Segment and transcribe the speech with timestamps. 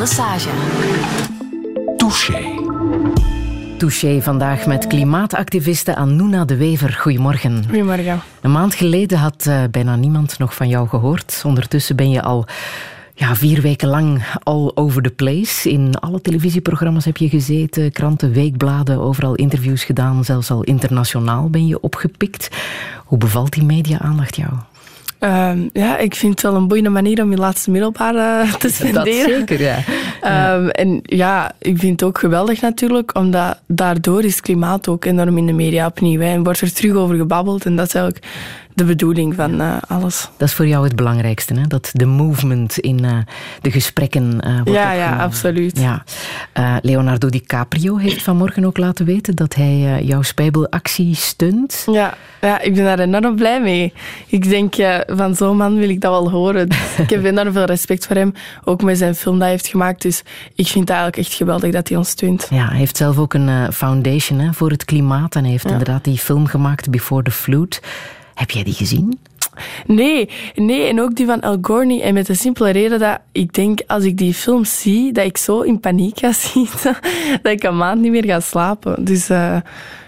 [0.00, 0.48] Lesage.
[1.96, 2.54] Touché.
[3.78, 6.92] Touché vandaag met klimaatactiviste Anuna de Wever.
[6.92, 7.64] Goedemorgen.
[7.68, 8.20] Goedemorgen.
[8.40, 11.42] Een maand geleden had uh, bijna niemand nog van jou gehoord.
[11.44, 12.46] Ondertussen ben je al
[13.14, 15.70] ja, vier weken lang all over the place.
[15.70, 20.24] In alle televisieprogramma's heb je gezeten, kranten, weekbladen, overal interviews gedaan.
[20.24, 22.48] Zelfs al internationaal ben je opgepikt.
[23.04, 24.52] Hoe bevalt die media-aandacht jou?
[25.24, 28.68] Um, ja, ik vind het wel een boeiende manier om je laatste middelbare uh, te
[28.74, 29.04] spenderen.
[29.04, 30.54] Dat zeker, ja.
[30.54, 35.38] Um, en ja, ik vind het ook geweldig natuurlijk, omdat daardoor is klimaat ook enorm
[35.38, 36.20] in de media opnieuw.
[36.20, 38.26] Hè, en wordt er terug over gebabbeld en dat is eigenlijk
[38.80, 40.28] de bedoeling van uh, alles.
[40.36, 41.66] Dat is voor jou het belangrijkste, hè?
[41.66, 43.18] dat de movement in uh,
[43.60, 45.16] de gesprekken uh, wordt Ja, opgenomen.
[45.16, 45.78] ja, absoluut.
[45.78, 46.04] Ja.
[46.82, 51.86] Leonardo DiCaprio heeft vanmorgen ook laten weten dat hij jouw spijbelactie steunt.
[51.92, 53.92] Ja, ja, ik ben daar enorm blij mee.
[54.26, 54.74] Ik denk,
[55.06, 56.68] van zo'n man wil ik dat wel horen.
[56.68, 58.32] Dus ik heb enorm veel respect voor hem,
[58.64, 60.02] ook met zijn film dat hij heeft gemaakt.
[60.02, 60.22] Dus
[60.54, 62.46] ik vind het eigenlijk echt geweldig dat hij ons steunt.
[62.50, 65.70] Ja, hij heeft zelf ook een foundation hè, voor het klimaat en hij heeft ja.
[65.70, 67.80] inderdaad die film gemaakt, Before the Flood.
[68.40, 69.18] Heb jij die gezien?
[69.86, 72.00] Nee, nee, en ook die van El Gorni.
[72.00, 75.36] En met de simpele reden dat ik denk, als ik die film zie, dat ik
[75.36, 76.96] zo in paniek ga zitten,
[77.42, 79.04] dat ik een maand niet meer ga slapen.
[79.04, 79.56] Dus uh,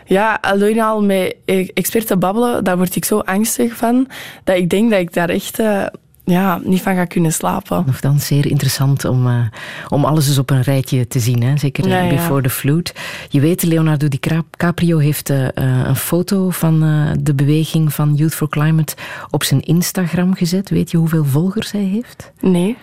[0.05, 1.37] ja, alleen al met
[1.75, 4.09] experten babbelen, daar word ik zo angstig van,
[4.45, 5.59] dat ik denk dat ik daar echt...
[5.59, 5.87] Uh,
[6.25, 7.83] ja, niet van ga kunnen slapen.
[7.87, 9.47] Nogthans zeer interessant om, uh,
[9.89, 11.43] om alles eens op een rijtje te zien.
[11.43, 11.57] Hè?
[11.57, 12.15] Zeker ja, ja.
[12.15, 12.93] Before the Flood.
[13.29, 18.49] Je weet, Leonardo DiCaprio heeft uh, een foto van uh, de beweging van Youth for
[18.49, 18.95] Climate
[19.31, 20.71] op zijn Instagram gezet.
[20.71, 22.33] Weet je hoeveel volgers hij heeft?
[22.41, 22.77] Nee.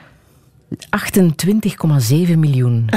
[0.70, 2.90] 28,7 miljoen.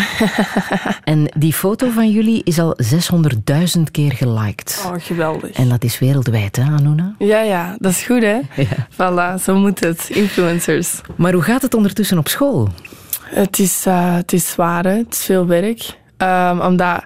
[1.05, 2.77] en die foto van jullie is al
[3.77, 4.85] 600.000 keer geliked.
[4.87, 5.51] Oh, geweldig.
[5.51, 7.15] En dat is wereldwijd, hè, Anuna?
[7.19, 8.39] Ja, ja, dat is goed, hè?
[8.57, 8.87] Ja.
[8.93, 10.09] Voilà, zo moet het.
[10.11, 11.01] Influencers.
[11.17, 12.69] Maar hoe gaat het ondertussen op school?
[13.25, 14.97] Het is, uh, het is zwaar, hè?
[14.97, 15.99] Het is veel werk.
[16.19, 17.05] Um, omdat,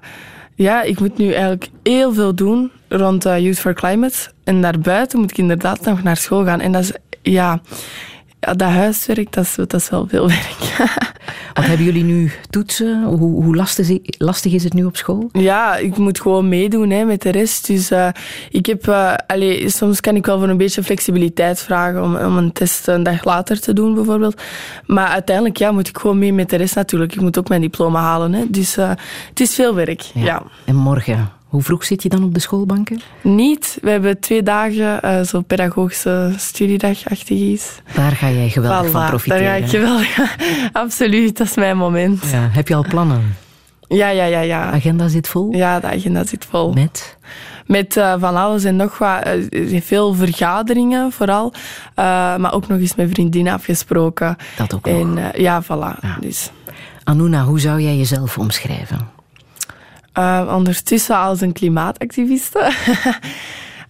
[0.55, 4.17] ja, ik moet nu eigenlijk heel veel doen rond uh, Youth for Climate.
[4.45, 6.61] En daarbuiten moet ik inderdaad nog naar school gaan.
[6.61, 7.61] En dat is, ja...
[8.41, 10.91] Ja, dat huiswerk, dat is, dat is wel veel werk.
[11.55, 13.05] Wat hebben jullie nu toetsen?
[13.05, 15.29] Hoe, hoe lastig, is, lastig, is het nu op school?
[15.33, 17.67] Ja, ik moet gewoon meedoen hè, met de rest.
[17.67, 18.09] Dus uh,
[18.51, 19.15] ik heb, uh,
[19.67, 23.25] soms kan ik wel voor een beetje flexibiliteit vragen om, om een test een dag
[23.25, 24.43] later te doen, bijvoorbeeld.
[24.87, 27.15] Maar uiteindelijk ja, moet ik gewoon mee met de rest natuurlijk.
[27.15, 28.33] Ik moet ook mijn diploma halen.
[28.33, 28.45] Hè.
[28.49, 28.89] Dus uh,
[29.29, 30.01] het is veel werk.
[30.01, 30.25] Ja.
[30.25, 30.43] ja.
[30.65, 31.36] En morgen?
[31.47, 33.01] Hoe vroeg zit je dan op de schoolbanken?
[33.23, 33.79] Niet.
[33.83, 37.81] We hebben twee dagen uh, zo'n pedagogische studiedagachtig is.
[37.95, 39.45] Daar ga jij geweldig voilà, van profiteren.
[39.45, 40.37] Daar ga ik geweldig
[40.73, 42.31] Absoluut, dat is mijn moment.
[42.31, 43.37] Ja, heb je al plannen?
[43.89, 44.41] Ja, ja, ja.
[44.41, 44.71] ja.
[44.71, 45.53] De agenda zit vol?
[45.53, 46.73] Ja, de agenda zit vol.
[46.73, 47.17] Met?
[47.67, 49.27] Met uh, van alles en nog wat.
[49.51, 51.53] Uh, veel vergaderingen vooral.
[51.95, 54.37] Maar ook nog eens met vriendinnen afgesproken.
[54.57, 55.37] Dat ook en, nog.
[55.37, 56.01] ja, voilà.
[56.01, 56.17] Ja.
[56.21, 56.51] Dus.
[57.05, 59.16] Anuna, hoe zou jij jezelf omschrijven?
[60.19, 62.73] Uh, ondertussen als een klimaatactiviste.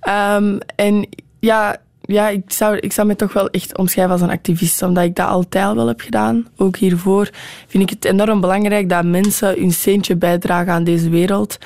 [0.08, 1.08] um, en
[1.40, 5.04] ja, ja ik, zou, ik zou me toch wel echt omschrijven als een activist, omdat
[5.04, 6.46] ik dat altijd wel heb gedaan.
[6.56, 7.30] Ook hiervoor
[7.66, 11.58] vind ik het enorm belangrijk dat mensen hun steentje bijdragen aan deze wereld.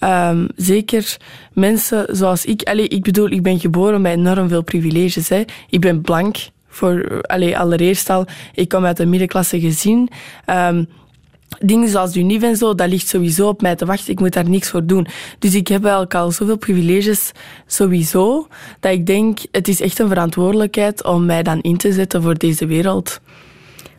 [0.00, 1.16] Um, zeker
[1.52, 2.62] mensen zoals ik.
[2.62, 5.28] Allee, ik bedoel, ik ben geboren met enorm veel privileges.
[5.28, 5.44] Hè.
[5.68, 6.36] Ik ben blank.
[6.68, 10.08] Voor, allee, allereerst al, ik kom uit een middenklasse gezin.
[10.46, 10.88] Um,
[11.58, 14.12] dingen zoals Univ en zo, dat ligt sowieso op mij te wachten.
[14.12, 15.06] Ik moet daar niks voor doen.
[15.38, 17.32] Dus ik heb eigenlijk al zoveel privileges
[17.66, 18.46] sowieso,
[18.80, 22.34] dat ik denk, het is echt een verantwoordelijkheid om mij dan in te zetten voor
[22.34, 23.20] deze wereld.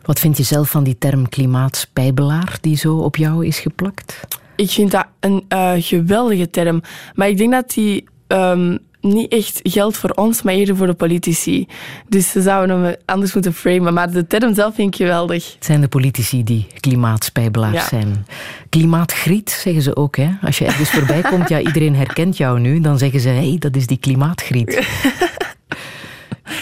[0.02, 4.20] Wat vind je zelf van die term klimaatspijbelaar die zo op jou is geplakt?
[4.56, 6.82] Ik vind dat een uh, geweldige term.
[7.14, 8.04] Maar ik denk dat die...
[8.28, 11.66] Um, niet echt geldt voor ons, maar eerder voor de politici.
[12.08, 13.94] Dus ze zouden hem anders moeten framen.
[13.94, 15.54] Maar de term zelf vind ik geweldig.
[15.54, 17.88] Het zijn de politici die klimaatspijbelaars ja.
[17.88, 18.26] zijn.
[18.68, 20.16] Klimaatgriet zeggen ze ook.
[20.16, 20.30] Hè?
[20.42, 22.80] Als je ergens voorbij komt, ja, iedereen herkent jou nu.
[22.80, 24.78] Dan zeggen ze, hé, hey, dat is die klimaatgriet.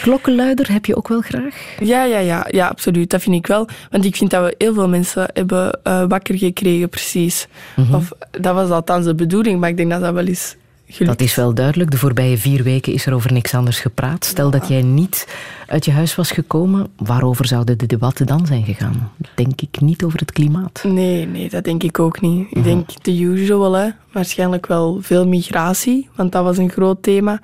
[0.01, 1.55] Klokkenluider heb je ook wel graag?
[1.79, 3.09] Ja, ja, ja, ja, absoluut.
[3.09, 3.67] Dat vind ik wel.
[3.89, 7.47] Want ik vind dat we heel veel mensen hebben uh, wakker gekregen, precies.
[7.75, 7.95] Mm -hmm.
[7.95, 10.55] Of dat was althans de bedoeling, maar ik denk dat dat wel is
[10.97, 11.91] Dat is wel duidelijk.
[11.91, 14.25] De voorbije vier weken is er over niks anders gepraat.
[14.25, 14.59] Stel ja.
[14.59, 15.27] dat jij niet
[15.67, 19.11] uit je huis was gekomen, waarover zouden de debatten dan zijn gegaan?
[19.35, 20.83] Denk ik niet over het klimaat.
[20.83, 22.47] Nee, nee, dat denk ik ook niet.
[22.49, 22.63] Ik uh -huh.
[22.63, 23.89] denk the usual, hè.
[24.11, 27.41] waarschijnlijk wel veel migratie, want dat was een groot thema.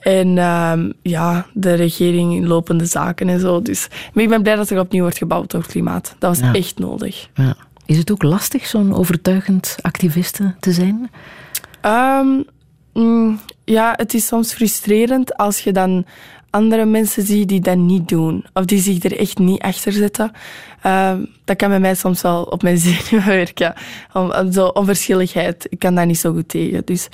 [0.00, 3.62] En um, ja, de regering in lopende zaken en zo.
[3.62, 6.14] Dus, maar ik ben blij dat er opnieuw wordt gebouwd over klimaat.
[6.18, 6.54] Dat was ja.
[6.54, 7.28] echt nodig.
[7.34, 7.56] Ja.
[7.86, 11.10] Is het ook lastig zo'n overtuigend activiste te zijn?
[11.86, 12.44] Um,
[12.92, 16.04] Mm, ja, het is soms frustrerend als je dan
[16.50, 18.44] andere mensen zie die dat niet doen.
[18.52, 20.32] Of die zich er echt niet achter zetten.
[20.86, 21.12] Uh,
[21.44, 23.74] dat kan bij mij soms wel op mijn zenuwen werken.
[24.12, 26.82] Om, zo onverschilligheid, ik kan daar niet zo goed tegen.
[26.84, 27.08] Dus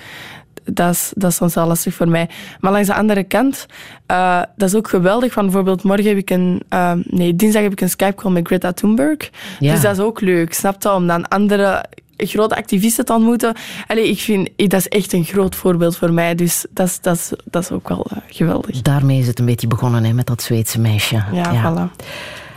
[0.65, 2.29] dat is, dat is soms wel lastig voor mij.
[2.61, 3.67] Maar langs de andere kant,
[4.11, 5.33] uh, dat is ook geweldig.
[5.33, 6.63] Van bijvoorbeeld morgen heb ik een...
[6.71, 9.31] Uh, nee, dinsdag heb ik een Skype-call met Greta Thunberg.
[9.59, 9.73] Ja.
[9.73, 10.93] Dus dat is ook leuk, snap je?
[10.93, 11.85] Om dan andere
[12.17, 13.55] grote activisten te ontmoeten.
[13.87, 16.35] Allee, ik vind, dat is echt een groot voorbeeld voor mij.
[16.35, 18.83] Dus dat is, dat is, dat is ook wel uh, geweldig.
[18.83, 21.25] Daarmee is het een beetje begonnen hè, met dat Zweedse meisje.
[21.33, 21.73] Ja, ja.
[21.73, 22.05] voilà.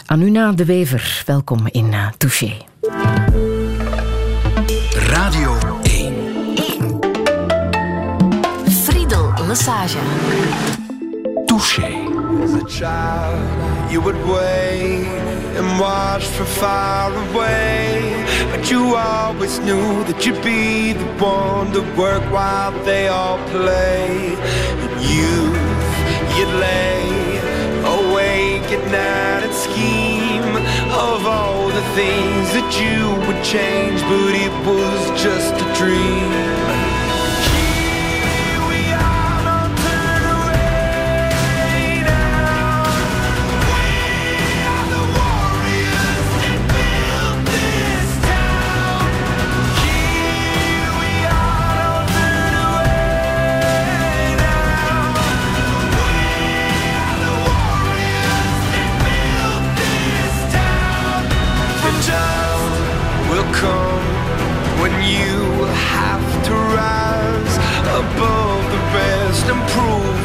[0.06, 2.54] Anuna de Wever, welkom in uh, Touché.
[4.94, 6.14] Radio 1.
[6.56, 7.00] 1.
[8.72, 9.98] Friedel Massage.
[11.46, 12.08] Touché.
[12.44, 15.29] As a child, you would wait
[15.60, 18.26] and watch from far away.
[18.52, 24.36] But you always knew that you'd be the one to work while they all play.
[24.84, 25.94] And youth,
[26.36, 27.30] you'd lay
[27.98, 30.56] awake at night and scheme
[30.92, 36.59] of all the things that you would change, but it was just a dream.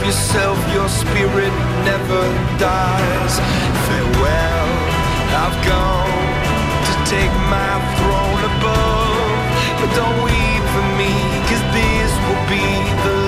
[0.05, 0.59] Yourself.
[0.73, 1.55] Your spirit
[1.89, 2.23] never
[2.59, 3.35] dies.
[3.87, 4.69] Farewell,
[5.43, 6.25] I've gone
[6.89, 9.41] to take my throne above.
[9.81, 11.13] But don't weep for me,
[11.49, 12.67] cause this will be
[13.05, 13.24] the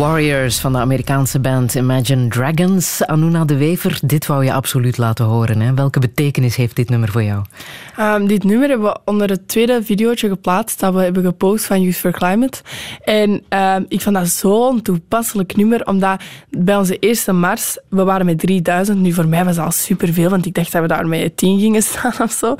[0.00, 3.04] Warriors van de Amerikaanse band Imagine Dragons.
[3.06, 5.60] Anuna de Wever, dit wou je absoluut laten horen.
[5.60, 5.74] Hè?
[5.74, 7.44] Welke betekenis heeft dit nummer voor jou?
[7.98, 11.82] Um, dit nummer hebben we onder het tweede videootje geplaatst dat we hebben gepost van
[11.82, 12.58] Youth for Climate.
[13.04, 18.26] En um, ik vond dat zo'n toepasselijk nummer, omdat bij onze eerste mars, we waren
[18.26, 18.98] met 3000.
[18.98, 21.60] Nu, voor mij was dat al superveel, want ik dacht dat we daar met 10
[21.60, 22.54] gingen staan of zo.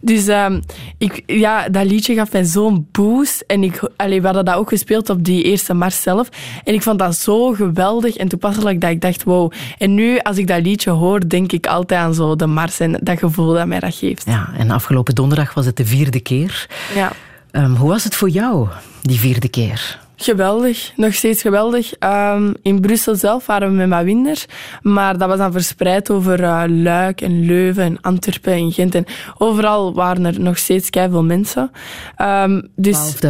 [0.00, 0.62] Dus um,
[0.98, 3.44] ik, ja, dat liedje gaf mij zo'n boost.
[3.46, 6.28] En ik, we hadden dat ook gespeeld op die eerste mars zelf.
[6.64, 9.52] En vond dat zo geweldig en toepasselijk dat ik dacht, wow.
[9.78, 12.98] En nu, als ik dat liedje hoor, denk ik altijd aan zo de mars en
[13.02, 14.26] dat gevoel dat mij dat geeft.
[14.26, 16.66] Ja, en afgelopen donderdag was het de vierde keer.
[16.94, 17.12] Ja.
[17.52, 18.68] Um, hoe was het voor jou,
[19.02, 19.98] die vierde keer?
[20.22, 21.92] Geweldig, nog steeds geweldig.
[22.00, 24.44] Um, in Brussel zelf waren we met Mawinder,
[24.82, 28.94] maar dat was dan verspreid over uh, Luik en Leuven en Antwerpen en Gent.
[28.94, 29.04] En
[29.38, 31.70] overal waren er nog steeds veel mensen.
[32.18, 33.14] Um, dus...
[33.14, 33.20] 12.500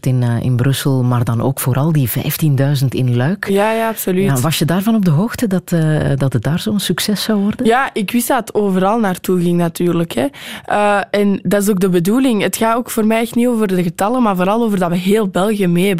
[0.00, 3.48] in, uh, in Brussel, maar dan ook vooral die 15.000 in Luik.
[3.48, 4.24] Ja, ja, absoluut.
[4.24, 7.40] Ja, was je daarvan op de hoogte dat, uh, dat het daar zo'n succes zou
[7.40, 7.66] worden?
[7.66, 10.12] Ja, ik wist dat het overal naartoe ging natuurlijk.
[10.12, 10.26] Hè.
[11.10, 12.42] En dat is ook de bedoeling.
[12.42, 14.96] Het gaat ook voor mij echt niet over de getallen, maar vooral over dat we
[14.96, 15.98] heel België mee hebben.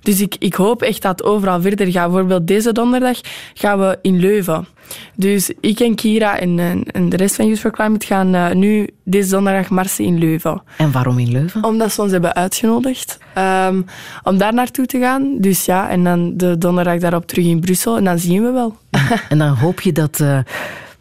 [0.00, 2.10] Dus ik, ik hoop echt dat het overal verder gaat.
[2.10, 3.20] Bijvoorbeeld deze donderdag
[3.54, 4.66] gaan we in Leuven.
[5.16, 8.88] Dus ik en Kira en, en de rest van Youth for Climate gaan uh, nu
[9.04, 10.62] deze donderdag marsen in Leuven.
[10.76, 11.64] En waarom in Leuven?
[11.64, 13.84] Omdat ze ons hebben uitgenodigd um,
[14.22, 15.36] om daar naartoe te gaan.
[15.38, 18.76] Dus ja, en dan de donderdag daarop terug in Brussel en dan zien we wel.
[18.90, 20.20] En, en dan hoop je dat...
[20.20, 20.38] Uh,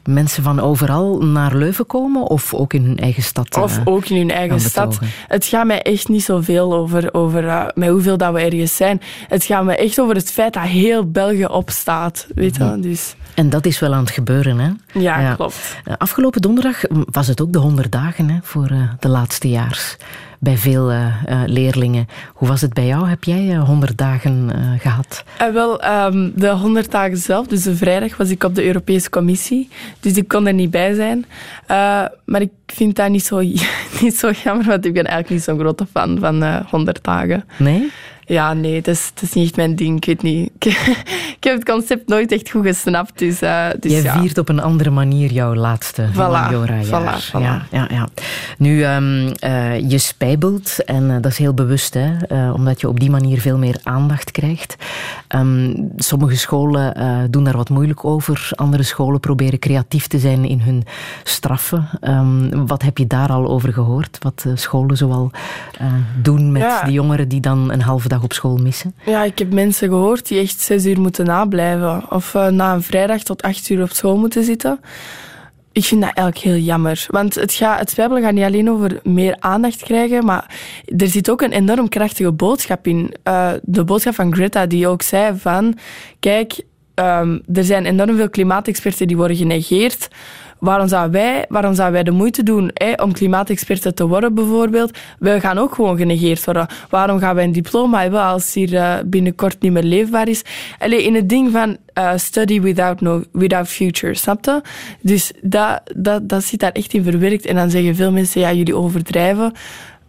[0.03, 3.58] mensen van overal naar Leuven komen of ook in hun eigen stad?
[3.58, 5.00] Of uh, ook in hun eigen stad.
[5.27, 9.01] Het gaat mij echt niet zoveel over, over uh, met hoeveel dat we ergens zijn.
[9.27, 12.27] Het gaat me echt over het feit dat heel België opstaat.
[12.36, 12.63] Weet je?
[12.63, 12.81] Mm.
[12.81, 13.15] Dus.
[13.34, 14.70] En dat is wel aan het gebeuren, hè?
[15.00, 15.34] Ja, ja.
[15.36, 15.77] klopt.
[15.98, 19.98] Afgelopen donderdag was het ook de 100 dagen hè, voor de laatste jaars
[20.41, 22.07] bij veel uh, uh, leerlingen.
[22.33, 23.07] Hoe was het bij jou?
[23.07, 25.24] Heb jij 100 dagen gehad?
[25.53, 29.69] wel, um, de 100 dagen zelf, dus de vrijdag, was ik op de Europese Commissie.
[30.00, 31.25] Dus ik kon er niet bij zijn.
[32.25, 33.39] maar ik vind dat niet zo,
[34.01, 37.45] niet zo jammer, want ik ben eigenlijk niet zo'n grote fan van 100 dagen.
[37.57, 37.91] Nee?
[38.31, 39.97] Ja, nee, dat is, niet echt mijn ding.
[39.97, 40.51] Ik weet niet.
[40.59, 40.65] Ik,
[41.38, 43.19] ik heb het concept nooit echt goed gesnapt.
[43.19, 44.19] Dus, uh, dus Jij ja.
[44.19, 47.21] viert op een andere manier jouw laatste voilà, Majora-jaar.
[47.21, 47.41] Voilà, voilà.
[47.41, 48.07] Ja, ja, ja.
[48.57, 53.00] Nu, um, uh, je spijbelt, en uh, dat is heel bewust, hè, omdat je op
[53.00, 54.75] die manier veel meer aandacht krijgt.
[55.35, 56.93] Um, sommige scholen
[57.31, 58.50] doen daar wat moeilijk over.
[58.55, 60.83] Andere scholen proberen creatief te zijn in hun
[61.23, 61.89] straffen.
[62.01, 64.17] Um, wat heb je daar al over gehoord?
[64.21, 65.31] Wat scholen zoal
[66.21, 66.83] doen met ja.
[66.83, 68.95] die jongeren die dan een halve dag op school missen?
[69.05, 72.03] Ja, ik heb mensen gehoord die echt zes uur moeten nablijven.
[72.09, 74.79] Of uh, na een vrijdag tot acht uur op school moeten zitten.
[75.71, 77.05] Ik vind dat eigenlijk heel jammer.
[77.09, 80.55] Want het, gaat, het gaat niet alleen over meer aandacht krijgen, maar
[80.97, 83.13] er zit ook een enorm krachtige boodschap in.
[83.23, 85.77] Uh, de boodschap van Greta, die ook zei van...
[86.19, 86.61] Kijk,
[86.95, 90.07] um, er zijn enorm veel klimaatexperten die worden genegeerd.
[90.62, 94.98] Waarom zouden wij, waarom zouden wij de moeite doen hè, om klimaatexperten te worden, bijvoorbeeld?
[95.20, 96.68] Wij gaan ook gewoon genegeerd worden.
[96.89, 100.41] Waarom gaan wij een diploma hebben als hier uh, binnenkort niet meer leefbaar is?
[100.80, 104.62] Allee, in het ding van uh, study without, no, without future, snap je?
[105.01, 107.46] Dus dat, dat, dat zit daar echt in verwerkt.
[107.46, 109.53] En dan zeggen veel mensen, ja, jullie overdrijven.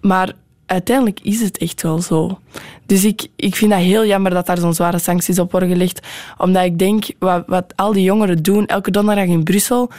[0.00, 0.32] Maar
[0.66, 2.38] uiteindelijk is het echt wel zo.
[2.86, 6.06] Dus ik, ik vind dat heel jammer dat daar zo'n zware sancties op worden gelegd.
[6.38, 9.90] Omdat ik denk, wat, wat al die jongeren doen, elke donderdag in Brussel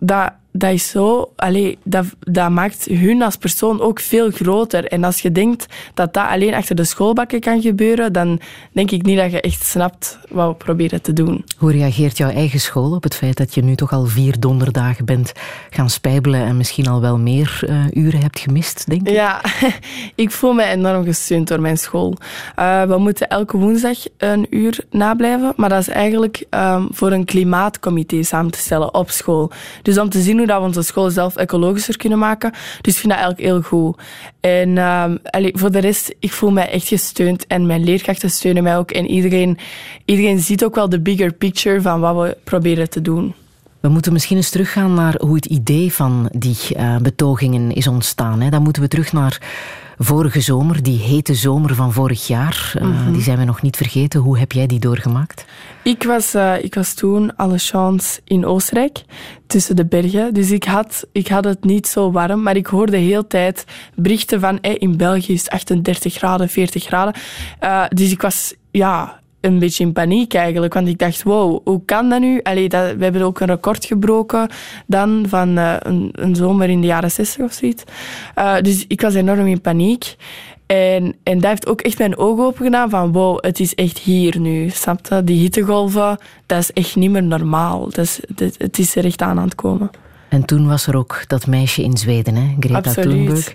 [0.00, 1.32] dat, dat is zo...
[1.36, 4.84] Allee, dat, dat maakt hun als persoon ook veel groter.
[4.84, 8.40] En als je denkt dat dat alleen achter de schoolbakken kan gebeuren, dan
[8.72, 11.44] denk ik niet dat je echt snapt wat we proberen te doen.
[11.58, 15.04] Hoe reageert jouw eigen school op het feit dat je nu toch al vier donderdagen
[15.04, 15.32] bent
[15.70, 19.14] gaan spijbelen en misschien al wel meer uh, uren hebt gemist, denk ik?
[19.14, 19.40] Ja,
[20.14, 22.16] ik voel me enorm gesteund door mijn school.
[22.58, 27.24] Uh, we moeten elke woensdag een uur nablijven, maar dat is eigenlijk um, voor een
[27.24, 29.50] klimaatcomité samen te stellen op school.
[29.82, 32.52] Dus om te zien hoe dat we onze school zelf ecologischer kunnen maken.
[32.80, 33.96] Dus ik vind dat eigenlijk heel goed.
[34.40, 35.18] En um,
[35.52, 38.90] voor de rest, ik voel mij echt gesteund en mijn leerkrachten steunen mij ook.
[38.90, 39.58] En iedereen,
[40.04, 43.34] iedereen ziet ook wel de bigger picture van wat we proberen te doen.
[43.80, 48.40] We moeten misschien eens teruggaan naar hoe het idee van die uh, betogingen is ontstaan.
[48.40, 48.50] Hè.
[48.50, 49.40] Dan moeten we terug naar
[50.02, 52.72] vorige zomer, die hete zomer van vorig jaar.
[52.76, 53.12] Uh, mm-hmm.
[53.12, 54.20] Die zijn we nog niet vergeten.
[54.20, 55.44] Hoe heb jij die doorgemaakt?
[55.82, 59.04] Ik was, uh, ik was toen alle chance in Oostenrijk,
[59.46, 60.34] tussen de bergen.
[60.34, 63.64] Dus ik had, ik had het niet zo warm, maar ik hoorde de hele tijd
[63.94, 67.14] berichten van hey, in België is het 38 graden, 40 graden.
[67.60, 70.74] Uh, dus ik was ja, een beetje in paniek eigenlijk.
[70.74, 72.40] Want ik dacht, wow, hoe kan dat nu?
[72.42, 74.48] Allee, dat, we hebben ook een record gebroken
[74.86, 77.82] dan van uh, een, een, zomer in de jaren 60 of zoiets.
[78.38, 80.16] Uh, dus ik was enorm in paniek.
[80.66, 83.98] En, en dat heeft ook echt mijn ogen open gedaan van wow, het is echt
[83.98, 84.68] hier nu.
[84.68, 85.24] Snap je?
[85.24, 87.84] Die hittegolven, dat is echt niet meer normaal.
[87.84, 89.90] Dat is, dat, het is er echt aan aan het komen.
[90.28, 92.56] En toen was er ook dat meisje in Zweden, hè?
[92.60, 93.26] Greta Absoluut.
[93.26, 93.54] Thunberg.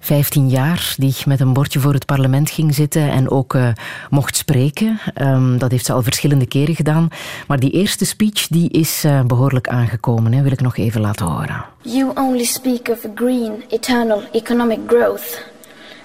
[0.00, 3.68] 15 jaar, die met een bordje voor het parlement ging zitten en ook uh,
[4.10, 5.00] mocht spreken.
[5.22, 7.08] Um, dat heeft ze al verschillende keren gedaan.
[7.46, 10.42] Maar die eerste speech die is uh, behoorlijk aangekomen, hè?
[10.42, 11.64] wil ik nog even laten horen.
[11.82, 15.44] You only speak of green, eternal economic growth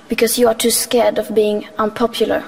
[0.08, 2.44] because you are too scared of being unpopular.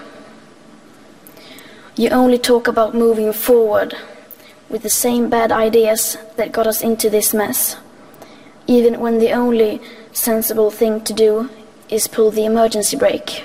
[1.93, 3.95] You only talk about moving forward
[4.67, 7.77] with the same bad ideas that got us into this mess,
[8.65, 9.79] even when the only
[10.17, 11.49] sensible thing to do
[11.87, 13.43] is pull the emergency brake.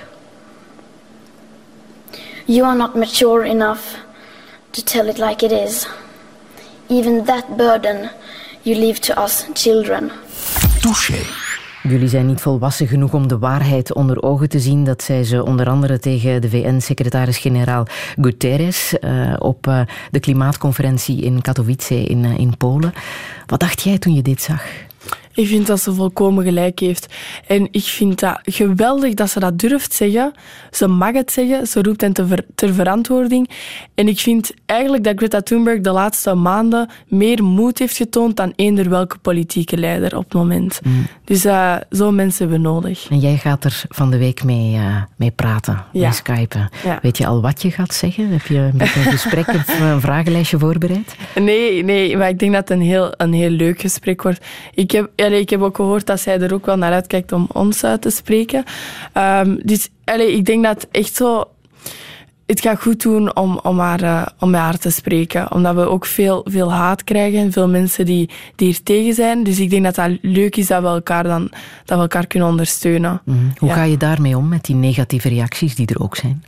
[2.45, 3.97] You are not mature enough
[4.71, 5.87] to tell it like it is.
[6.89, 8.09] Even that burden
[8.63, 10.11] you leave to us children.
[10.81, 11.21] Touché.
[11.83, 14.83] Jullie zijn niet volwassen genoeg om de waarheid onder ogen te zien.
[14.83, 17.85] Dat zei ze onder andere tegen de VN-secretaris-generaal
[18.21, 22.93] Guterres uh, op uh, de klimaatconferentie in Katowice in, uh, in Polen.
[23.45, 24.63] Wat dacht jij toen je dit zag?
[25.33, 27.13] Ik vind dat ze volkomen gelijk heeft.
[27.47, 30.33] En ik vind dat geweldig dat ze dat durft zeggen.
[30.71, 33.49] Ze mag het zeggen, ze roept hen ter, ter verantwoording.
[33.95, 38.53] En ik vind eigenlijk dat Greta Thunberg de laatste maanden meer moed heeft getoond dan
[38.55, 40.79] eender welke politieke leider op het moment.
[40.83, 41.07] Mm.
[41.23, 43.07] Dus uh, zo'n mensen hebben we nodig.
[43.09, 46.01] En jij gaat er van de week mee, uh, mee praten, ja.
[46.01, 46.69] mee skypen.
[46.83, 46.99] Ja.
[47.01, 48.31] Weet je al wat je gaat zeggen?
[48.31, 51.15] Heb je een beetje een gesprek of een vragenlijstje voorbereid?
[51.35, 54.45] Nee, nee, maar ik denk dat het een heel, een heel leuk gesprek wordt.
[54.73, 57.47] Ik heb, allee, ik heb ook gehoord dat zij er ook wel naar uitkijkt om
[57.51, 58.63] ons uit te spreken.
[59.17, 61.47] Um, dus allee, ik denk dat het echt zo
[62.45, 65.51] het gaat goed doen om, om, haar, uh, om met haar te spreken.
[65.51, 67.51] Omdat we ook veel, veel haat krijgen.
[67.51, 69.43] Veel mensen die, die hier tegen zijn.
[69.43, 71.41] Dus ik denk dat dat leuk is dat we elkaar, dan,
[71.85, 73.21] dat we elkaar kunnen ondersteunen.
[73.23, 76.43] Mm Hoe ga je daarmee om met die negatieve reacties die er ook zijn?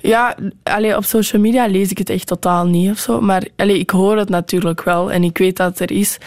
[0.00, 3.20] Ja, allee, op social media lees ik het echt totaal niet of zo.
[3.20, 6.18] Maar allee, ik hoor het natuurlijk wel en ik weet dat het er is.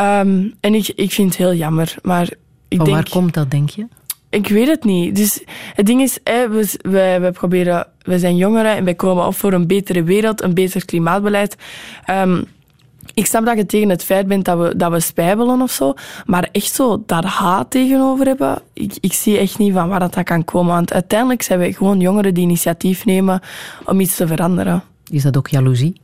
[0.00, 1.94] Um, en ik, ik vind het heel jammer.
[2.02, 2.28] Maar
[2.68, 3.86] ik Van denk, waar komt dat, denk je?
[4.30, 5.16] Ik weet het niet.
[5.16, 9.52] Dus het ding is, we, wij proberen, we zijn jongeren en wij komen op voor
[9.52, 11.56] een betere wereld, een beter klimaatbeleid.
[12.10, 12.44] Um,
[13.14, 15.94] ik snap dat je tegen het feit bent dat we, dat we spijbelen of zo.
[16.26, 20.14] Maar echt zo daar haat tegenover hebben, ik, ik zie echt niet van waar dat,
[20.14, 20.74] dat kan komen.
[20.74, 23.40] Want uiteindelijk zijn wij gewoon jongeren die initiatief nemen
[23.84, 24.82] om iets te veranderen.
[25.10, 26.00] Is dat ook jaloezie?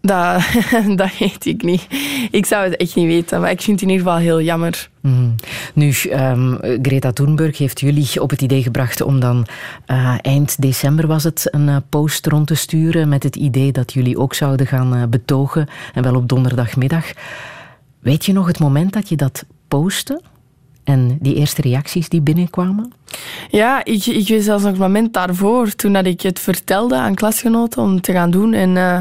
[0.00, 0.42] Dat,
[0.96, 1.86] dat weet ik niet.
[2.30, 4.88] Ik zou het echt niet weten, maar ik vind het in ieder geval heel jammer.
[5.00, 5.34] Mm.
[5.74, 9.46] Nu, um, Greta Thunberg heeft jullie op het idee gebracht om dan
[9.86, 13.92] uh, eind december was het een uh, post rond te sturen met het idee dat
[13.92, 17.04] jullie ook zouden gaan uh, betogen en wel op donderdagmiddag.
[17.98, 20.20] Weet je nog het moment dat je dat postte?
[20.88, 22.92] En die eerste reacties die binnenkwamen?
[23.50, 27.14] Ja, ik, ik weet zelfs nog het moment daarvoor, toen dat ik het vertelde aan
[27.14, 28.52] klasgenoten om te gaan doen.
[28.52, 28.98] En, uh,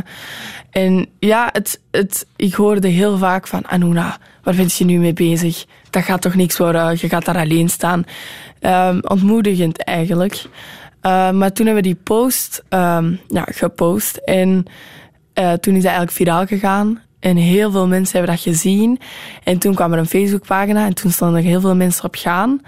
[0.70, 5.14] en ja, het, het, ik hoorde heel vaak van Anuna, waar ben je nu mee
[5.14, 5.66] bezig?
[5.90, 8.04] Dat gaat toch niks worden, je gaat daar alleen staan.
[8.62, 10.46] Um, ontmoedigend eigenlijk.
[11.02, 14.66] Uh, maar toen hebben we die post um, ja, gepost en
[15.40, 17.02] uh, toen is dat eigenlijk viraal gegaan.
[17.20, 19.00] En heel veel mensen hebben dat gezien.
[19.44, 22.62] En toen kwam er een Facebookpagina en toen stonden er heel veel mensen op gaan.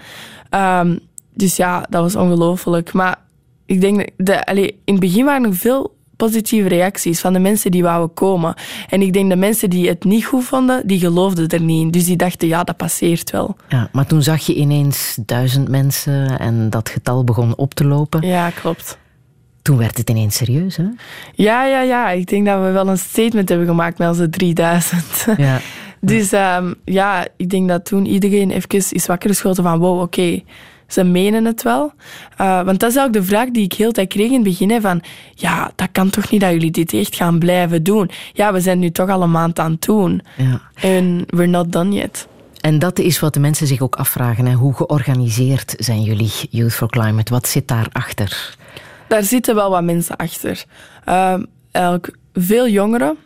[0.50, 0.98] Um,
[1.34, 2.92] dus ja, dat was ongelooflijk.
[2.92, 3.18] Maar
[3.66, 7.70] ik denk dat allee, in het begin waren er veel positieve reacties van de mensen
[7.70, 8.54] die wouden komen.
[8.88, 11.90] En ik denk de mensen die het niet goed vonden, die geloofden er niet in.
[11.90, 13.56] Dus die dachten, ja, dat passeert wel.
[13.68, 18.26] Ja, maar toen zag je ineens duizend mensen en dat getal begon op te lopen.
[18.26, 18.98] Ja, klopt.
[19.62, 20.84] Toen werd het ineens serieus, hè?
[21.34, 22.10] Ja, ja, ja.
[22.10, 25.26] Ik denk dat we wel een statement hebben gemaakt met onze 3000.
[25.36, 25.60] Ja.
[26.00, 30.02] dus um, ja, ik denk dat toen iedereen even is wakker geschoten van wow, oké,
[30.02, 30.44] okay,
[30.86, 31.92] ze menen het wel.
[32.40, 34.80] Uh, want dat is ook de vraag die ik heel tijd kreeg in het begin.
[34.80, 35.02] van,
[35.34, 38.10] ja, dat kan toch niet dat jullie dit echt gaan blijven doen?
[38.32, 40.22] Ja, we zijn nu toch al een maand aan het doen.
[40.36, 40.60] Ja.
[40.74, 42.28] En we're not done yet.
[42.60, 44.46] En dat is wat de mensen zich ook afvragen.
[44.46, 44.52] Hè?
[44.52, 47.32] Hoe georganiseerd zijn jullie Youth for Climate?
[47.32, 48.56] Wat zit daarachter?
[49.10, 50.64] Daar zitten wel wat mensen achter.
[51.08, 51.34] Uh,
[51.70, 53.16] elk, veel jongeren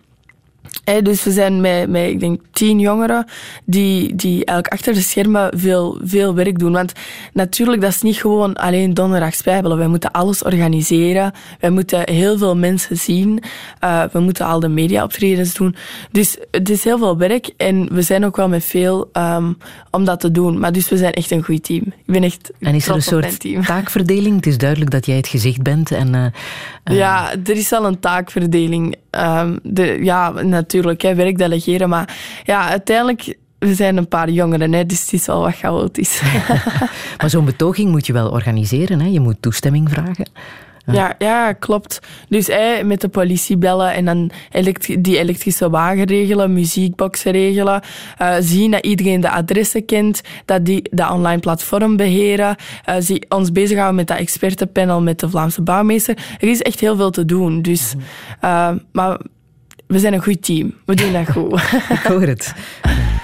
[0.85, 3.27] dus we zijn met, met, ik denk, tien jongeren
[3.65, 6.73] die, die eigenlijk achter de schermen veel, veel werk doen.
[6.73, 6.93] Want
[7.33, 9.79] natuurlijk, dat is niet gewoon alleen donderdag spijbelen.
[9.79, 11.33] Wij moeten alles organiseren.
[11.61, 13.43] Wij moeten heel veel mensen zien.
[13.85, 15.77] Uh, we moeten al de mediaoptredens doen.
[16.11, 17.51] Dus het is heel veel werk.
[17.57, 19.59] En we zijn ook wel met veel um,
[19.91, 20.59] om dat te doen.
[20.59, 21.83] Maar dus we zijn echt een goed team.
[21.85, 24.37] Ik ben echt En is er een soort taakverdeling?
[24.37, 25.91] Het is duidelijk dat jij het gezicht bent.
[25.91, 26.27] En, uh...
[26.85, 28.97] Ja, er is al een taakverdeling.
[29.11, 31.89] Um, de, ja, natuurlijk, hè, werk delegeren.
[31.89, 36.23] Maar ja, uiteindelijk, we zijn een paar jongeren, hè, dus het is wel wat chaotisch.
[37.19, 39.01] maar zo'n betoging moet je wel organiseren.
[39.01, 39.07] Hè?
[39.07, 40.29] Je moet toestemming vragen.
[40.87, 42.01] Ja, ja, klopt.
[42.29, 44.31] Dus hey, met de politie bellen en dan
[44.99, 47.83] die elektrische wagen regelen, muziekboxen regelen,
[48.23, 52.57] uh, zien dat iedereen de adressen kent, dat die dat online platform beheren,
[52.89, 56.17] uh, zie, ons bezighouden met dat expertenpanel met de Vlaamse bouwmeester.
[56.41, 57.63] Er is echt heel veel te doen.
[57.63, 57.95] Dus,
[58.45, 59.19] uh, maar
[59.87, 60.75] we zijn een goed team.
[60.85, 61.53] We doen dat goed.
[61.97, 62.55] Ik hoor het.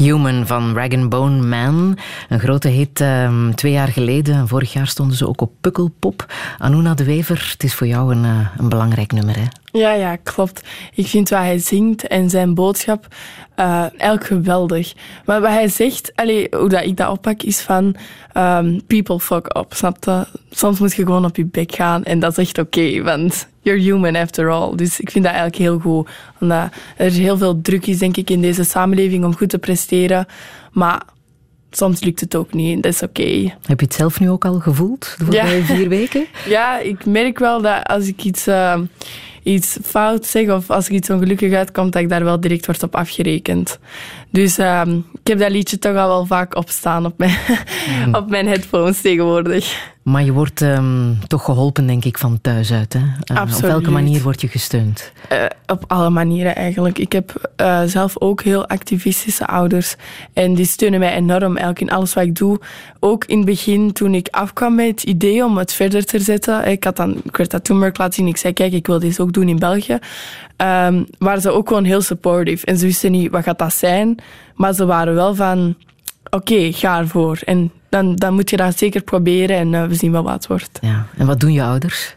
[0.00, 1.98] Human van Rag Bone Man.
[2.28, 4.48] Een grote hit ehm, twee jaar geleden.
[4.48, 6.32] Vorig jaar stonden ze ook op Pukkelpop.
[6.58, 9.44] Anuna de Wever, het is voor jou een, eh, een belangrijk nummer, hè?
[9.72, 10.62] Ja, ja, klopt.
[10.94, 13.06] Ik vind wat hij zingt en zijn boodschap
[13.56, 14.92] uh, elk geweldig.
[15.24, 17.96] Maar wat hij zegt, allee, hoe dat ik dat oppak, is van
[18.36, 20.26] um, people fuck up, snap je?
[20.50, 23.48] Soms moet je gewoon op je bek gaan en dat is echt oké, okay, want
[23.62, 24.76] you're human after all.
[24.76, 26.08] Dus ik vind dat eigenlijk heel goed.
[26.40, 30.26] Omdat er heel veel druk is, denk ik, in deze samenleving om goed te presteren.
[30.72, 31.02] Maar
[31.70, 32.82] soms lukt het ook niet.
[32.82, 33.20] Dat is oké.
[33.20, 33.54] Okay.
[33.62, 35.64] Heb je het zelf nu ook al gevoeld, de voorbije ja.
[35.64, 36.26] vier weken?
[36.46, 38.48] ja, ik merk wel dat als ik iets...
[38.48, 38.78] Uh,
[39.42, 42.82] iets fout zeg of als ik iets ongelukkig uitkomt, dat ik daar wel direct wordt
[42.82, 43.78] op afgerekend.
[44.30, 47.38] Dus um, ik heb dat liedje toch al wel vaak opstaan op mijn,
[48.06, 48.14] mm.
[48.14, 49.92] op mijn headphones tegenwoordig.
[50.10, 52.92] Maar je wordt um, toch geholpen, denk ik, van thuis uit.
[52.92, 53.00] Hè?
[53.32, 55.12] Uh, op welke manier word je gesteund?
[55.32, 56.98] Uh, op alle manieren eigenlijk.
[56.98, 59.96] Ik heb uh, zelf ook heel activistische ouders.
[60.32, 62.60] En die steunen mij enorm eigenlijk in alles wat ik doe.
[63.00, 66.68] Ook in het begin, toen ik afkwam met het idee om het verder te zetten.
[66.68, 68.26] Ik, had dan, ik werd dat toen laten zien.
[68.26, 69.98] Ik zei, kijk, ik wil dit ook doen in België.
[70.56, 72.66] Um, waren ze ook gewoon heel supportive.
[72.66, 74.18] En ze wisten niet, wat gaat dat zijn?
[74.54, 75.76] Maar ze waren wel van,
[76.24, 77.38] oké, okay, ga ervoor.
[77.44, 80.46] En dan, dan moet je dat zeker proberen en uh, we zien wel wat het
[80.46, 80.78] wordt.
[80.80, 81.06] Ja.
[81.16, 82.16] En wat doen je ouders?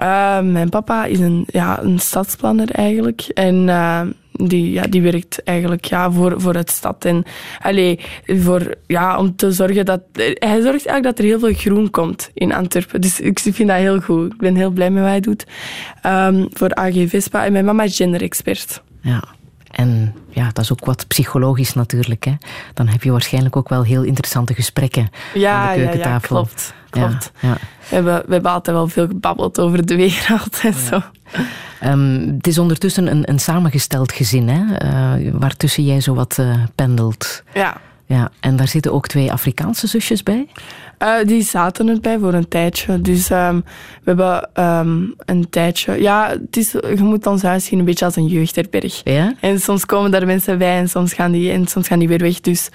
[0.00, 3.20] Uh, mijn papa is een, ja, een stadsplanner eigenlijk.
[3.20, 4.00] En uh,
[4.32, 7.04] die, ja, die werkt eigenlijk ja, voor, voor het stad.
[7.04, 7.24] En
[7.62, 10.00] allee, voor, ja, om te zorgen dat...
[10.12, 13.00] Hij zorgt eigenlijk dat er heel veel groen komt in Antwerpen.
[13.00, 14.32] Dus ik vind dat heel goed.
[14.32, 15.46] Ik ben heel blij met wat hij doet.
[16.06, 17.44] Um, voor AG Vespa.
[17.44, 18.82] En mijn mama is gender-expert.
[19.00, 19.24] Ja.
[19.78, 22.24] En ja, dat is ook wat psychologisch natuurlijk.
[22.24, 22.34] Hè.
[22.74, 26.36] Dan heb je waarschijnlijk ook wel heel interessante gesprekken ja, aan de keukentafel.
[26.36, 26.74] Ja, ja klopt.
[26.90, 27.32] klopt.
[27.40, 27.52] Ja.
[27.88, 31.02] We, hebben, we hebben altijd wel veel gebabbeld over de wereld en zo.
[31.84, 34.62] Um, het is ondertussen een, een samengesteld gezin, hè,
[35.18, 37.42] uh, waartussen jij zo wat uh, pendelt.
[37.54, 37.80] Ja.
[38.08, 38.30] Ja.
[38.40, 40.46] En daar zitten ook twee Afrikaanse zusjes bij?
[41.02, 43.00] Uh, die zaten erbij voor een tijdje.
[43.00, 43.64] Dus um,
[44.02, 46.00] we hebben um, een tijdje...
[46.00, 49.00] Ja, het is, je moet ons huis zien een beetje als een jeugdherberg.
[49.04, 49.34] Ja?
[49.40, 52.18] En soms komen daar mensen bij en soms gaan die, en soms gaan die weer
[52.18, 52.40] weg.
[52.40, 52.68] Dus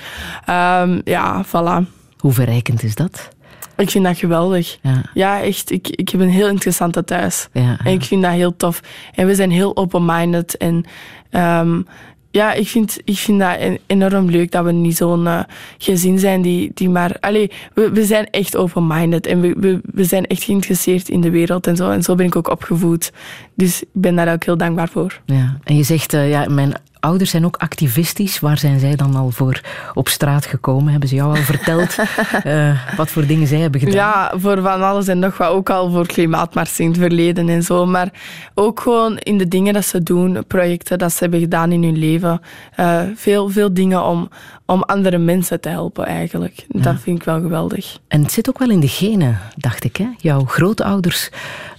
[0.49, 1.87] um, ja, voilà.
[2.17, 3.29] Hoe verrijkend is dat?
[3.77, 4.77] Ik vind dat geweldig.
[4.81, 5.71] Ja, ja echt.
[5.71, 7.47] Ik, ik heb een heel interessante thuis.
[7.53, 7.77] Ja, ja.
[7.83, 8.81] En ik vind dat heel tof.
[9.15, 10.57] En we zijn heel open-minded.
[10.57, 10.85] En
[11.31, 11.87] um,
[12.33, 15.39] ja, ik vind, ik vind dat en- enorm leuk dat we niet zo'n eh,
[15.77, 17.17] gezin zijn die, die maar...
[17.19, 21.29] Allee, we, we zijn echt open-minded en we, we, we zijn echt geïnteresseerd in de
[21.29, 21.89] wereld en zo.
[21.89, 23.11] En zo ben ik ook opgevoed.
[23.55, 25.21] Dus ik ben daar ook heel dankbaar voor.
[25.25, 25.57] Ja.
[25.63, 28.39] En je zegt, eh, ja, mijn ouders zijn ook activistisch.
[28.39, 29.61] Waar zijn zij dan al voor
[29.93, 30.91] op straat gekomen?
[30.91, 31.95] Hebben ze jou al verteld
[32.43, 33.95] eh, wat voor dingen zij hebben gedaan?
[33.95, 35.49] Ja, voor van alles en nog wat.
[35.49, 37.85] Ook al voor klimaatmars in het verleden en zo.
[37.85, 38.11] Maar
[38.53, 41.97] ook gewoon in de dingen dat ze doen, projecten dat ze hebben gedaan in hun
[41.97, 42.41] leven.
[42.75, 44.29] Eh, veel, veel dingen om,
[44.65, 46.65] om andere mensen te helpen eigenlijk.
[46.67, 47.99] Dat vind ik wel geweldig.
[48.07, 49.95] En het zit ook wel in de genen, dacht ik.
[49.95, 50.07] Hè?
[50.17, 51.29] Jouw grootouders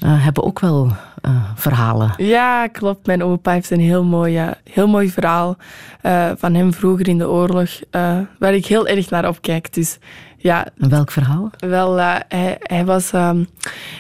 [0.01, 0.91] eh, hebben ook wel
[1.23, 2.15] eh, verhalen.
[2.17, 3.07] Ja, klopt.
[3.07, 5.57] Mijn opa heeft een heel mooi, heel mooi verhaal
[6.01, 7.71] eh, van hem vroeger in de oorlog,
[8.39, 9.75] waar ik heel erg naar opkijk.
[9.75, 9.99] Dus
[10.45, 11.51] ja, En welk verhaal?
[11.59, 13.45] Wel, eh, hij, hij, was, ehm,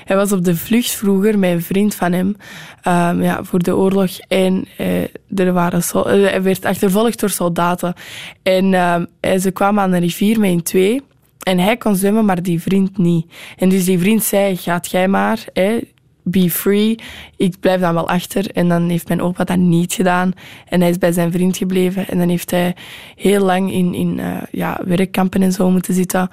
[0.04, 2.36] hij was op de vlucht vroeger met een vriend van hem
[2.82, 4.18] ehm, ja, voor de oorlog.
[4.18, 5.02] En eh,
[5.34, 7.94] er waren eh, hij werd achtervolgd door soldaten.
[8.42, 9.04] En ehm,
[9.40, 11.02] ze kwamen aan een rivier met een twee.
[11.42, 13.32] En hij kon zwemmen, maar die vriend niet.
[13.56, 15.78] En dus die vriend zei, gaat jij maar, hè,
[16.24, 16.98] be free.
[17.36, 18.50] Ik blijf dan wel achter.
[18.50, 20.32] En dan heeft mijn opa dat niet gedaan.
[20.68, 22.08] En hij is bij zijn vriend gebleven.
[22.08, 22.76] En dan heeft hij
[23.16, 26.28] heel lang in, in eh, ja, werkkampen en zo moeten zitten.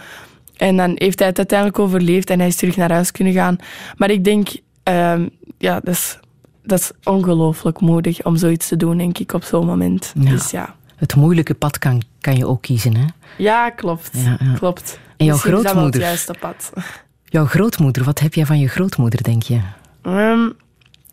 [0.58, 3.56] En dan heeft hij het uiteindelijk overleefd en hij is terug naar huis kunnen gaan.
[3.98, 4.50] Maar ik denk,
[4.84, 5.28] ehm,
[5.58, 6.20] ja, dat is,
[6.64, 10.14] dat is ongelooflijk moedig om zoiets te doen, denk ik, op zo'n moment.
[10.20, 10.30] Ja.
[10.30, 10.76] Dus ja.
[10.96, 12.96] Het moeilijke pad kan, kan je ook kiezen.
[12.96, 13.06] Hè?
[13.38, 14.10] Ja, klopt.
[14.14, 14.54] Ja, ja.
[14.54, 15.00] klopt.
[15.18, 16.02] En jouw Misschien is dat wel het grootmoeder?
[16.02, 16.72] juiste pad.
[17.26, 19.60] Jouw grootmoeder, wat heb jij van je grootmoeder, denk je?
[20.02, 20.50] Ehm,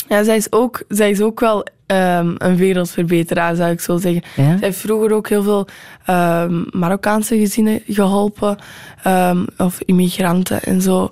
[0.08, 4.22] ja, zij is ook, zij is ook wel ehm, een wereldverbeteraar, zou ik zo zeggen.
[4.36, 4.44] Ja?
[4.44, 5.68] Zij heeft vroeger ook heel veel
[6.04, 8.58] ehm, Marokkaanse gezinnen geholpen.
[9.56, 11.10] of immigranten en zo.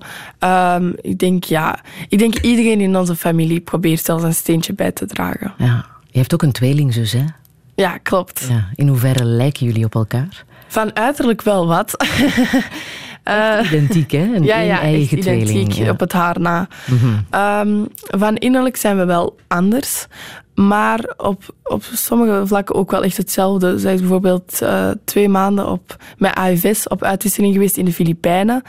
[1.00, 1.78] Ik denk, ja...
[2.08, 5.54] Ik denk iedereen in onze familie probeert zelfs een steentje bij te dragen.
[5.58, 5.86] Ja.
[6.10, 7.24] Je hebt ook een tweelingzus, hè?
[7.74, 8.46] Ja, klopt.
[8.48, 8.68] Ja.
[8.74, 10.44] In hoeverre lijken jullie op elkaar?
[10.66, 11.96] Van uiterlijk wel wat.
[13.26, 14.34] Eh, Identiek, hè?
[14.34, 15.48] Een ja, eigen tweeling.
[15.48, 15.82] identiek ja.
[15.82, 15.90] Mhm.
[15.90, 16.68] op het haar na.
[17.30, 20.06] Ehm, van innerlijk zijn we wel anders,
[20.54, 23.78] maar op, op sommige vlakken ook wel echt hetzelfde.
[23.78, 28.62] Zij is bijvoorbeeld eh, twee maanden op, met AFS op uitwisseling geweest in de Filipijnen.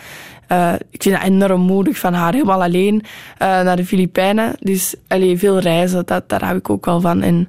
[0.48, 3.04] Eh, ik vind dat enorm moedig van haar, helemaal alleen
[3.38, 4.56] naar de Filipijnen.
[4.60, 7.22] Dus allee, veel reizen, dat, daar hou ik ook wel van.
[7.22, 7.48] En,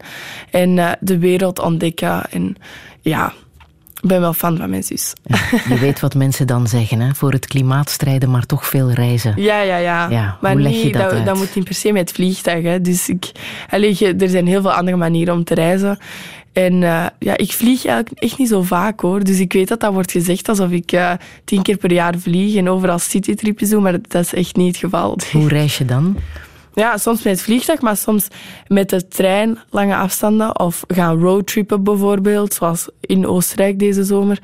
[0.51, 2.31] en de wereld ontdekken.
[2.31, 2.57] En
[3.01, 3.33] ja,
[4.03, 5.13] ik ben wel fan van mijn zus.
[5.69, 7.15] Je weet wat mensen dan zeggen, hè?
[7.15, 9.33] Voor het klimaat strijden, maar toch veel reizen.
[9.37, 10.09] Ja, ja, ja.
[10.11, 11.25] Ja, maar hoe leg je niet, dat dat, uit?
[11.25, 12.65] dat moet niet per se met het vliegtuig.
[12.65, 12.81] Hè.
[12.81, 13.33] Dus ik,
[14.21, 15.99] er zijn heel veel andere manieren om te reizen.
[16.53, 19.25] En eh, ja, ik vlieg eigenlijk echt niet zo vaak hoor.
[19.25, 21.13] Dus ik weet dat dat wordt gezegd alsof ik eh,
[21.45, 24.77] tien keer per jaar vlieg en overal citytripjes doe, maar dat is echt niet het
[24.77, 25.19] geval.
[25.33, 26.17] Hoe reis je dan?
[26.79, 28.27] Ja, soms met het vliegtuig, maar soms
[28.67, 30.59] met de trein lange afstanden.
[30.59, 34.39] Of gaan roadtrippen bijvoorbeeld, zoals in Oostenrijk deze zomer.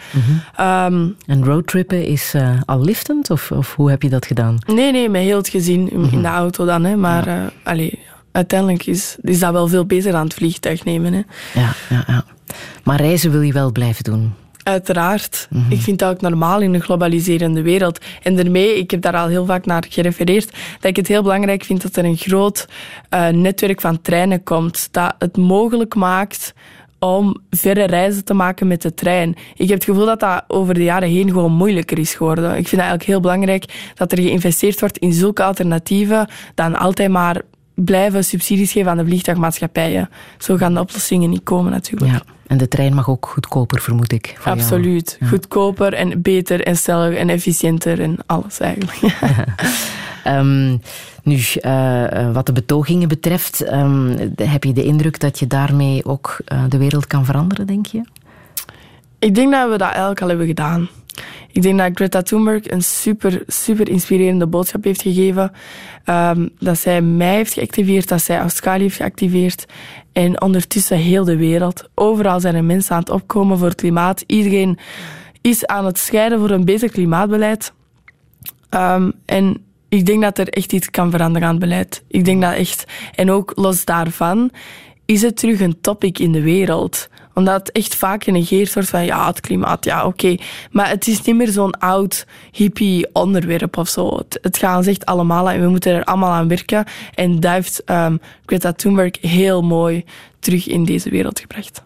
[0.57, 4.57] Ehm, En roadtrippen is eh, al liftend, of, of hoe heb je dat gedaan?
[4.67, 6.85] Nee, nee, met heel het gezin in- in de auto dan.
[6.85, 6.97] Hè.
[6.97, 7.99] Maar eh, allee,
[8.33, 11.13] uiteindelijk is, is dat wel veel beter dan het vliegtuig nemen.
[11.13, 11.21] Hè.
[11.61, 12.25] Ja, ja, ja.
[12.85, 14.33] Maar reizen wil je wel blijven doen.
[14.65, 15.49] Uiteraard.
[15.69, 17.99] Ik vind dat ook normaal in een globaliserende wereld.
[18.23, 20.51] En daarmee, ik heb daar al heel vaak naar gerefereerd,
[20.81, 22.69] dat ik het heel belangrijk vind dat er een groot
[23.09, 24.89] eh, netwerk van treinen komt.
[24.91, 26.55] Dat het mogelijk maakt
[26.99, 29.37] om verre reizen te maken met de trein.
[29.55, 32.45] Ik heb het gevoel dat dat over de jaren heen gewoon moeilijker is geworden.
[32.45, 37.11] Ik vind het eigenlijk heel belangrijk dat er geïnvesteerd wordt in zulke alternatieven dan altijd
[37.11, 37.43] maar
[37.75, 40.11] blijven subsidies geven aan de vliegtuigmaatschappijen.
[40.39, 42.11] Zo gaan de oplossingen niet komen natuurlijk.
[42.11, 42.34] Ja.
[42.47, 44.39] En de trein mag ook goedkoper, vermoed ik.
[44.45, 45.19] Absoluut.
[45.29, 49.01] Goedkoper en beter en sneller en efficiënter en alles eigenlijk.
[50.25, 50.77] Ehm,
[51.23, 56.05] nu, eh, eh, wat de betogingen betreft, ehm, heb je de indruk dat je daarmee
[56.05, 58.03] ook eh, de wereld kan veranderen, denk je?
[59.19, 60.89] Ik denk dat we dat eigenlijk al hebben gedaan.
[61.53, 65.53] Ik denk dat Greta Thunberg een super, super inspirerende boodschap heeft gegeven.
[66.05, 69.67] Ehm, dat zij mij heeft geactiveerd, dat zij Australië heeft geactiveerd.
[70.13, 71.89] En ondertussen heel de wereld.
[71.95, 74.25] Overal zijn er mensen aan het opkomen voor het klimaat.
[74.27, 74.79] Iedereen
[75.41, 77.73] is aan het scheiden voor een beter klimaatbeleid.
[78.69, 82.03] Ehm, en ik denk dat er echt iets kan veranderen aan het beleid.
[82.09, 84.51] Ik denk dat echt, en ook los daarvan,
[85.05, 87.09] is het terug een topic in de wereld.
[87.35, 90.37] Omdat het echt vaak genegeerd wordt van ja, het klimaat, ja, oké.
[90.71, 94.17] Maar het is niet meer zo'n oud hippie onderwerp of zo.
[94.17, 96.85] Het, het gaat echt allemaal en we moeten er allemaal aan werken.
[97.15, 98.17] En dat heeft ehm,
[98.47, 100.05] Greta Thunberg heel mooi
[100.39, 101.83] terug in deze wereld gebracht.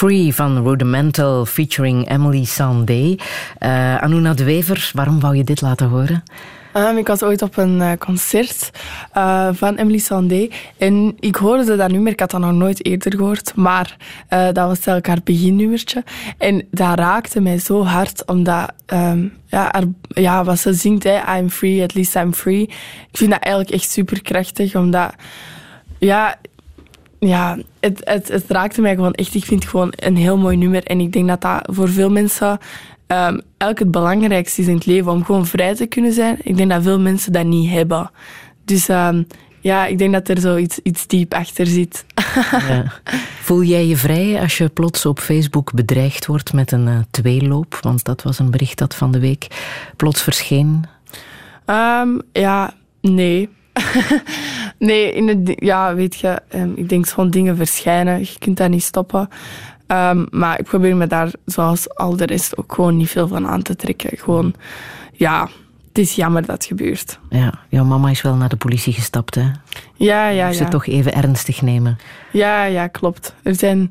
[0.00, 3.16] Free van Rudimental featuring Emily Sandé.
[3.62, 6.22] Uh, Anuna de Wever, waarom wou je dit laten horen?
[6.74, 8.70] Um, ik was ooit op een uh, concert
[9.16, 13.16] uh, van Emily Sandé en ik hoorde dat nummer, ik had dat nog nooit eerder
[13.16, 13.96] gehoord, maar
[14.28, 16.04] dat was eigenlijk haar beginnummertje.
[16.38, 19.72] En dat raakte mij zo hard, omdat um, ja,
[20.08, 22.62] ja, wat ze zingt, I'm free, at least I'm free.
[23.10, 25.14] Ik vind dat eigenlijk echt super krachtig, omdat
[25.98, 26.36] ja,
[27.20, 29.34] ja, het, het, het raakte mij gewoon echt.
[29.34, 30.84] Ik vind het gewoon een heel mooi nummer.
[30.84, 32.58] En ik denk dat dat voor veel mensen
[33.06, 35.12] um, elk het belangrijkste is in het leven.
[35.12, 36.38] Om gewoon vrij te kunnen zijn.
[36.42, 38.10] Ik denk dat veel mensen dat niet hebben.
[38.64, 39.26] Dus um,
[39.60, 42.04] ja, ik denk dat er zo iets, iets diep achter zit.
[42.50, 42.84] Ja.
[43.46, 47.78] Voel jij je vrij als je plots op Facebook bedreigd wordt met een uh, tweeloop?
[47.80, 49.46] Want dat was een bericht dat van de week
[49.96, 50.84] plots verscheen.
[51.66, 53.48] Um, ja, nee.
[54.80, 58.18] nee, in het, ja, weet je, um, ik denk gewoon dingen verschijnen.
[58.18, 59.28] Je kunt dat niet stoppen.
[59.86, 63.46] Um, maar ik probeer me daar, zoals al de rest, ook gewoon niet veel van
[63.46, 64.18] aan te trekken.
[64.18, 64.54] Gewoon,
[65.12, 65.48] ja,
[65.90, 67.18] het is jammer dat het gebeurt.
[67.30, 69.50] Ja, jouw mama is wel naar de politie gestapt, hè?
[69.94, 70.52] Ja, ja, ja.
[70.52, 71.98] Ze toch even ernstig nemen.
[72.32, 73.34] Ja, ja, klopt.
[73.42, 73.90] Er zijn,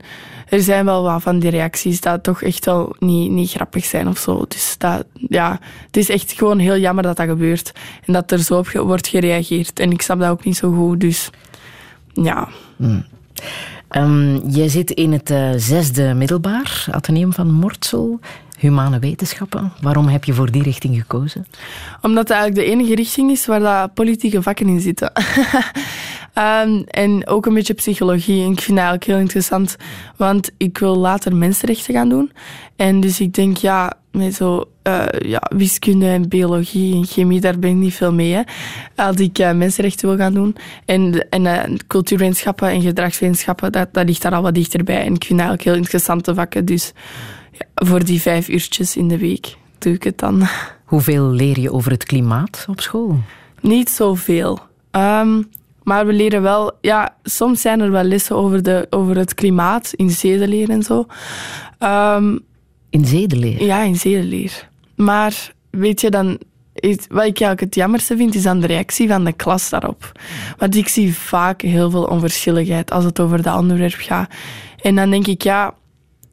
[0.50, 4.08] er zijn wel wat van die reacties dat toch echt wel niet, niet grappig zijn
[4.08, 4.46] of zo.
[4.48, 7.72] Dus dat, ja, het is echt gewoon heel jammer dat dat gebeurt.
[8.06, 9.80] En dat er zo op wordt gereageerd.
[9.80, 11.30] En ik snap dat ook niet zo goed, dus
[12.14, 12.48] ja.
[12.76, 13.06] Hmm.
[13.92, 18.20] Um, jij zit in het uh, zesde middelbaar, Atheneum van Mortsel,
[18.60, 19.72] humane wetenschappen.
[19.82, 21.46] Waarom heb je voor die richting gekozen?
[22.02, 25.12] Omdat het eigenlijk de enige richting is waar dat politieke vakken in zitten.
[26.36, 28.44] um, en ook een beetje psychologie.
[28.44, 29.76] En ik vind dat eigenlijk heel interessant,
[30.16, 32.32] want ik wil later mensenrechten gaan doen.
[32.76, 37.60] En dus ik denk, ja, met zo uh, ja, wiskunde en biologie en chemie, daar
[37.60, 38.34] ben ik niet veel mee.
[38.34, 38.42] Hè.
[38.96, 40.56] Als ik uh, mensenrechten wil gaan doen.
[40.86, 45.06] En, en uh, cultuurwetenschappen en gedragswetenschappen, dat, dat ligt daar al wat dichterbij.
[45.06, 46.66] En ik vind dat eigenlijk heel interessante vakken.
[46.66, 46.94] Dus
[47.76, 50.48] voor die vijf uurtjes in de week doe ik het dan.
[50.86, 53.20] Hoeveel leer je over het klimaat op school?
[53.62, 54.60] Niet zoveel.
[54.92, 55.50] Um,
[55.84, 56.72] maar we leren wel...
[56.82, 61.06] Ja, soms zijn er wel lessen over, de, over het klimaat in zedenleer en zo.
[61.80, 62.40] Um,
[62.90, 63.64] in zedenleer?
[63.64, 64.70] Ja, in zedenleer.
[64.96, 66.40] Maar weet je, dan
[66.90, 70.12] wat ik eigenlijk het jammerste vind, is dan de reactie van de klas daarop.
[70.58, 74.32] Want ik zie vaak heel veel onverschilligheid als het over dat onderwerp gaat.
[74.82, 75.74] En dan denk ik, ja,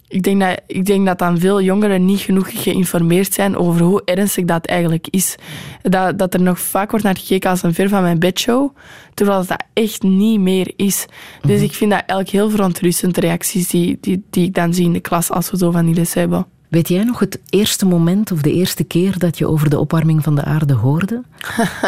[0.08, 4.02] ik denk dat, ik denk dat dan veel jongeren niet genoeg geïnformeerd zijn over hoe
[4.04, 5.34] ernstig dat eigenlijk is.
[5.82, 8.76] Dat, dat er nog vaak wordt naar gekeken als een ver van mijn bedshow,
[9.14, 11.06] terwijl dat echt niet meer is.
[11.42, 14.92] Dus ik vind dat eigenlijk heel verontrustend, reacties die, die, die ik dan zie in
[14.92, 16.46] de klas als we zo van die les hebben.
[16.76, 20.22] Weet jij nog het eerste moment of de eerste keer dat je over de opwarming
[20.22, 21.22] van de aarde hoorde?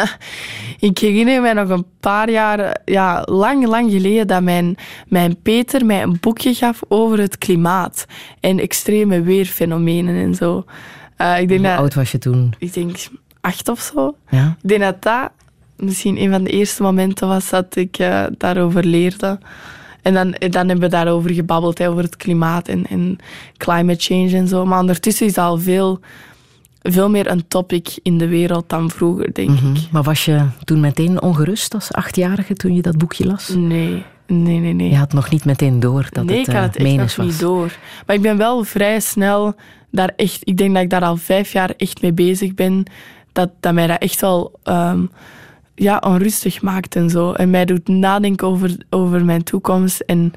[0.89, 4.77] ik herinner me nog een paar jaar, ja, lang, lang geleden, dat mijn,
[5.07, 8.05] mijn Peter mij een boekje gaf over het klimaat
[8.39, 10.65] en extreme weerfenomenen en zo.
[11.17, 12.53] Uh, ik denk Hoe dat, oud was je toen?
[12.57, 12.97] Ik denk
[13.41, 14.15] acht of zo.
[14.29, 14.57] Ja?
[14.61, 15.31] Ik denk dat dat
[15.75, 19.39] misschien een van de eerste momenten was dat ik uh, daarover leerde.
[20.01, 23.17] En dan, dan hebben we daarover gebabbeld, over het klimaat en, en
[23.57, 24.65] climate change en zo.
[24.65, 25.99] Maar ondertussen is dat al veel,
[26.81, 29.75] veel meer een topic in de wereld dan vroeger, denk Mhm.
[29.75, 29.81] ik.
[29.91, 33.49] Maar was je toen meteen ongerust als achtjarige toen je dat boekje las?
[33.49, 34.73] Nee, nee, nee.
[34.73, 34.89] nee.
[34.89, 37.25] Je had nog niet meteen door dat nee, het, ik had het echt menens nog
[37.25, 37.35] was.
[37.35, 37.71] niet door.
[38.05, 39.55] Maar ik ben wel vrij snel
[39.91, 40.39] daar echt...
[40.43, 42.83] Ik denk dat ik daar al vijf jaar echt mee bezig ben.
[43.31, 44.59] Dat, dat mij dat echt wel...
[44.63, 45.09] um,
[45.79, 47.31] ja, onrustig maakt en zo.
[47.31, 49.99] En mij doet nadenken over, over mijn toekomst.
[49.99, 50.33] En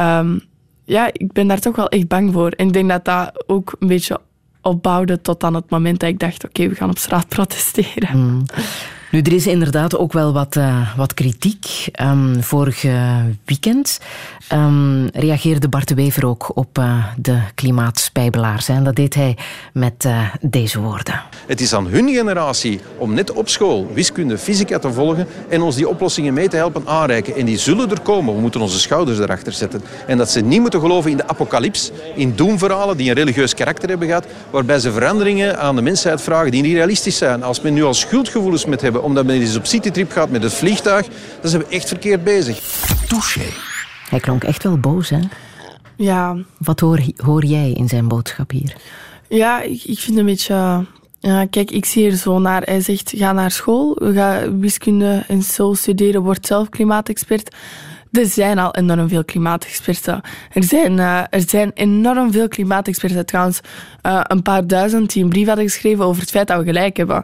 [0.00, 0.40] um,
[0.84, 2.50] ja, ik ben daar toch wel echt bang voor.
[2.50, 4.20] En ik denk dat dat ook een beetje
[4.62, 8.18] opbouwde tot aan het moment dat ik dacht, oké, we gaan op straat protesteren.
[8.18, 8.42] Mm.
[9.10, 11.66] Nu, er is inderdaad ook wel wat, uh, wat kritiek.
[12.02, 12.84] Um, vorig
[13.44, 14.00] weekend
[14.52, 18.68] um, reageerde Bart de Wever ook op uh, de klimaatspijbelaars.
[18.68, 19.36] En dat deed hij
[19.72, 21.22] met uh, deze woorden.
[21.46, 25.76] Het is aan hun generatie om net op school wiskunde, fysica te volgen en ons
[25.76, 27.36] die oplossingen mee te helpen aanreiken.
[27.36, 28.34] En die zullen er komen.
[28.34, 29.82] We moeten onze schouders erachter zetten.
[30.06, 33.88] En dat ze niet moeten geloven in de apocalyps, in doemverhalen die een religieus karakter
[33.88, 37.42] hebben gehad, waarbij ze veranderingen aan de mensheid vragen die niet realistisch zijn.
[37.42, 40.54] Als men nu al schuldgevoelens met hebben omdat men eens op citytrip gaat met het
[40.54, 41.06] vliegtuig,
[41.40, 42.58] dan zijn we echt verkeerd bezig.
[43.08, 43.46] Touché.
[44.08, 45.20] Hij klonk echt wel boos, hè?
[45.96, 46.36] Ja.
[46.58, 48.76] Wat hoor, hoor jij in zijn boodschap hier?
[49.28, 50.84] Ja, ik, ik vind een beetje...
[51.20, 52.62] Ja, kijk, ik zie er zo naar.
[52.62, 57.54] Hij zegt, ga naar school, ga wiskunde en zo studeren, word zelf klimaatexpert.
[58.12, 60.20] Er zijn al enorm veel klimaatexperten.
[60.52, 63.26] Er zijn, uh, er zijn enorm veel klimaatexperten.
[63.26, 63.60] Trouwens,
[64.06, 66.96] uh, een paar duizend die een brief hadden geschreven over het feit dat we gelijk
[66.96, 67.16] hebben.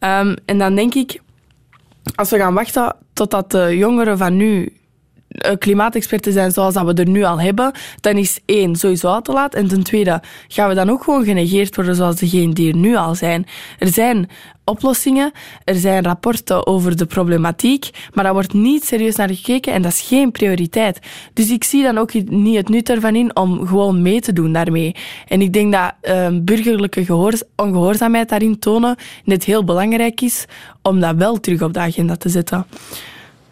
[0.00, 1.20] Um, en dan denk ik,
[2.14, 4.72] als we gaan wachten totdat de jongeren van nu
[5.58, 9.54] klimaatexperten zijn zoals dat we er nu al hebben, dan is één sowieso te laat.
[9.54, 12.96] En ten tweede gaan we dan ook gewoon genegeerd worden zoals degenen die er nu
[12.96, 13.46] al zijn.
[13.78, 14.28] Er zijn
[14.64, 15.32] oplossingen,
[15.64, 19.92] er zijn rapporten over de problematiek, maar daar wordt niet serieus naar gekeken en dat
[19.92, 20.98] is geen prioriteit.
[21.34, 24.52] Dus ik zie dan ook niet het nut ervan in om gewoon mee te doen
[24.52, 24.94] daarmee.
[25.28, 27.04] En ik denk dat um, burgerlijke
[27.56, 30.44] ongehoorzaamheid daarin tonen net heel belangrijk is
[30.82, 32.66] om dat wel terug op de agenda te zetten.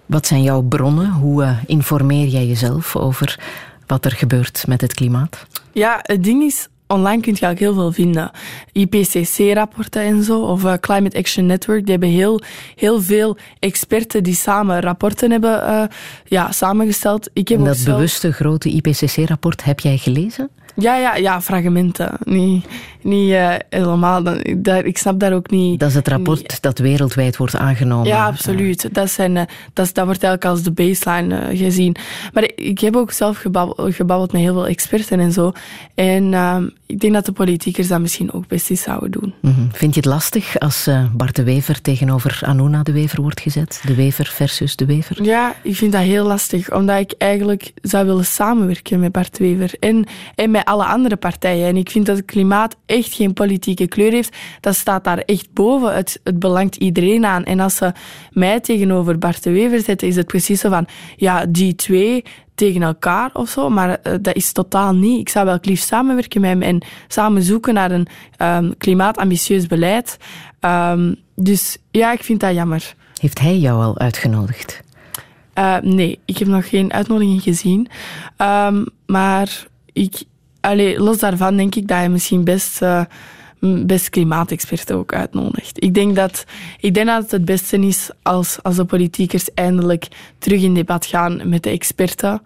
[0.08, 1.10] Wat zijn jouw bronnen?
[1.10, 3.40] Hoe uh, informeer jij jezelf over
[3.86, 5.46] wat er gebeurt met het klimaat?
[5.72, 8.30] Ja, het ding is, online kun je eigenlijk heel veel vinden.
[8.72, 12.40] IPCC-rapporten en zo, of uh, Climate Action Network, die hebben heel,
[12.74, 15.82] heel veel experten die samen rapporten hebben uh,
[16.24, 17.30] ja, samengesteld.
[17.32, 17.96] Ik heb en dat zelf...
[17.96, 20.50] bewuste grote IPCC-rapport heb jij gelezen?
[20.80, 22.10] Ja, ja, ja, fragmenten.
[22.24, 22.66] Niet,
[23.02, 24.22] niet uh, helemaal.
[24.56, 25.80] Daar, ik snap daar ook niet.
[25.80, 28.06] Dat is het rapport dat wereldwijd wordt aangenomen.
[28.06, 28.94] Ja, absoluut.
[28.94, 31.96] Dat, zijn, uh, dat, wordt eigenlijk als de baseline uh, gezien.
[32.32, 35.52] Maar ik, heb ook zelf gebabbeld, gebabbeld met heel veel experten en zo.
[35.94, 39.34] En ehm, ik denk dat de politiekers dat misschien ook best eens zouden doen.
[39.40, 39.68] Mm -hmm.
[39.72, 43.82] Vind je het lastig als Bart de Wever tegenover Anuna de Wever wordt gezet?
[43.86, 45.22] De Wever versus de Wever?
[45.22, 46.72] Ja, ik vind dat heel lastig.
[46.72, 49.74] Omdat ik eigenlijk zou willen samenwerken met Bart de Wever.
[49.80, 51.66] En, en met alle andere partijen.
[51.66, 54.36] En ik vind dat het klimaat echt geen politieke kleur heeft.
[54.60, 55.94] Dat staat daar echt boven.
[55.94, 57.44] Het, het belangt iedereen aan.
[57.44, 57.92] En als ze
[58.32, 62.82] mij tegenover Bart de Wever zetten, is het precies zo van, ja, die twee tegen
[62.82, 65.20] elkaar of zo, maar uh, dat is totaal niet.
[65.20, 68.06] Ik zou wel liefst samenwerken met hem en samen zoeken naar een
[68.38, 70.16] um, klimaatambitieus beleid.
[70.60, 72.94] Um, dus ja, ik vind dat jammer.
[73.20, 74.80] Heeft hij jou al uitgenodigd?
[75.58, 77.88] Uh, nee, ik heb nog geen uitnodiging gezien.
[78.38, 80.22] Um, maar ik,
[80.60, 83.02] allee, los daarvan denk ik dat hij misschien best, uh,
[83.86, 85.82] best klimaatexperten ook uitnodigt.
[85.84, 86.44] Ik denk, dat,
[86.80, 91.06] ik denk dat het het beste is als, als de politiekers eindelijk terug in debat
[91.06, 92.42] gaan met de experten.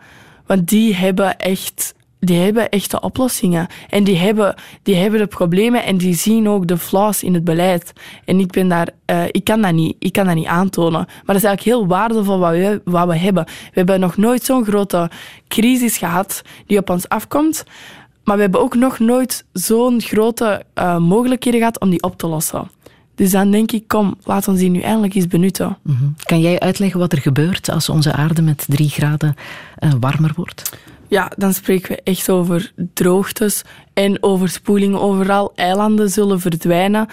[0.46, 1.94] Want die hebben echt
[2.24, 3.66] die hebben echte oplossingen.
[3.88, 7.44] En die hebben, die hebben de problemen en die zien ook de flaws in het
[7.44, 7.92] beleid.
[8.24, 11.06] En ik ben daar, uh, ik kan dat niet, ik kan dat niet aantonen.
[11.06, 13.44] Maar dat is eigenlijk heel waardevol wat we, wat we hebben.
[13.44, 15.10] We hebben nog nooit zo'n grote
[15.48, 17.64] crisis gehad die op ons afkomt.
[18.24, 22.26] Maar we hebben ook nog nooit zo'n grote uh, mogelijkheden gehad om die op te
[22.26, 22.70] lossen.
[23.14, 25.78] Dus dan denk ik, kom, laat ons die nu eindelijk eens benutten.
[25.82, 26.14] Mm -hmm.
[26.22, 29.34] Kan jij uitleggen wat er gebeurt als onze aarde met drie graden
[29.80, 30.72] uh, warmer wordt?
[31.08, 33.62] Ja, dan spreken we echt over droogtes
[33.94, 35.52] en overspoeling overal.
[35.54, 37.06] Eilanden zullen verdwijnen.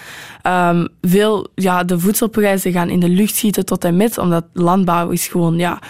[0.48, 5.10] Um, veel, ja, de voedselprijzen gaan in de lucht schieten tot en met, omdat landbouw
[5.10, 5.82] is gewoon, ja,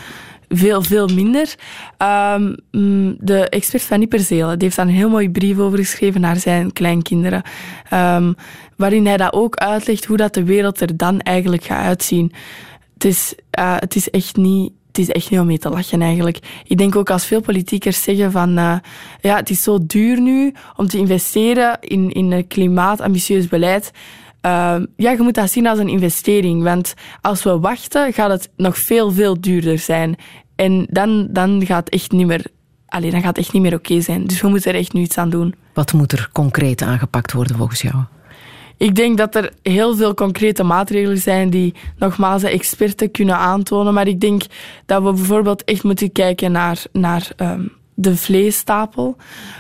[0.50, 1.56] veel, veel minder.
[1.98, 2.56] Um,
[3.20, 4.08] de expert van die
[4.58, 7.44] heeft daar een heel mooi brief over geschreven naar zijn kleinkinderen.
[7.94, 8.36] Um,
[8.76, 12.32] waarin hij dat ook uitlegt hoe dat de wereld er dan eigenlijk gaat uitzien.
[12.94, 16.02] Het is, uh, het is echt niet het is echt niet om mee te lachen
[16.02, 16.40] eigenlijk.
[16.64, 18.76] Ik denk ook als veel politiekers zeggen van uh,
[19.22, 23.92] ja, het is zo duur nu om te investeren in, in een klimaatambitieus beleid.
[24.46, 26.64] Uh, ja, je moet dat zien als een investering.
[26.64, 30.16] Want als we wachten, gaat het nog veel, veel duurder zijn.
[30.56, 32.46] En dan, dan gaat het echt niet meer
[32.90, 34.26] Allee, dan gaat echt niet meer oké okay zijn.
[34.26, 35.56] Dus we moeten er echt nu iets aan doen.
[35.74, 37.96] Wat moet er concreet aangepakt worden volgens jou?
[38.78, 43.94] Ik denk dat er heel veel concrete maatregelen zijn die nogmaals de experten kunnen aantonen.
[43.94, 44.44] Maar ik denk
[44.86, 49.16] dat we bijvoorbeeld echt moeten kijken naar, naar um, de vleesstapel.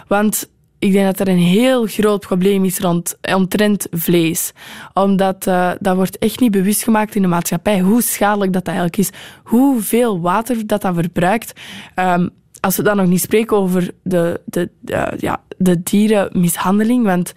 [0.07, 0.49] Want
[0.80, 4.51] ik denk dat er een heel groot probleem is rond, omtrent vlees.
[4.93, 8.97] Omdat uh, dat wordt echt niet bewust gemaakt in de maatschappij hoe schadelijk dat, eigenlijk
[8.97, 9.09] is.
[9.43, 11.53] Hoeveel water dat dat verbruikt.
[11.95, 17.34] Um, als we dan nog niet spreken over de, de, de, ja, de dierenmishandeling, want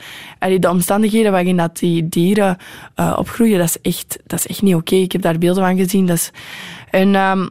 [0.59, 2.57] de omstandigheden waarin dat die dieren
[2.97, 4.95] uh, opgroeien, dat is echt, dat is echt niet oké.
[4.95, 6.07] Ik heb daar beelden van gezien.
[6.07, 6.31] Dat is,
[6.91, 7.51] en um,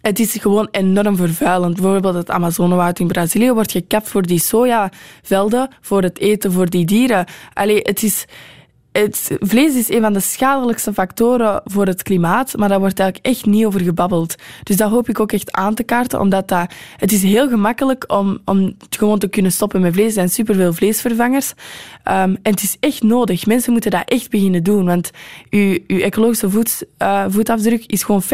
[0.00, 1.74] het is gewoon enorm vervuilend.
[1.74, 6.84] Bijvoorbeeld het Amazonewoud in Brazilië wordt gekapt voor die sojavelden, voor het eten voor die
[6.84, 7.26] dieren.
[7.52, 8.24] Allee, het is
[9.02, 13.36] het vlees is een van de schadelijkste factoren voor het klimaat, maar daar wordt eigenlijk
[13.36, 14.34] echt niet over gebabbeld.
[14.62, 18.04] Dus dat hoop ik ook echt aan te kaarten, omdat dat, het is heel gemakkelijk
[18.12, 20.06] om, om gewoon te kunnen stoppen met vlees.
[20.06, 21.50] Er zijn superveel vleesvervangers.
[21.50, 23.46] Um, en het is echt nodig.
[23.46, 25.10] Mensen moeten dat echt beginnen doen, want
[25.50, 26.48] uw ecologische
[26.98, 28.26] uh, voetafdruk is gewoon 50%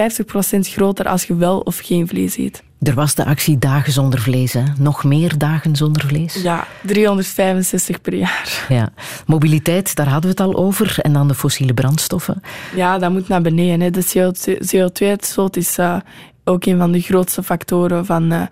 [0.59, 2.63] groter als je wel of geen vlees eet.
[2.83, 4.53] Er was de actie Dagen zonder vlees.
[4.53, 4.63] Hè?
[4.79, 6.35] Nog meer dagen zonder vlees?
[6.35, 8.67] Ja, 365 per jaar.
[8.69, 8.89] Ja.
[9.27, 10.99] Mobiliteit, daar hadden we het al over.
[10.99, 12.43] En dan de fossiele brandstoffen.
[12.75, 13.81] Ja, dat moet naar beneden.
[13.81, 13.91] Hè.
[13.91, 14.33] De
[14.77, 15.97] CO2-uitstoot is uh,
[16.45, 18.43] ook een van de grootste factoren van uh,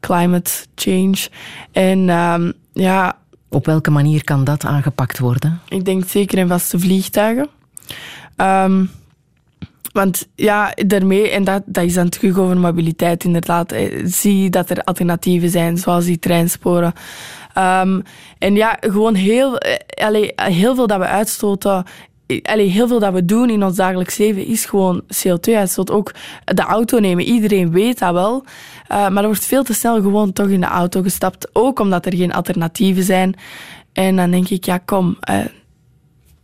[0.00, 1.28] climate change.
[1.72, 3.16] En um, ja...
[3.50, 5.60] Op welke manier kan dat aangepakt worden?
[5.68, 7.48] Ik denk zeker in vaste vliegtuigen.
[8.36, 8.90] Um,
[9.98, 14.70] Want ja, daarmee, en dat, dat is dan terug over mobiliteit inderdaad, eh, zie dat
[14.70, 16.92] er alternatieven zijn, zoals die treinsporen.
[17.54, 18.00] Ehm,
[18.38, 21.84] en ja, gewoon heel, eh, allee, heel veel dat we uitstoten
[22.42, 25.90] allee, heel veel dat we doen in ons dagelijks leven is gewoon CO2-uitstoot.
[25.90, 28.44] Ook de auto nemen, iedereen weet dat wel.
[28.88, 31.48] Maar er wordt veel te snel gewoon toch in de auto gestapt.
[31.52, 33.34] Ook omdat er geen alternatieven zijn.
[33.92, 35.44] En dan denk ik, ja kom, uh,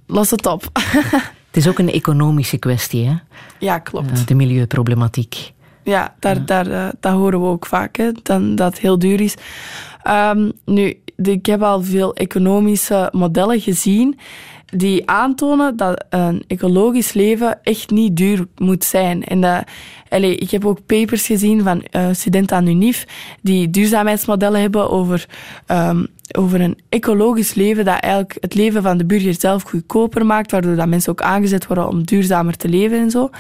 [0.07, 0.65] los het op.
[1.55, 3.15] het is ook een economische kwestie, hè?
[3.59, 4.11] Ja, klopt.
[4.11, 5.53] Uh, de milieuproblematiek.
[5.83, 6.41] Ja, daar, ja.
[6.41, 9.35] Daar, dat horen we ook vaak, hè, dan, dat het heel duur is.
[10.09, 14.19] Um, nu, ik heb al veel economische modellen gezien
[14.67, 19.25] die aantonen dat een ecologisch leven echt niet duur moet zijn.
[19.25, 19.65] En dat,
[20.09, 23.07] allez, ik heb ook papers gezien van uh, studenten aan UNIF
[23.43, 25.27] die duurzaamheidsmodellen hebben over,
[25.67, 26.07] um,
[26.39, 30.77] over een ecologisch leven dat eigenlijk het leven van de burger zelf goedkoper maakt, waardoor
[30.77, 33.31] dat mensen ook aangezet worden om duurzamer te leven en zo.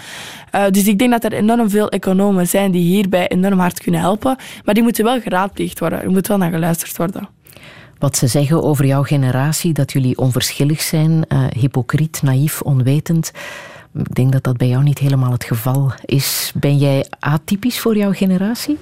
[0.55, 4.01] Uh, dus ik denk dat er enorm veel economen zijn die hierbij enorm hard kunnen
[4.01, 6.03] helpen, maar die moeten wel geraadpleegd worden.
[6.03, 7.29] Er moet wel naar geluisterd worden
[8.05, 13.33] wat ze zeggen over jouw generatie, dat jullie onverschillig zijn, uh, hypocriet, naïef, onwetend.
[13.95, 16.53] Ik denk dat dat bij jou niet helemaal het geval is.
[16.55, 18.79] Ben jij atypisch voor jouw generatie?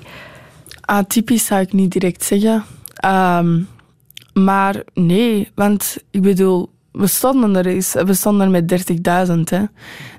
[0.81, 2.65] Atypisch zou ik niet direct zeggen.
[3.05, 3.69] Um,
[4.45, 8.93] maar nee, want ik bedoel, we stonden er, eens, we stonden met
[9.29, 9.63] 30.000.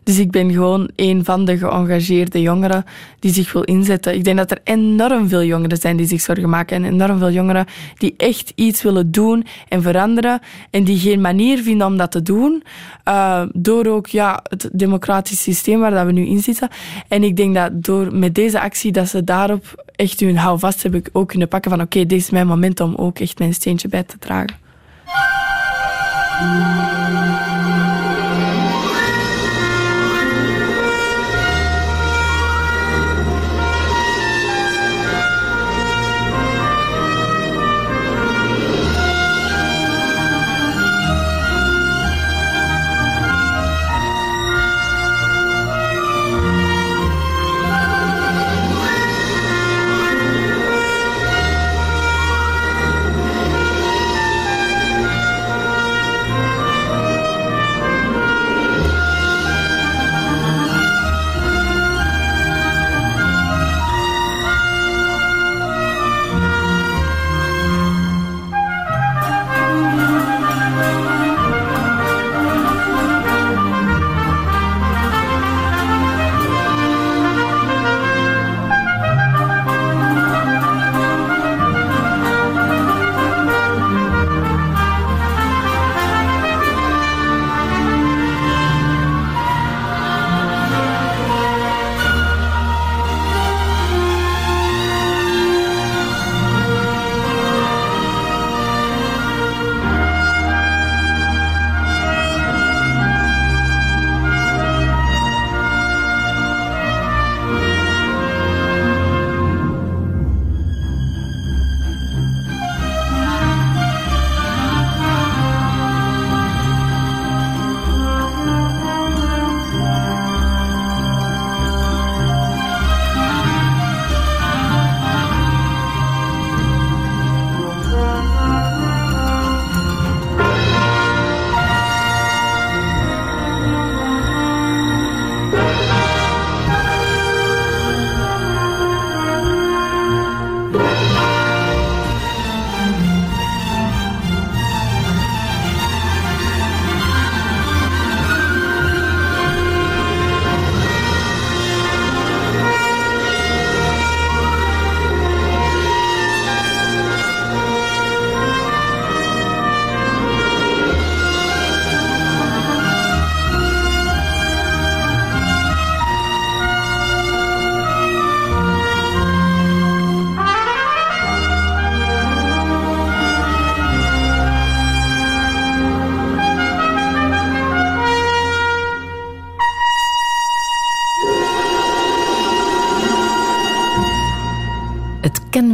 [0.04, 2.86] Dus ik ben gewoon een van de geëngageerde jongeren
[3.20, 4.16] die zich wil inzetten.
[4.16, 6.84] Ik denk dat er enorm veel jongeren zijn die zich zorgen maken.
[6.84, 7.66] En enorm veel jongeren
[7.98, 10.40] die echt iets willen doen en veranderen.
[10.70, 12.64] En die geen manier vinden om dat te doen.
[13.08, 16.70] Uh, door ook ja, het democratisch systeem waar dat we nu in zitten.
[17.08, 21.04] En ik denk dat door met deze actie dat ze daarop echt hun houvast hebben
[21.12, 24.04] ook kunnen pakken van oké, dit is mijn moment om ook echt mijn steentje bij
[24.04, 24.63] te dragen.
[26.44, 27.53] Música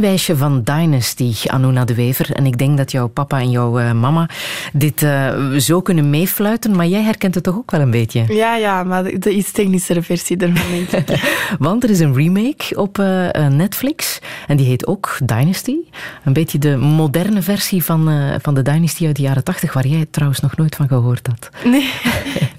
[0.00, 2.32] kenwijsje van Dynasty, Anuna de Wever.
[2.32, 4.28] En ik denk dat jouw papa en jouw uh, mama
[4.72, 8.24] dit uh, zo kunnen meefluiten, maar jij herkent het toch ook wel een beetje?
[8.34, 11.20] Ja, ja, maar de, iets technischere versie ervan, denk ik.
[11.58, 15.76] Want er is een remake op uh, Netflix en die heet ook Dynasty.
[16.24, 20.06] Een beetje de moderne versie van, van de Dynasty uit de jaren tachtig, waar jij
[20.10, 21.50] trouwens nog nooit van gehoord had.
[21.64, 21.90] Nee.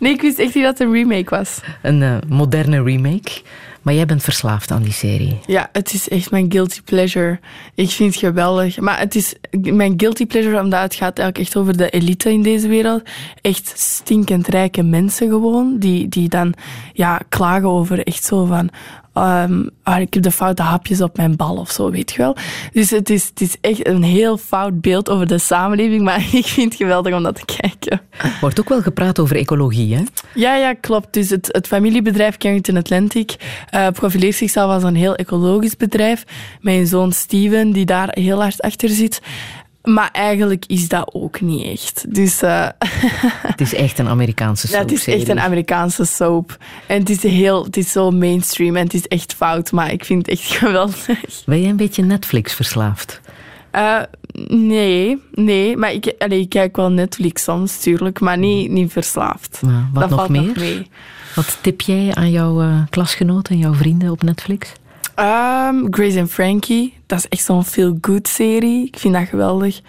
[0.01, 1.59] Nee, ik wist echt niet dat het een remake was.
[1.81, 3.41] Een eh, moderne remake.
[3.81, 5.39] Maar jij bent verslaafd aan die serie.
[5.45, 7.39] Ja, het is echt mijn guilty pleasure.
[7.75, 8.79] Ik vind het geweldig.
[8.79, 12.41] Maar het is mijn guilty pleasure omdat het gaat eigenlijk echt over de elite in
[12.41, 13.03] deze wereld.
[13.41, 15.79] Echt stinkend rijke mensen gewoon.
[15.79, 16.53] Die, die dan
[16.93, 18.69] ja, klagen over echt zo van...
[19.13, 22.35] Um, ah, ik heb de foute hapjes op mijn bal of zo, weet je wel.
[22.73, 26.45] Dus het is, het is echt een heel fout beeld over de samenleving, maar ik
[26.45, 28.01] vind het geweldig om dat te kijken.
[28.41, 30.03] Wordt ook wel gepraat over ecologie, hè?
[30.33, 31.13] Ja, ja, klopt.
[31.13, 33.35] Dus het, het familiebedrijf Carrington Atlantic
[33.75, 36.23] uh, profileert zichzelf als een heel ecologisch bedrijf.
[36.61, 39.21] Mijn zoon Steven, die daar heel hard achter zit.
[39.83, 42.15] Maar eigenlijk is dat ook niet echt.
[42.15, 42.67] Dus, uh,
[43.47, 44.75] het is echt een Amerikaanse soap.
[44.79, 46.57] Ja, het is echt een Amerikaanse soap.
[46.87, 50.05] En het is, heel, het is zo mainstream en het is echt fout, maar ik
[50.05, 51.43] vind het echt geweldig.
[51.45, 53.21] Ben jij een beetje Netflix verslaafd?
[53.75, 54.01] Uh,
[54.47, 55.77] nee, nee.
[55.77, 59.59] Maar ik, allee, ik kijk wel Netflix soms, tuurlijk, maar niet, niet verslaafd.
[59.61, 60.41] Nou, wat dat nog valt meer?
[60.41, 60.87] nog mee.
[61.35, 64.71] Wat tip jij aan jouw uh, klasgenoten en jouw vrienden op Netflix?
[65.19, 68.87] Um, Grace and Frankie, dat is echt zo'n feel-good serie.
[68.87, 69.81] Ik vind dat geweldig.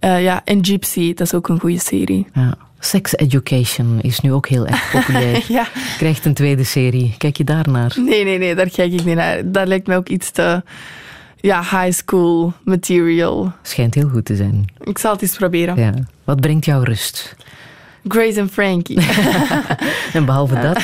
[0.00, 2.26] Uh, ja, en Gypsy, dat is ook een goede serie.
[2.32, 2.54] Ja.
[2.78, 5.44] Sex Education is nu ook heel erg populair.
[5.58, 5.66] ja.
[5.96, 7.14] Krijgt een tweede serie.
[7.18, 7.96] Kijk je daarnaar?
[7.96, 9.50] Nee, nee, nee, daar kijk ik niet naar.
[9.50, 10.62] Dat lijkt me ook iets te
[11.36, 13.52] ja, high school material.
[13.62, 14.64] Schijnt heel goed te zijn.
[14.80, 15.76] Ik zal het eens proberen.
[15.76, 15.94] Ja.
[16.24, 17.36] Wat brengt jou rust?
[18.08, 19.00] Grace and Frankie.
[20.12, 20.82] en behalve dat?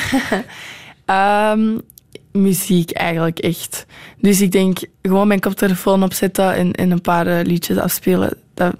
[1.55, 1.81] um,
[2.41, 3.85] muziek eigenlijk echt.
[4.19, 8.37] Dus ik denk gewoon mijn koptelefoon opzetten en, en een paar uh, liedjes afspelen.
[8.53, 8.75] Dat,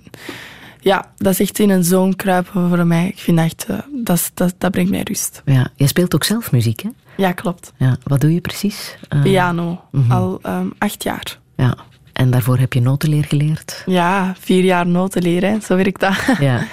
[0.79, 3.07] ja, dat is echt in een zoon kruipen voor mij.
[3.07, 5.41] Ik vind echt, uh, dat, dat, dat brengt mij rust.
[5.45, 6.89] Ja, jij speelt ook zelf muziek, hè?
[7.17, 7.73] Ja, klopt.
[7.77, 8.97] Ja, wat doe je precies?
[9.09, 10.11] Uh, Piano, mm -hmm.
[10.11, 11.39] al um, acht jaar.
[11.55, 11.77] Ja,
[12.17, 13.83] en daarvoor heb je notenleer geleerd?
[13.85, 15.59] Ja, vier jaar notenleer, hè.
[15.59, 16.15] zo werkt dat.
[16.39, 16.67] Ja.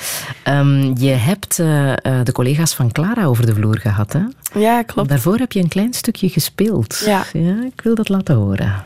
[0.49, 4.20] Um, je hebt uh, uh, de collega's van Clara over de vloer gehad, hè?
[4.61, 5.09] Ja, klopt.
[5.09, 7.03] Daarvoor heb je een klein stukje gespeeld.
[7.05, 7.24] Ja.
[7.32, 8.84] ja ik wil dat laten horen.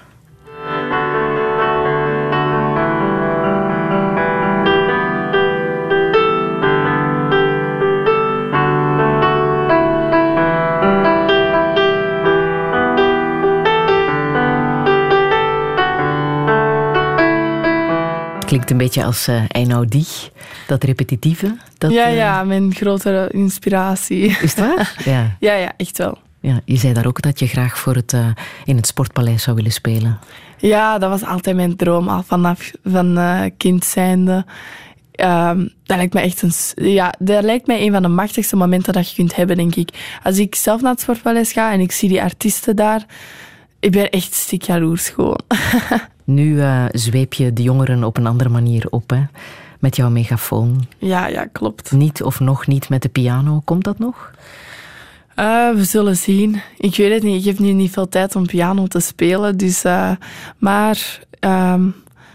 [18.49, 20.07] Klinkt een beetje als uh, Einaudi,
[20.67, 21.57] dat repetitieve.
[21.79, 24.25] Dat, ja, uh, ja, mijn grotere inspiratie.
[24.25, 24.95] Is het waar?
[25.05, 25.37] Ja.
[25.39, 26.19] ja, ja, echt wel.
[26.41, 28.27] Ja, je zei daar ook dat je graag voor het, uh,
[28.65, 30.19] in het Sportpaleis zou willen spelen.
[30.57, 33.19] Ja, dat was altijd mijn droom, al vanaf van
[33.57, 34.45] kind zijnde.
[35.21, 36.53] Um, dat lijkt me echt een,
[36.93, 40.19] ja, dat lijkt mij een van de machtigste momenten dat je kunt hebben, denk ik.
[40.23, 43.07] Als ik zelf naar het Sportpaleis ga en ik zie die artiesten daar,
[43.81, 45.41] ik ben echt stik jaloers gewoon.
[46.25, 49.23] Nu uh, zweep je de jongeren op een andere manier op, hè?
[49.79, 50.87] Met jouw megafoon.
[50.99, 51.93] Ja, ja, klopt.
[51.93, 53.61] Niet of nog niet met de piano.
[53.65, 54.31] Komt dat nog?
[55.37, 56.61] Uh, we zullen zien.
[56.77, 57.41] Ik weet het niet.
[57.41, 59.57] Ik heb nu niet veel tijd om piano te spelen.
[59.57, 60.11] Dus, uh,
[60.59, 61.95] maar um,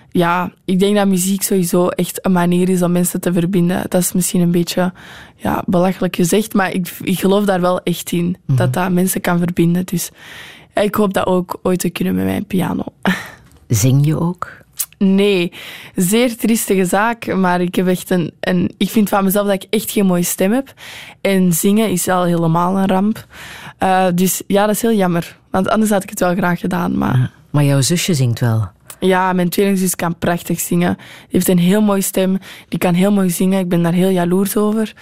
[0.10, 3.82] ja, ik denk dat muziek sowieso echt een manier is om mensen te verbinden.
[3.90, 4.94] Dat is misschien een beetje
[5.36, 8.26] ja, belachelijk gezegd, maar ik, ik geloof daar wel echt in.
[8.26, 8.56] Mm-hmm.
[8.56, 9.86] Dat dat mensen kan verbinden.
[9.86, 10.12] Dus
[10.74, 12.84] ik hoop dat ook ooit te kunnen met mijn piano.
[13.68, 14.62] Zing je ook?
[14.98, 15.52] Nee,
[15.96, 18.74] zeer triestige zaak, maar ik heb echt een, een...
[18.78, 20.74] Ik vind van mezelf dat ik echt geen mooie stem heb.
[21.22, 23.28] En zingen is al helemaal een ramp.
[23.80, 25.38] Uh, dus ja, dat is heel jammer.
[25.50, 27.18] Want anders had ik het wel graag gedaan, maar...
[27.18, 28.72] Ja, maar jouw zusje zingt wel?
[29.00, 30.96] Ja, mijn tweelingzus kan prachtig zingen.
[30.96, 32.38] Die heeft een heel mooie stem.
[32.70, 33.60] Die kan heel mooi zingen.
[33.60, 34.94] Ik ben daar heel jaloers over.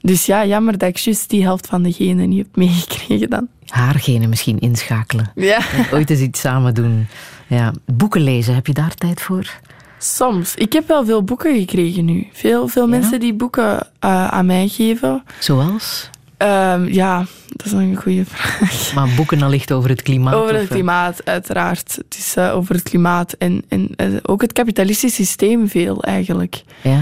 [0.00, 3.48] Dus ja, jammer dat ik juist die helft van de genen niet heb meegekregen dan.
[3.70, 5.32] Haar genen misschien inschakelen.
[5.34, 5.60] Ja.
[5.92, 7.06] Ooit eens iets samen doen.
[7.46, 9.50] Ja, boeken lezen, heb je daar tijd voor?
[9.98, 10.54] Soms.
[10.54, 12.28] Ik heb wel veel boeken gekregen nu.
[12.32, 12.88] Veel, veel Ja?
[12.88, 15.22] mensen die boeken uh, aan mij geven.
[15.38, 16.10] Zoals?
[16.38, 18.92] Um, ja, dat is een goede vraag.
[18.94, 20.34] Maar boeken allicht over het klimaat?
[20.34, 21.94] Over het uh, klimaat, uiteraard.
[21.96, 26.62] Het is uh, over het klimaat en, en uh, ook het kapitalistische systeem veel, eigenlijk.
[26.82, 26.98] Ja?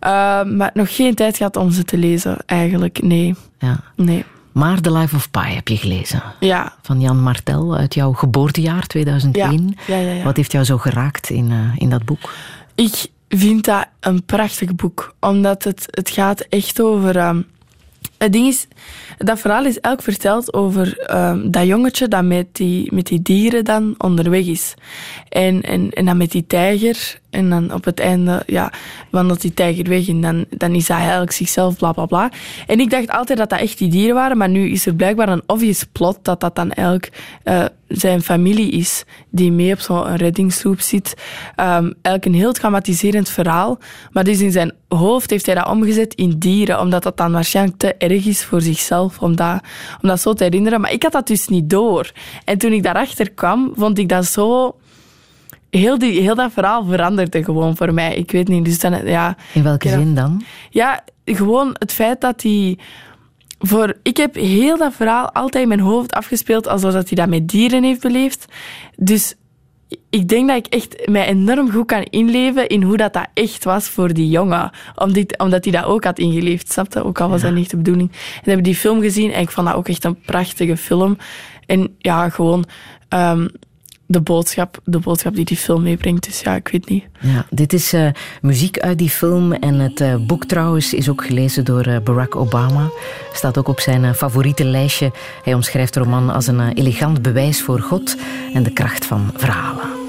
[0.00, 3.02] Uh, maar nog geen tijd gehad om ze te lezen, eigenlijk.
[3.02, 3.34] Nee.
[3.58, 3.80] ja.
[3.96, 4.24] Nee.
[4.54, 6.22] Maar The Life of Pi heb je gelezen.
[6.40, 6.74] Ja.
[6.82, 9.76] Van Jan Martel uit jouw geboortejaar 2001.
[9.86, 10.24] Ja, ja, ja.
[10.24, 12.32] Wat heeft jou zo geraakt in, uh, in dat boek?
[12.74, 15.14] Ik vind dat een prachtig boek.
[15.20, 17.16] Omdat het, het gaat echt over...
[17.16, 17.46] Um,
[18.18, 18.66] het ding is,
[19.18, 23.64] dat verhaal is elk verteld over um, dat jongetje dat met die, met die dieren
[23.64, 24.74] dan onderweg is.
[25.28, 27.20] En, en, en dan met die tijger.
[27.34, 28.72] En dan op het einde ja,
[29.10, 32.30] wandelt die tijger weg en dan, dan is hij eigenlijk zichzelf, bla bla bla.
[32.66, 35.28] En ik dacht altijd dat dat echt die dieren waren, maar nu is er blijkbaar
[35.28, 37.12] een obvious plot dat dat dan eigenlijk
[37.44, 41.14] uh, zijn familie is die mee op zo'n reddingsgroep zit.
[41.56, 43.78] Um, eigenlijk een heel traumatiserend verhaal,
[44.12, 47.78] maar dus in zijn hoofd heeft hij dat omgezet in dieren, omdat dat dan waarschijnlijk
[47.78, 49.32] te erg is voor zichzelf om
[50.02, 50.80] om dat zo te herinneren.
[50.80, 52.12] Maar ik had dat dus niet door.
[52.44, 54.76] En toen ik daarachter kwam, vond ik dat zo
[55.78, 58.14] heel, die, heel dat verhaal veranderde gewoon voor mij.
[58.14, 58.64] Ik weet niet.
[58.64, 60.42] Dus dan, ja, In welke zin dan?
[60.70, 62.78] Ja, gewoon het feit dat hij.
[63.58, 67.48] Voor, ik heb heel dat verhaal altijd in mijn hoofd afgespeeld alsof hij dat met
[67.48, 68.44] dieren heeft beleefd.
[68.96, 69.34] Dus
[70.10, 73.64] ik denk dat ik echt mij enorm goed kan inleven in hoe dat, dat echt
[73.64, 74.70] was voor die jongen.
[74.94, 77.04] Omdat, omdat hij dat ook had ingeleefd, snapte?
[77.04, 78.10] Ook al was dat niet de bedoeling.
[78.10, 81.16] En hebben die film gezien en ik vond dat ook echt een prachtige film.
[81.66, 82.64] En ja, gewoon...
[83.08, 83.48] Um,
[84.06, 86.24] de boodschap, de boodschap die die film meebrengt.
[86.24, 87.04] Dus ja, ik weet niet.
[87.20, 88.08] Ja, dit is uh,
[88.42, 89.52] muziek uit die film.
[89.52, 92.90] En het uh, boek trouwens is ook gelezen door uh, Barack Obama.
[93.32, 95.12] Staat ook op zijn favoriete lijstje.
[95.42, 98.16] Hij omschrijft de roman als een elegant bewijs voor God
[98.54, 100.02] en de kracht van verhalen.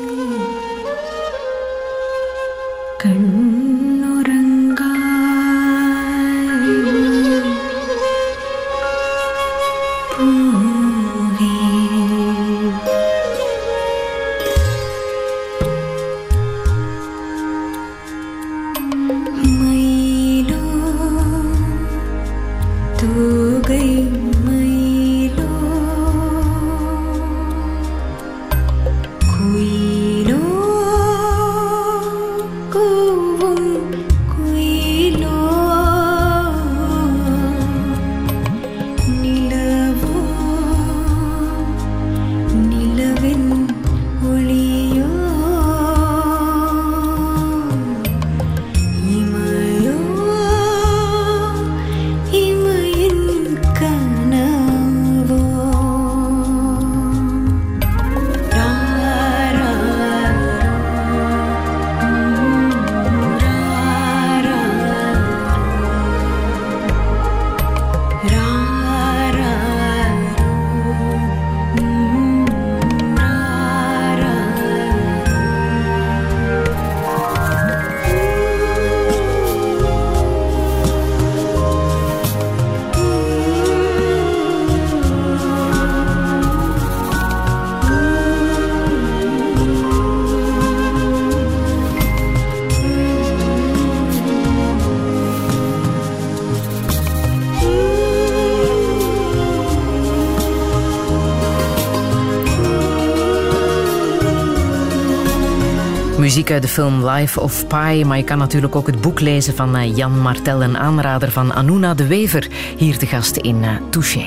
[106.46, 108.06] Muziek uit de film Life of Pi.
[108.06, 111.54] Maar je kan natuurlijk ook het boek lezen van eh, Jan Martel, een aanrader van
[111.54, 112.48] Anuna de Wever.
[112.78, 114.26] Hier te gast in uh, Touché.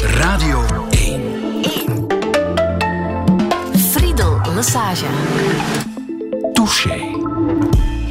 [0.00, 1.20] Radio 1.
[1.62, 2.06] 1.
[3.76, 5.06] Friedel Massage.
[6.52, 7.16] Touché.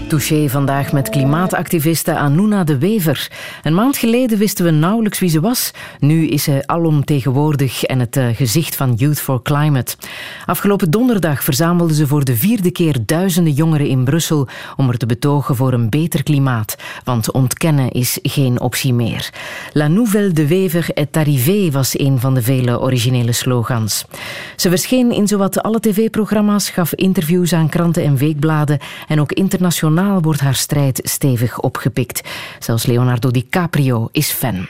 [0.07, 3.31] Touché vandaag met klimaatactiviste Anuna de Wever.
[3.63, 5.71] Een maand geleden wisten we nauwelijks wie ze was.
[5.99, 9.94] Nu is ze alomtegenwoordig en het uh, gezicht van Youth for Climate.
[10.45, 15.05] Afgelopen donderdag verzamelde ze voor de vierde keer duizenden jongeren in Brussel om er te
[15.05, 16.75] betogen voor een beter klimaat.
[17.03, 19.33] Want ontkennen is geen optie meer.
[19.73, 24.05] La Nouvelle de Wever est arrivée was een van de vele originele slogans.
[24.55, 30.21] Ze verscheen in zowat alle tv-programma's, gaf interviews aan kranten en weekbladen en ook internationaal
[30.21, 32.21] wordt haar strijd stevig opgepikt.
[32.59, 34.67] Zelfs Leonardo DiCaprio is fan.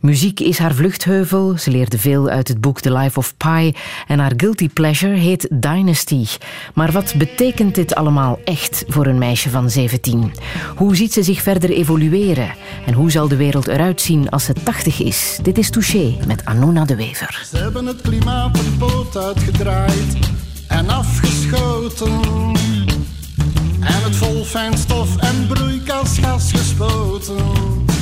[0.00, 1.58] Muziek is haar vluchtheuvel.
[1.58, 3.74] Ze leerde veel uit het boek The Life of Pi.
[4.06, 6.26] En haar guilty pleasure heet Dynasty.
[6.74, 10.32] Maar wat betekent dit allemaal echt voor een meisje van 17?
[10.76, 12.54] Hoe ziet ze zich verder evolueren?
[12.86, 15.38] En hoe zal de wereld eruit zien als ze 80 is?
[15.42, 17.46] Dit is Touché met Anuna de Wever.
[17.50, 20.16] Ze hebben het klimaat poot uitgedraaid
[20.68, 22.20] en afgeschoten.
[23.80, 27.36] En het vol fijnstof en broeikasgas gespoten.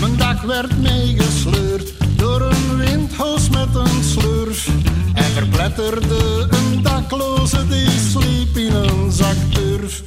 [0.00, 4.68] Mijn dak werd meegesleurd door een windhoos met een slurf.
[5.14, 10.02] En verpletterde een dakloze die sliep in een zak turf.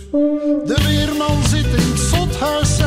[0.65, 2.77] De weerman zit in het zothuis,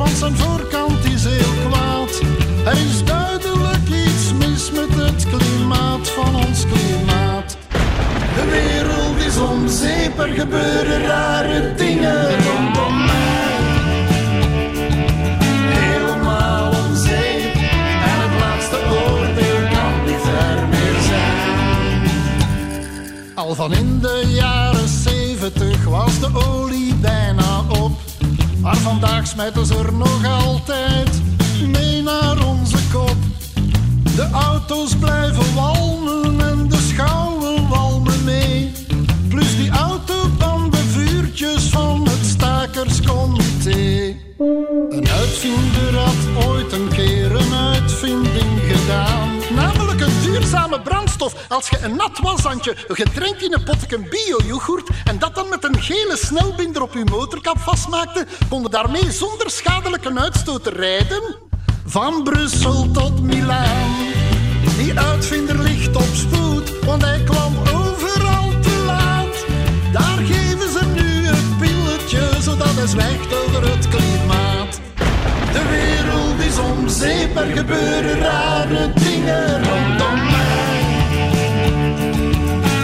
[0.00, 2.20] want zijn voorkant is heel kwaad.
[2.64, 7.56] Er is duidelijk iets mis met het klimaat van ons klimaat.
[8.34, 13.58] De wereld is omzeep, er gebeuren rare dingen rondom mij.
[15.78, 17.54] Helemaal omzeep,
[18.08, 21.38] en het laatste oordeel kan niet ver meer zijn.
[23.34, 27.92] Al van in de jaren zeventig was de olie bijna op,
[28.60, 31.20] maar vandaag smijten ze er nog altijd
[31.66, 33.16] mee naar onze kop.
[34.16, 38.72] De auto's blijven walmen en de schouwen walmen mee.
[39.28, 44.09] Plus die autobandenvuurtjes van het stakerscomité.
[50.22, 51.34] Duurzame brandstof.
[51.48, 55.80] Als je een nat washandje gedrenkt in een potje bio-yoghurt en dat dan met een
[55.80, 61.36] gele snelbinder op je motorkap vastmaakte, kon je daarmee zonder schadelijke uitstoot rijden.
[61.84, 63.96] Van Brussel tot Milaan.
[64.76, 69.44] Die uitvinder ligt op spoed, want hij kwam overal te laat.
[69.92, 74.80] Daar geven ze nu een pilletje, zodat hij zwijgt over het klimaat.
[75.52, 80.82] De wereld is om zeep, er gebeuren rare dingen rondom mij.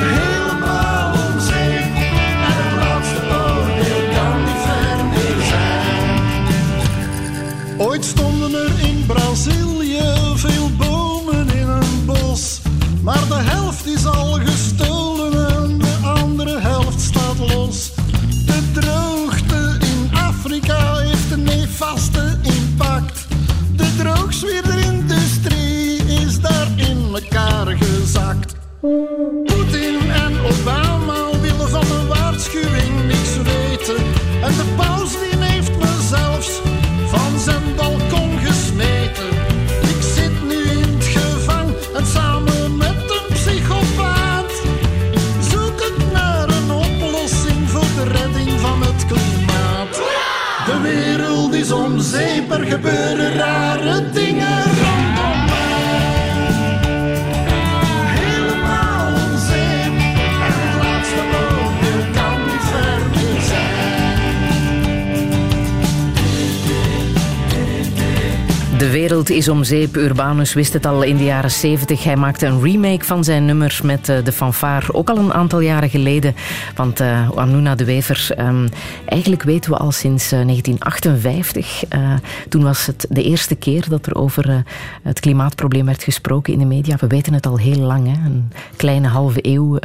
[0.01, 1.95] Helemaal om zeep,
[2.49, 4.99] en het laatste oordeel kan niet ver
[5.49, 5.89] zijn.
[7.79, 10.03] Ooit stonden er in Brazilië
[10.35, 12.61] veel bomen in een bos.
[13.03, 14.39] Maar de helft is al
[28.07, 28.55] gezakt.
[29.45, 33.97] Poetin en Obama willen van een waarschuwing niks weten.
[34.43, 36.61] En de paus die heeft me zelfs
[37.07, 39.31] van zijn balkon gesmeten.
[39.83, 44.53] Ik zit nu in het gevang en samen met een psychopaat
[45.51, 49.95] zoek ik naar een oplossing voor de redding van het klimaat.
[50.67, 54.66] De wereld is om zeep, er gebeuren rare dingen
[69.09, 69.97] wereld is om zeep.
[69.97, 72.05] Urbanus wist het al in de jaren 70.
[72.05, 74.95] Hij maakte een remake van zijn nummer met eh, de fanfare.
[74.95, 76.35] Ook al een aantal jaren geleden.
[76.75, 78.69] Want uh, Anuna de Wever, ehm,
[79.05, 81.85] eigenlijk weten we al sinds eh, 1958.
[81.89, 82.01] eh,
[82.49, 84.65] toen was het de eerste keer dat er over
[85.03, 86.97] het klimaatprobleem werd gesproken in de media.
[87.01, 88.07] We weten het al heel lang.
[88.07, 88.27] Hè?
[88.27, 89.79] Een kleine halve eeuw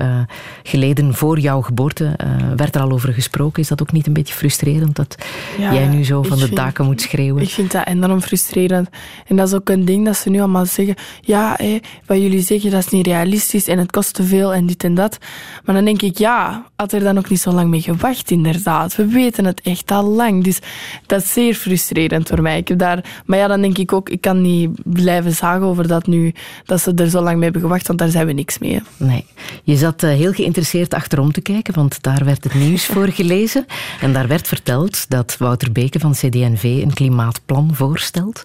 [0.64, 2.16] geleden, voor jouw geboorte,
[2.56, 3.62] werd er al over gesproken.
[3.62, 5.16] Is dat ook niet een beetje frustrerend dat
[5.60, 7.44] Ja, jij nu zo van de daken moet schreeuwen?
[7.44, 8.90] Ik vind dat enorm frustrerend.
[9.28, 10.95] En dat is ook een ding dat ze nu allemaal zeggen.
[11.22, 14.66] Ja, hé, wat jullie zeggen, dat is niet realistisch en het kost te veel en
[14.66, 15.18] dit en dat.
[15.66, 18.95] Maar dan denk ik, ja, had er dan ook niet zo lang mee gewacht, inderdaad.
[18.95, 20.43] We weten het echt al lang.
[20.43, 20.59] Dus
[21.05, 22.57] dat is zeer frustrerend voor mij.
[22.57, 25.88] Ik heb daar, maar ja, dan denk ik ook, ik kan niet blijven zagen over
[25.88, 26.34] dat nu,
[26.66, 28.82] dat ze er zo lang mee hebben gewacht, want daar zijn we niks mee.
[28.97, 29.26] Nee.
[29.64, 33.66] Je zat eh, heel geïnteresseerd achterom te kijken, want daar werd het nieuws voor gelezen.
[34.01, 38.43] En daar werd verteld dat Wouter Beke van CD&V een klimaatplan voorstelt.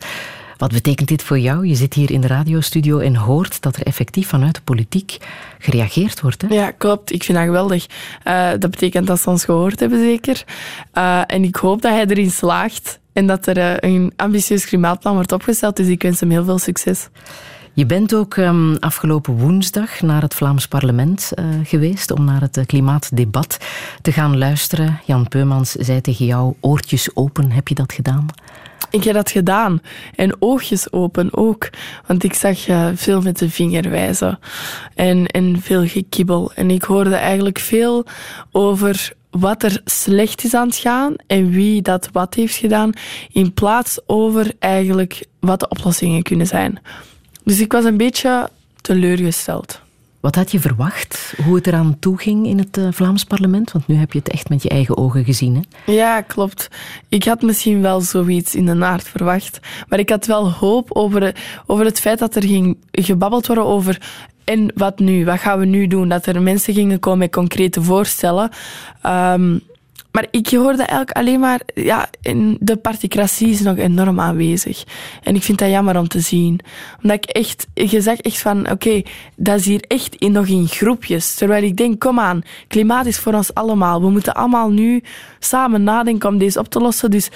[0.57, 1.67] Wat betekent dit voor jou?
[1.67, 5.17] Je zit hier in de radiostudio en hoort dat er effectief vanuit de politiek
[5.59, 6.43] gereageerd wordt.
[6.43, 6.55] Hè?
[6.55, 7.13] Ja, klopt.
[7.13, 7.87] Ik vind dat geweldig.
[8.23, 10.45] Eh, dat betekent dat ze ons gehoord hebben, zeker.
[10.93, 15.15] Eh, en ik hoop dat hij erin slaagt en dat er eh, een ambitieus klimaatplan
[15.15, 15.77] wordt opgesteld.
[15.77, 17.09] Dus ik wens hem heel veel succes.
[17.73, 21.33] Je bent ook ehm, afgelopen woensdag naar het Vlaams parlement
[21.65, 23.59] geweest om naar het klimaatdebat
[24.03, 25.01] te gaan luisteren.
[25.05, 28.27] Jan Peumans zei tegen jou, oortjes open, heb je dat gedaan?
[28.91, 29.81] Ik heb dat gedaan.
[30.15, 31.71] En oogjes open ook.
[32.07, 34.39] Want ik zag eh, veel met de vinger wijzen.
[34.95, 36.53] En, en veel gekibbel.
[36.55, 38.05] En ik hoorde eigenlijk veel
[38.53, 42.93] over wat er slecht is aan het gaan en wie dat wat heeft gedaan,
[43.33, 46.81] in plaats over eigenlijk wat de oplossingen kunnen zijn.
[47.45, 49.81] Dus ik was een beetje teleurgesteld.
[50.21, 51.35] Wat had je verwacht?
[51.45, 53.73] Hoe het eraan toe ging in het eh, Vlaams parlement?
[53.73, 55.55] Want nu heb je het echt met je eigen ogen gezien.
[55.55, 55.93] Hè?
[55.93, 56.69] Ja, klopt.
[57.09, 59.61] Ik had misschien wel zoiets in de naart verwacht.
[59.89, 61.35] Maar ik had wel hoop over,
[61.67, 64.01] over het feit dat er ging gebabbeld worden over.
[64.45, 65.25] En wat nu?
[65.25, 66.09] Wat gaan we nu doen?
[66.09, 68.51] Dat er mensen gingen komen met concrete voorstellen.
[69.03, 69.59] Ehm,
[70.17, 71.61] maar ik hoorde eigenlijk alleen maar.
[71.75, 72.09] Ja,
[72.59, 74.85] de particratie is nog enorm aanwezig.
[75.23, 76.61] En ik vind dat jammer om te zien.
[77.03, 77.67] Omdat ik echt.
[77.75, 78.71] Je zegt echt van.
[78.71, 79.03] Oké,
[79.35, 81.35] dat is hier echt in, nog in groepjes.
[81.35, 82.43] Terwijl ik denk, kom aan.
[82.69, 84.01] Klimaat is voor ons allemaal.
[84.01, 85.03] We moeten allemaal nu
[85.39, 87.11] samen nadenken om deze op te lossen.
[87.11, 87.31] Dus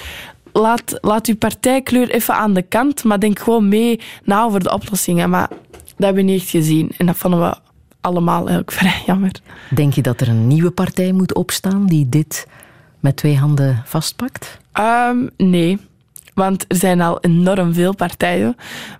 [0.52, 3.04] laat, laat uw partijkleur even aan de kant.
[3.04, 5.30] Maar denk gewoon mee na over de oplossingen.
[5.30, 6.90] Maar dat hebben we niet echt gezien.
[6.98, 7.56] En dat vonden we
[8.00, 9.32] allemaal eigenlijk vrij jammer.
[9.74, 12.46] Denk je dat er een nieuwe partij moet opstaan die dit
[13.01, 14.59] met twee handen vastpakt?
[14.72, 15.78] Ehm, nee.
[16.34, 18.57] Want er zijn al enorm veel partijen.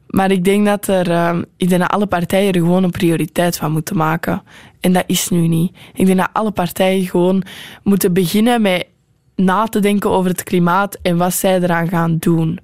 [0.07, 3.57] Maar ik denk dat, er, ehm, ik denk dat alle partijen er gewoon een prioriteit
[3.57, 4.43] van moeten maken.
[4.81, 5.77] En dat is nu niet.
[5.95, 7.43] Ik denk dat alle partijen gewoon
[7.83, 8.87] moeten beginnen met
[9.37, 12.59] na te denken over het klimaat en wat zij eraan gaan doen.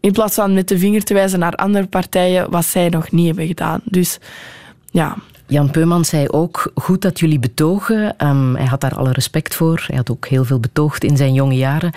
[0.00, 3.26] In plaats van met de vinger te wijzen naar andere partijen wat zij nog niet
[3.26, 3.80] hebben gedaan.
[3.84, 4.18] Dus
[4.90, 5.16] ja.
[5.50, 8.16] Jan Peumans zei ook, goed dat jullie betogen.
[8.16, 9.84] Ehm, hij had daar alle respect voor.
[9.86, 11.92] Hij had ook heel veel betoogd in zijn jonge jaren.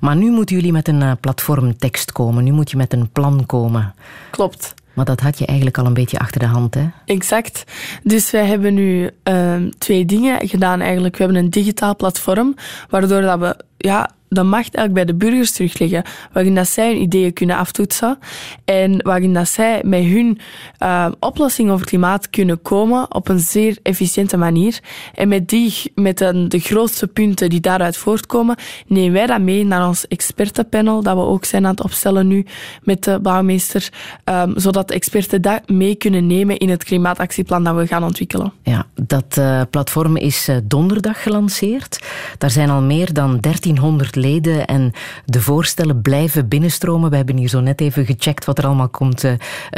[0.00, 2.44] Maar nu moeten jullie met een uh, platformtekst komen.
[2.44, 3.94] Nu moet je met een plan komen.
[4.30, 4.74] Klopt.
[4.92, 6.86] Maar dat had je eigenlijk al een beetje achter de hand, hè?
[7.04, 7.64] Exact.
[8.02, 11.16] Dus wij hebben nu uh, twee dingen gedaan eigenlijk.
[11.16, 12.54] We hebben een digitaal platform,
[12.88, 16.02] waardoor dat we ja, de macht eigenlijk bij de burgers terugleggen,
[16.32, 18.18] waarin dat zij hun ideeën kunnen aftoetsen
[18.64, 20.38] en waarin dat zij met hun
[20.82, 24.80] uh, oplossing over klimaat kunnen komen op een zeer efficiënte manier.
[25.14, 28.56] En met, die, met de, de grootste punten die daaruit voortkomen,
[28.86, 32.46] nemen wij dat mee naar ons expertenpanel, dat we ook zijn aan het opstellen nu
[32.82, 33.88] met de bouwmeester,
[34.24, 38.52] um, zodat de experten dat mee kunnen nemen in het klimaatactieplan dat we gaan ontwikkelen.
[38.62, 42.04] Ja, dat uh, platform is uh, donderdag gelanceerd.
[42.38, 44.92] Daar zijn al meer dan 1300 leden en
[45.24, 47.10] de voorstellen blijven binnenstromen.
[47.10, 49.32] We hebben hier zo net even gecheckt wat er allemaal komt uh,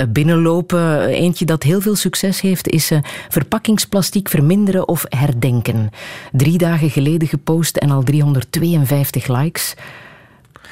[0.09, 1.09] binnenlopen.
[1.09, 5.91] Eentje dat heel veel succes heeft is uh, verpakkingsplastiek verminderen of herdenken.
[6.32, 9.74] Drie dagen geleden gepost en al 352 likes.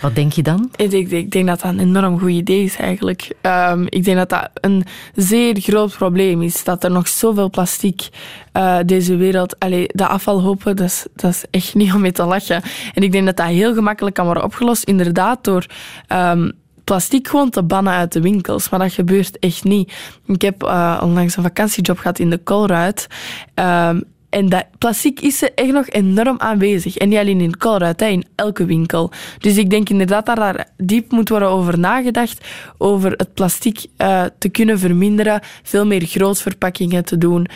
[0.01, 0.71] Wat denk je dan?
[0.77, 3.35] Ik denk, ik denk dat dat een enorm goed idee is eigenlijk.
[3.43, 4.85] Um, ik denk dat dat een
[5.15, 6.65] zeer groot probleem is.
[6.65, 8.09] Dat er nog zoveel plastic
[8.53, 9.59] uh, deze wereld...
[9.59, 12.63] Allee, de afvalhopen, dat is, dat is echt niet om mee te lachen.
[12.95, 14.85] En ik denk dat dat heel gemakkelijk kan worden opgelost.
[14.85, 15.67] Inderdaad, door...
[16.13, 16.53] Um,
[16.85, 18.69] plastic gewoon te bannen uit de winkels.
[18.69, 19.93] Maar dat gebeurt echt niet.
[20.27, 23.07] Ik heb uh, onlangs een vakantiejob gehad in de Colruyt.
[23.55, 26.97] Um, en dat plastic is er echt nog enorm aanwezig.
[26.97, 29.11] En niet alleen in Colruyt, in elke winkel.
[29.39, 32.47] Dus ik denk inderdaad dat daar diep moet worden over nagedacht.
[32.79, 35.41] Over het plastic uh, te kunnen verminderen.
[35.63, 37.47] Veel meer grootverpakkingen te doen.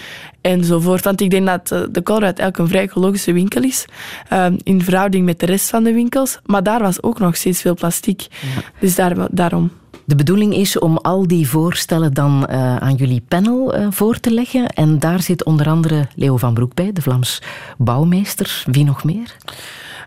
[0.41, 1.05] Enzovoort.
[1.05, 3.85] Want ik denk dat de Colruyt eigenlijk een vrij ecologische winkel is.
[4.33, 6.39] Uh, in verhouding met de rest van de winkels.
[6.47, 8.20] Maar daar was ook nog steeds veel plastic.
[8.20, 8.62] Ja.
[8.79, 9.82] Dus daar, daarom.
[10.05, 14.30] De bedoeling is om al die voorstellen dan uh, aan jullie panel uh, voor te
[14.30, 14.66] leggen.
[14.68, 17.42] En daar zit onder andere Leo van Broek bij, de Vlaams
[17.78, 18.64] bouwmeester.
[18.70, 19.36] Wie nog meer?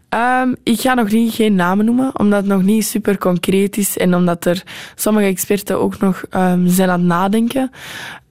[0.10, 3.98] Um, ik ga nog niet geen namen noemen, omdat het nog niet super concreet is
[3.98, 4.64] en omdat er
[4.96, 7.72] sommige experten ook nog um, zijn aan het nadenken.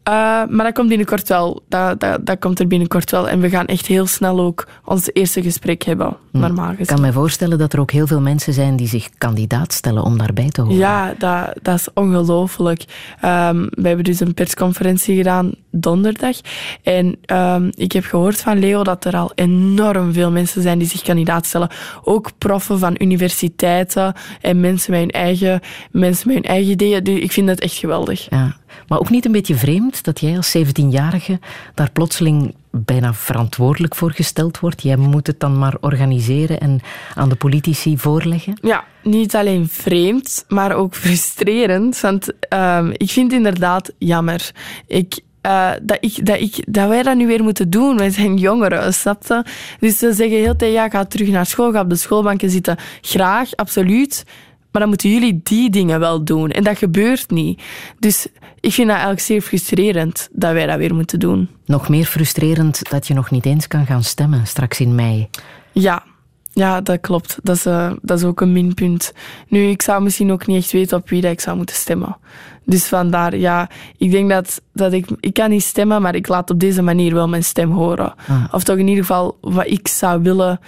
[0.09, 0.15] Uh,
[0.49, 1.63] maar dat komt binnenkort wel.
[1.69, 3.29] Dat, dat, dat komt er binnenkort wel.
[3.29, 6.81] En we gaan echt heel snel ook ons eerste gesprek hebben, normaal gezien.
[6.81, 10.03] Ik kan me voorstellen dat er ook heel veel mensen zijn die zich kandidaat stellen
[10.03, 10.77] om daarbij te horen.
[10.77, 12.85] Ja, dat, dat is ongelooflijk.
[13.25, 16.37] Um, we hebben dus een persconferentie gedaan donderdag.
[16.83, 20.89] En um, ik heb gehoord van Leo dat er al enorm veel mensen zijn die
[20.89, 21.71] zich kandidaat stellen.
[22.03, 27.05] Ook proffen van universiteiten en mensen met hun eigen, mensen met hun eigen ideeën.
[27.05, 28.27] Dus ik vind dat echt geweldig.
[28.31, 28.57] Ja.
[28.89, 31.39] Maar ook niet een beetje vreemd dat jij als 17-jarige
[31.75, 34.83] daar plotseling bijna verantwoordelijk voor gesteld wordt.
[34.83, 36.81] Jij moet het dan maar organiseren en
[37.15, 38.59] aan de politici voorleggen?
[38.63, 42.01] Ja, niet alleen vreemd, maar ook frustrerend.
[42.01, 44.51] Want um, ik vind het inderdaad jammer.
[44.87, 47.97] Ik, uh, dat, ik, dat, ik, dat wij dat nu weer moeten doen.
[47.97, 49.45] Wij zijn jongeren, snap je?
[49.81, 52.77] Dus ze zeggen heel tijd, ja, ga terug naar school, ga op de schoolbanken zitten.
[53.01, 54.25] Graag, absoluut.
[54.75, 56.51] Maar dan moeten jullie die dingen wel doen.
[56.51, 57.63] En dat gebeurt niet.
[57.99, 58.27] Dus
[58.61, 61.49] ik vind dat eigenlijk zeer frustrerend dat wij dat weer moeten doen.
[61.67, 65.29] Nog meer frustrerend dat je nog niet eens kan gaan stemmen straks in mei.
[65.73, 66.03] Ja,
[66.53, 67.39] ja, dat klopt.
[67.43, 69.13] Dat is, uh, dat is ook een minpunt.
[69.49, 72.17] Nu, ik zou misschien ook niet echt weten op wie dat ik zou moeten stemmen.
[72.65, 75.07] Dus vandaar, ja, ik denk dat, dat ik...
[75.21, 78.15] Ik kan niet stemmen, maar ik laat op deze manier wel mijn stem horen.
[78.27, 78.45] Ah.
[78.53, 80.61] Of toch in ieder geval wat ik zou willen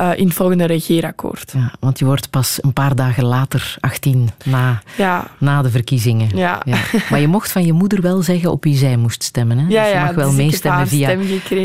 [0.00, 1.52] uh, in het volgende regeerakkoord.
[1.56, 5.26] Ja, want je wordt pas een paar dagen later 18, na, ja.
[5.38, 6.36] na de verkiezingen.
[6.36, 6.62] Ja.
[6.64, 6.76] ja.
[7.10, 9.58] Maar je mocht van je moeder wel zeggen op wie zij moest stemmen.
[9.58, 9.66] Hè?
[9.68, 11.18] Ja, dus je mag wel dus meestemmen via,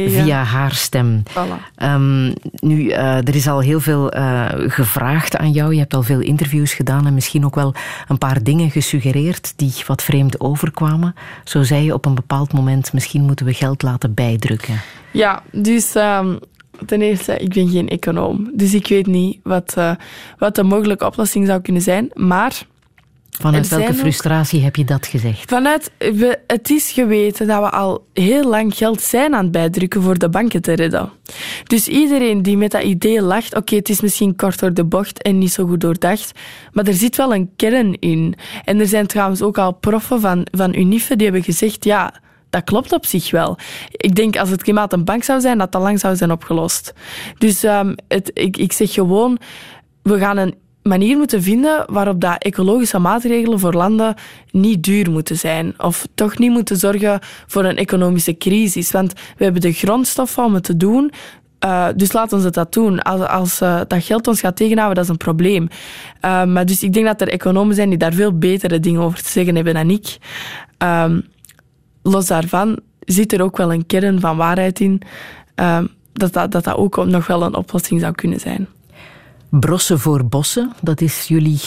[0.09, 1.23] via haar stem.
[1.31, 1.83] Voilà.
[1.83, 5.73] Um, nu, uh, er is al heel veel uh, gevraagd aan jou.
[5.73, 7.73] Je hebt al veel interviews gedaan en misschien ook wel
[8.07, 11.15] een paar dingen gesuggereerd die wat vreemd overkwamen.
[11.43, 14.81] Zo zei je op een bepaald moment, misschien moeten we geld laten bijdrukken.
[15.11, 16.39] Ja, dus um,
[16.85, 18.51] ten eerste, ik ben geen econoom.
[18.53, 19.91] Dus ik weet niet wat, uh,
[20.37, 22.11] wat de mogelijke oplossing zou kunnen zijn.
[22.13, 22.61] Maar...
[23.39, 25.49] Vanuit welke frustratie ook, heb je dat gezegd?
[25.49, 30.01] Vanuit, we, het is geweten dat we al heel lang geld zijn aan het bijdrukken
[30.01, 31.09] voor de banken te redden.
[31.63, 34.83] Dus iedereen die met dat idee lacht, oké, okay, het is misschien kort door de
[34.83, 36.31] bocht en niet zo goed doordacht,
[36.71, 38.35] maar er zit wel een kern in.
[38.63, 42.13] En er zijn trouwens ook al proffen van, van UNIFE die hebben gezegd, ja,
[42.49, 43.57] dat klopt op zich wel.
[43.91, 46.93] Ik denk als het klimaat een bank zou zijn, dat dat lang zou zijn opgelost.
[47.37, 49.39] Dus um, het, ik, ik zeg gewoon,
[50.01, 50.55] we gaan een
[50.87, 54.15] manier moeten vinden waarop dat ecologische maatregelen voor landen
[54.51, 55.73] niet duur moeten zijn.
[55.77, 58.91] Of toch niet moeten zorgen voor een economische crisis.
[58.91, 61.11] Want we hebben de grondstoffen om het te doen.
[61.65, 63.01] Uh, dus laten we dat doen.
[63.01, 65.67] Als, als uh, dat geld ons gaat tegenhouden, dat is een probleem.
[66.25, 69.23] Uh, maar dus ik denk dat er economen zijn die daar veel betere dingen over
[69.23, 70.17] te zeggen hebben dan ik.
[70.77, 71.19] Ehm,
[72.01, 75.01] los daarvan zit er ook wel een kern van waarheid in.
[75.55, 78.67] Ehm, dat, dat dat ook nog wel een oplossing zou kunnen zijn.
[79.49, 81.59] Brossen voor bossen, dat is jullie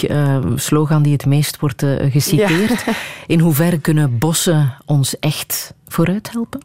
[0.54, 2.84] slogan die het meest wordt geciteerd.
[3.26, 6.60] In hoeverre kunnen bossen ons echt vooruit helpen?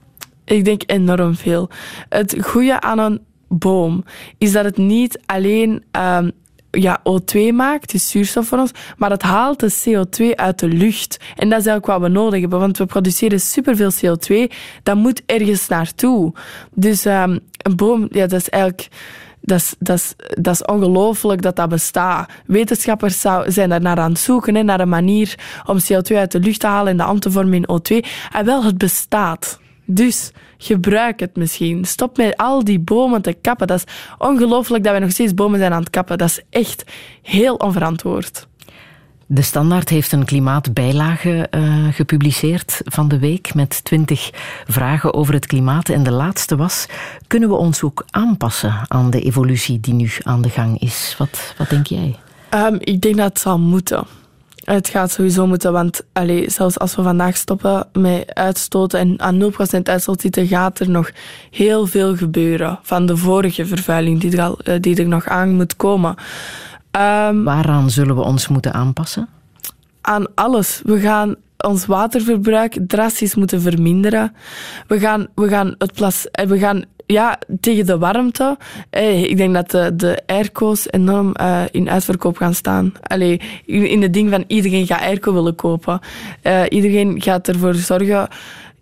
[0.46, 1.70] Ik denk enorm veel.
[2.10, 4.04] Het goede aan een boom
[4.38, 6.32] is dat het niet alleen um,
[6.72, 11.18] ja, O2 maakt, dus zuurstof voor ons, maar het haalt de CO2 uit de lucht.
[11.36, 14.54] En dat is eigenlijk wat we nodig hebben, want we produceren superveel CO2.
[14.84, 16.34] Dat moet ergens naartoe.
[16.74, 18.88] Dus um, een boom, ja, dat is eigenlijk...
[19.46, 22.30] Dat is, dat, dat ongelooflijk dat dat bestaat.
[22.46, 25.36] Wetenschappers zijn daar naar aan het zoeken, naar een manier
[25.66, 28.08] om CO2 uit de lucht te halen en dat om te vormen in O2.
[28.32, 29.60] En wel, het bestaat.
[29.86, 31.86] Dus gebruik het misschien.
[31.86, 33.68] Stop met al die bomen te kappen.
[33.68, 36.18] Dat is ongelooflijk dat we nog steeds bomen zijn aan het kappen.
[36.18, 36.84] Dat is echt
[37.22, 38.48] heel onverantwoord.
[39.28, 44.30] De Standaard heeft een klimaatbijlage uh, gepubliceerd van de week met twintig
[44.68, 45.90] vragen over het klimaat.
[45.90, 46.86] En de laatste was:
[47.28, 51.16] kunnen we ons ook aanpassen aan de evolutie die nu aan de gang is?
[51.18, 52.16] Wat, wat denk jij?
[52.54, 54.04] Um, ik denk dat het zal moeten.
[54.64, 59.54] Het gaat sowieso moeten, want allez, zelfs als we vandaag stoppen met uitstoten en aan
[59.54, 61.12] 0% uitstoot zitten, gaat er nog
[61.52, 65.56] heel veel gebeuren van de vorige vervuiling die er, al, eh, die er nog aan
[65.56, 66.16] moet komen.
[66.96, 69.28] Um, Waaraan zullen we ons moeten aanpassen?
[70.02, 70.82] Aan alles.
[70.84, 74.36] We gaan ons waterverbruik drastisch moeten verminderen.
[74.88, 78.58] We gaan, we gaan, het plas, eh, we gaan ja, tegen de warmte.
[78.90, 82.94] Eh, ik denk dat de, de airco's enorm uh, in uitverkoop gaan staan.
[83.02, 86.00] Allee, in, in het ding van iedereen gaat airco willen kopen.
[86.44, 88.28] Uh, iedereen gaat ervoor zorgen...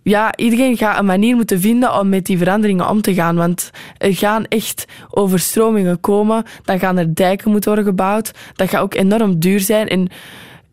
[0.03, 3.35] Ja, iedereen gaat een manier moeten vinden om met die veranderingen om te gaan.
[3.35, 6.43] Want er gaan echt overstromingen komen.
[6.63, 8.31] Dan gaan er dijken moeten worden gebouwd.
[8.55, 9.87] Dat gaat ook enorm duur zijn.
[9.87, 10.07] En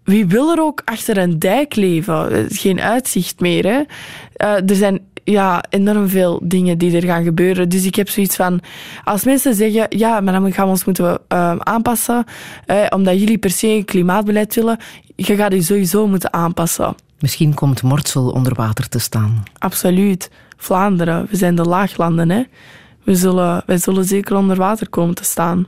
[0.05, 2.47] wie wil er ook achter een dijk leven?
[2.48, 3.65] Geen uitzicht meer.
[3.65, 3.81] Hè?
[4.44, 7.69] Uh, er zijn ja, enorm veel dingen die er gaan gebeuren.
[7.69, 8.61] Dus ik heb zoiets van,
[9.05, 12.24] als mensen zeggen, ja, maar dan gaan we ons moeten uh, aanpassen,
[12.66, 14.78] eh, omdat jullie per se een klimaatbeleid willen,
[15.16, 16.94] je gaat je sowieso moeten aanpassen.
[17.21, 19.43] Misschien komt Mortsel onder water te staan.
[19.59, 20.31] Absoluut.
[20.57, 22.43] Vlaanderen, we zijn de laaglanden, hè.
[23.05, 25.67] We zullen, wij zullen zeker onder water komen te staan.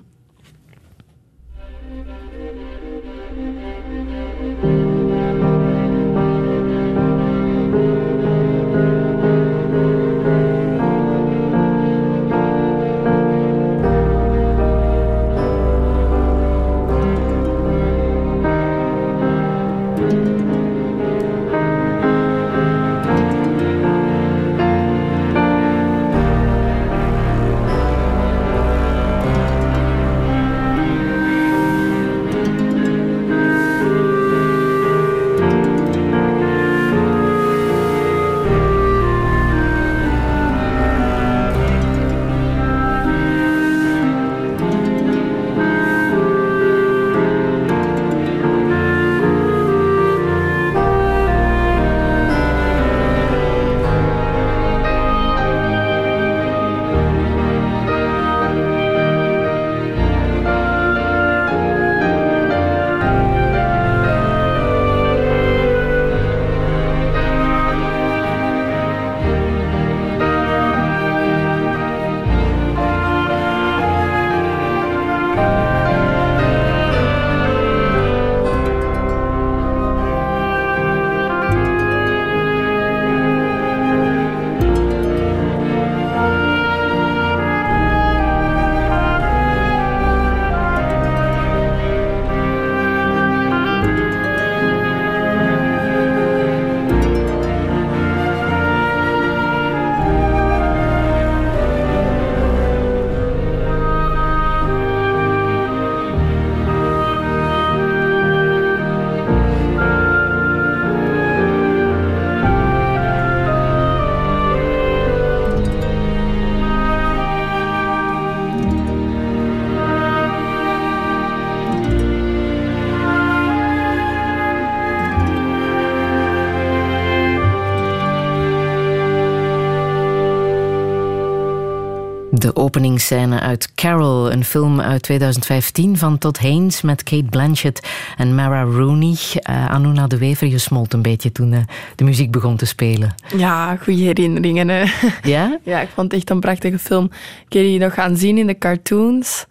[133.03, 138.63] Openingsscène uit Carol, een film uit 2015 van Todd Haynes met Kate Blanchett en Mara
[138.63, 139.17] Rooney.
[139.51, 141.59] Uh, Anuna de Wever, je smolt een beetje toen uh,
[141.97, 143.15] de muziek begon te spelen.
[143.37, 144.69] Ja, goede herinneringen.
[144.69, 144.85] Hè.
[145.23, 145.59] Ja?
[145.65, 147.05] Ja, ik vond het echt een prachtige film.
[147.47, 149.47] Ik heb die nog gaan zien in de cartoons.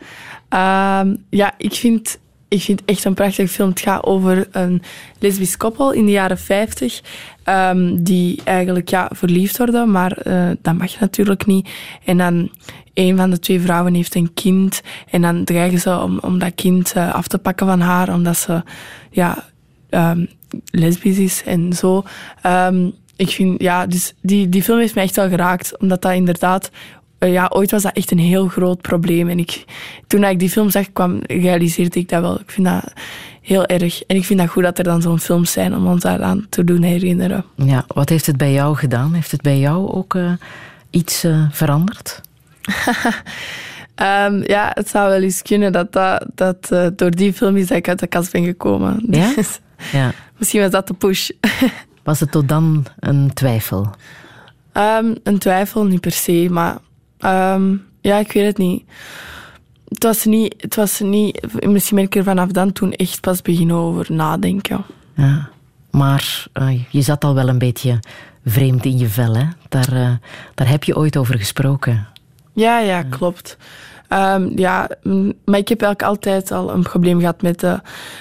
[0.54, 3.70] Uh, ja, ik vind ik vind het echt een prachtige film.
[3.70, 4.82] Het gaat over een
[5.20, 7.02] lesbisch koppel in de jaren 50.
[7.46, 11.70] Um, die eigenlijk ja, verliefd worden, maar uh, dat mag natuurlijk niet.
[12.06, 12.50] En dan
[12.94, 14.82] een van de twee vrouwen heeft een kind.
[15.10, 18.38] En dan dreigen ze om, om dat kind uh, af te pakken van haar, omdat
[18.38, 18.64] ze
[19.10, 19.46] ja,
[19.90, 20.30] um,
[20.72, 22.04] lesbisch is en zo.
[22.46, 26.14] Um, ik vind, ja, dus die, die film heeft mij echt wel geraakt, omdat dat
[26.14, 26.72] inderdaad
[27.20, 29.30] uh, ja, ooit was dat echt een heel groot probleem.
[29.30, 29.66] En ik,
[30.08, 32.40] toen ik die film zag, kwam, realiseerde ik dat wel.
[32.40, 32.94] Ik vind dat
[33.42, 34.04] heel erg.
[34.04, 36.64] En ik vind dat goed dat er dan zo'n films zijn om ons daaraan te
[36.64, 37.46] doen herinneren.
[37.56, 39.14] Ja, wat heeft het bij jou gedaan?
[39.14, 40.32] Heeft het bij jou ook uh,
[40.90, 42.22] iets veranderd?
[43.96, 47.68] Um, ja, het zou wel eens kunnen dat, dat, dat uh, door die film is
[47.68, 49.04] dat ik uit de kast ben gekomen.
[49.10, 49.34] Ja?
[49.36, 49.60] Dus
[49.92, 50.12] ja.
[50.38, 51.30] Misschien was dat de push.
[52.04, 53.90] was het tot dan een twijfel?
[54.74, 56.78] Um, een twijfel, niet per se, maar
[57.54, 58.84] um, ja, ik weet het niet.
[59.88, 63.42] Het was niet, het was niet, misschien ben ik er vanaf dan toen echt pas
[63.42, 64.86] beginnen over nadenken.
[65.16, 65.50] Ja,
[65.92, 68.00] maar uh, je zat al wel een beetje
[68.46, 69.46] vreemd in je vel, hè?
[69.70, 70.12] Daar, uh,
[70.56, 72.08] daar heb je ooit over gesproken.
[72.54, 73.58] Ja, ja, klopt.
[74.10, 74.90] Um, ja,
[75.46, 77.80] maar ik heb eigenlijk altijd al een probleem gehad met de,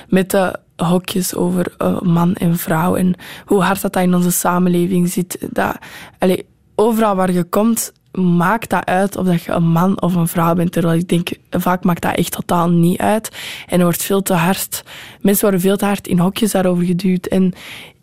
[0.08, 4.30] met de hokjes over uh, man en vrouw en hoe hard dat, dat in onze
[4.30, 5.38] samenleving zit.
[5.50, 5.76] Dat,
[6.18, 6.40] allez,
[6.74, 10.54] overal waar je komt, maakt dat uit of dat je een man of een vrouw
[10.54, 10.72] bent.
[10.72, 13.30] Terwijl ik denk, vaak maakt dat echt totaal niet uit.
[13.66, 14.84] En er wordt veel te hard...
[15.20, 17.26] Mensen worden veel te hard in hokjes daarover geduwd.
[17.26, 17.52] En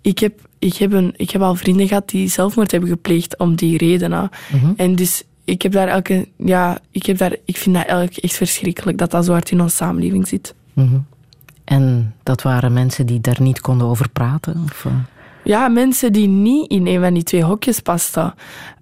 [0.02, 3.56] ik heb, ik heb, een, ik heb al vrienden gehad die zelfmoord hebben gepleegd om
[3.56, 4.30] die redenen.
[4.52, 4.74] Mm -hmm.
[4.78, 6.28] En dus ik heb daar elke...
[6.38, 9.61] Ja, ik, heb daar, ik vind dat eigenlijk echt verschrikkelijk dat dat zo hard in
[9.61, 10.56] onze samenleving zit.
[10.74, 11.06] Mm -hmm.
[11.64, 14.64] En dat waren mensen die daar niet konden over praten?
[14.64, 14.86] Of?
[15.44, 18.34] Ja, mensen die niet in een van die twee hokjes pasten.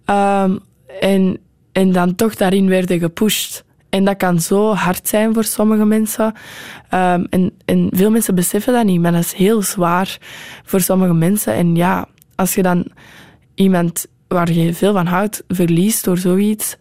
[0.05, 0.59] Um,
[0.99, 1.37] en,
[1.71, 3.63] en dan toch daarin werden gepusht.
[3.89, 6.25] En dat kan zo hard zijn voor sommige mensen.
[6.25, 10.17] Um, en, en veel mensen beseffen dat niet, maar dat is heel zwaar
[10.63, 11.53] voor sommige mensen.
[11.53, 12.87] En ja, als je dan
[13.55, 16.77] iemand waar je veel van houdt verliest door zoiets,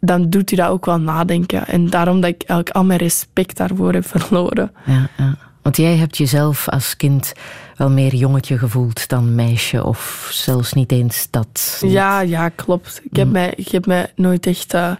[0.00, 1.66] dan doet hij dat ook wel nadenken.
[1.66, 4.72] En daarom dat ik eigenlijk al mijn respect daarvoor heb verloren.
[4.86, 5.36] Ja, ja.
[5.62, 7.32] Want jij hebt jezelf als kind
[7.76, 11.78] wel meer jongetje gevoeld dan meisje, of zelfs niet eens dat.
[11.80, 11.92] Niet.
[11.92, 13.00] Ja, ja, klopt.
[13.10, 13.32] Ik heb, mm.
[13.32, 14.92] mij, ik heb mij nooit echt, uh,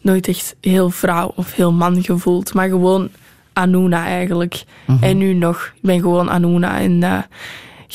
[0.00, 3.10] nooit echt heel vrouw of heel man gevoeld, maar gewoon
[3.52, 4.64] Anuna eigenlijk.
[4.86, 5.04] Mm -hmm.
[5.04, 5.72] En nu nog.
[5.74, 6.80] Ik ben gewoon Anuna.
[6.80, 7.18] En uh,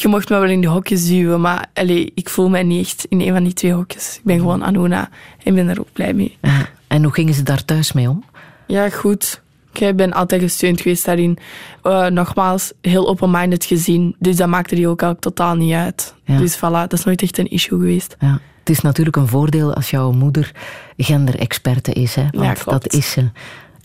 [0.02, 3.06] je mocht me wel in de hokjes duwen, maar allee, ik voel mij niet echt
[3.10, 4.16] in een van die twee hokjes.
[4.16, 5.10] Ik ben gewoon Anuna
[5.44, 6.38] en ben er ook blij mee.
[6.42, 6.68] Ja.
[6.88, 8.24] En hoe gingen ze daar thuis mee om?
[8.68, 9.44] Ja, goed.
[9.74, 11.38] Ik ben altijd gesteund geweest daarin.
[11.84, 14.16] Uh, nogmaals, heel open-minded gezien.
[14.20, 16.16] Dus dat maakte die ook al totaal niet uit.
[16.24, 16.38] Ja.
[16.38, 18.16] Dus voilà, dat is nooit echt een issue geweest.
[18.20, 18.40] Ja.
[18.60, 20.52] Het is natuurlijk een voordeel als jouw moeder
[20.98, 22.16] genderexperte is.
[22.16, 22.28] Hè?
[22.32, 23.30] Want ja, dat is ze.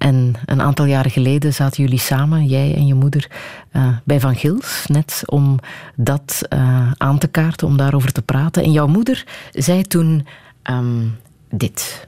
[0.00, 3.30] En een aantal jaren geleden zaten jullie samen, jij en je moeder,
[3.72, 4.84] uh, bij Van Gils.
[4.86, 5.58] Net om
[5.96, 8.62] dat uh, aan te kaarten, om daarover te praten.
[8.62, 10.26] En jouw moeder zei toen
[10.70, 11.18] um,
[11.50, 12.06] dit.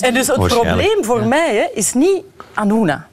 [0.00, 1.26] En dus het probleem voor ja.
[1.26, 2.22] mij hè, is niet
[2.54, 3.08] Anuna.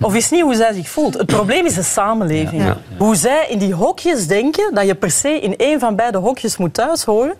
[0.00, 1.14] Of is niet hoe zij zich voelt.
[1.14, 2.62] Het probleem is de samenleving.
[2.62, 2.66] Ja.
[2.66, 2.78] Ja.
[2.98, 6.56] Hoe zij in die hokjes denken dat je per se in één van beide hokjes
[6.56, 7.34] moet thuis horen.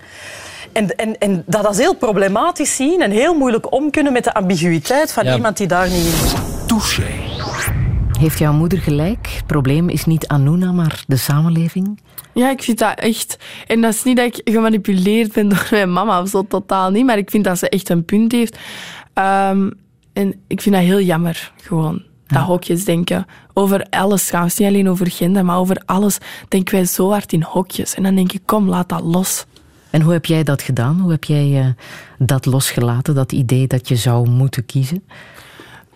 [0.72, 4.34] En, en, en dat als heel problematisch zien en heel moeilijk om kunnen met de
[4.34, 6.32] ambiguïteit van iemand die daar niet in is.
[6.66, 7.06] Touché.
[8.18, 9.28] Heeft jouw moeder gelijk?
[9.34, 12.00] Het probleem is niet Anuna, maar de samenleving?
[12.34, 13.38] Ja, ik vind dat echt...
[13.66, 17.06] En dat is niet dat ik gemanipuleerd ben door mijn mama of zo, totaal niet.
[17.06, 18.58] Maar ik vind dat ze echt een punt heeft.
[19.14, 19.72] Um,
[20.12, 22.02] en ik vind dat heel jammer, gewoon.
[22.26, 22.44] Dat ja.
[22.44, 23.26] hokjes denken.
[23.54, 24.56] Over alles trouwens.
[24.58, 26.18] Niet alleen over gender, maar over alles
[26.48, 27.94] denken wij zo hard in hokjes.
[27.94, 29.46] En dan denk ik, kom, laat dat los.
[29.90, 31.00] En hoe heb jij dat gedaan?
[31.00, 31.66] Hoe heb jij uh,
[32.18, 35.02] dat losgelaten, dat idee dat je zou moeten kiezen?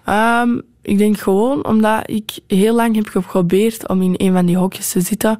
[0.08, 4.56] Um, ik denk gewoon omdat ik heel lang heb geprobeerd om in een van die
[4.56, 5.38] hokjes te zitten.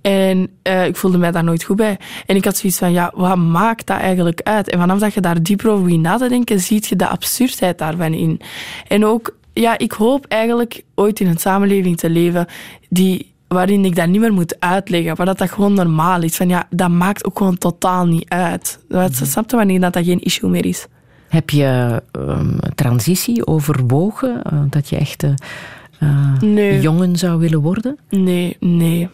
[0.00, 1.98] En uh, ik voelde mij daar nooit goed bij.
[2.26, 4.68] En ik had zoiets van, ja, wat maakt dat eigenlijk uit?
[4.68, 7.78] En vanaf dat je daar dieper over in na te denken, zie je de absurdheid
[7.78, 8.40] daarvan in.
[8.88, 12.46] En ook, ja, ik hoop eigenlijk ooit in een samenleving te leven
[12.88, 16.36] die, waarin ik dat niet meer moet uitleggen, maar dat dat gewoon normaal is.
[16.36, 18.78] Van ja, dat maakt ook gewoon totaal niet uit.
[18.88, 19.12] Mm-hmm.
[19.12, 20.86] Snap je wanneer dat, dat geen issue meer is?
[21.28, 24.42] Heb je um, transitie overwogen?
[24.52, 26.80] Uh, dat je echt uh, nee.
[26.80, 27.98] jongen zou willen worden?
[28.08, 29.08] Nee, nee.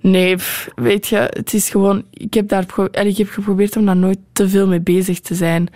[0.00, 0.36] Nee,
[0.74, 2.04] weet je, het is gewoon...
[2.10, 5.68] Ik heb, daar, ik heb geprobeerd om daar nooit te veel mee bezig te zijn.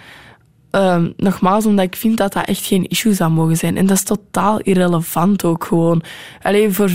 [0.70, 3.76] Ehm, nogmaals, omdat ik vind dat dat echt geen issue zou mogen zijn.
[3.76, 6.02] En dat is totaal irrelevant ook gewoon.
[6.42, 6.90] Alleen voor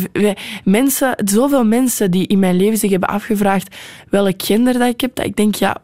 [0.63, 3.75] mensen, zoveel mensen die in mijn leven zich hebben afgevraagd
[4.09, 5.77] welk gender dat ik heb, dat ik denk, ja,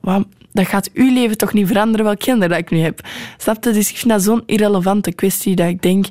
[0.52, 3.00] dat gaat uw leven toch niet veranderen welk gender dat ik nu heb.
[3.38, 3.64] Snap?
[3.64, 6.06] Dus ik vind dat zo'n irrelevante kwestie dat ik denk,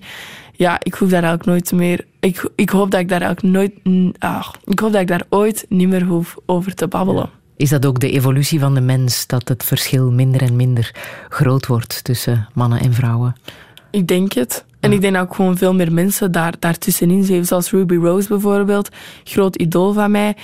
[0.53, 2.07] ja, ik hoef daar eigenlijk nooit meer.
[2.21, 3.73] Ik, ik hoop dat ik daar eigenlijk nooit.
[4.19, 7.31] Ah, ik hoop dat ik daar ooit niet meer hoef over te babbelen.
[7.59, 10.90] Is dat ook de evolutie van de mens, dat het verschil minder en minder
[11.28, 13.36] groot wordt tussen mannen en vrouwen?
[13.90, 14.64] Ik denk het.
[14.80, 17.44] En ik denk ook gewoon veel meer mensen daar, daartussenin zijn.
[17.44, 18.89] Zoals Ruby Rose bijvoorbeeld,
[19.24, 20.36] groot idool van mij.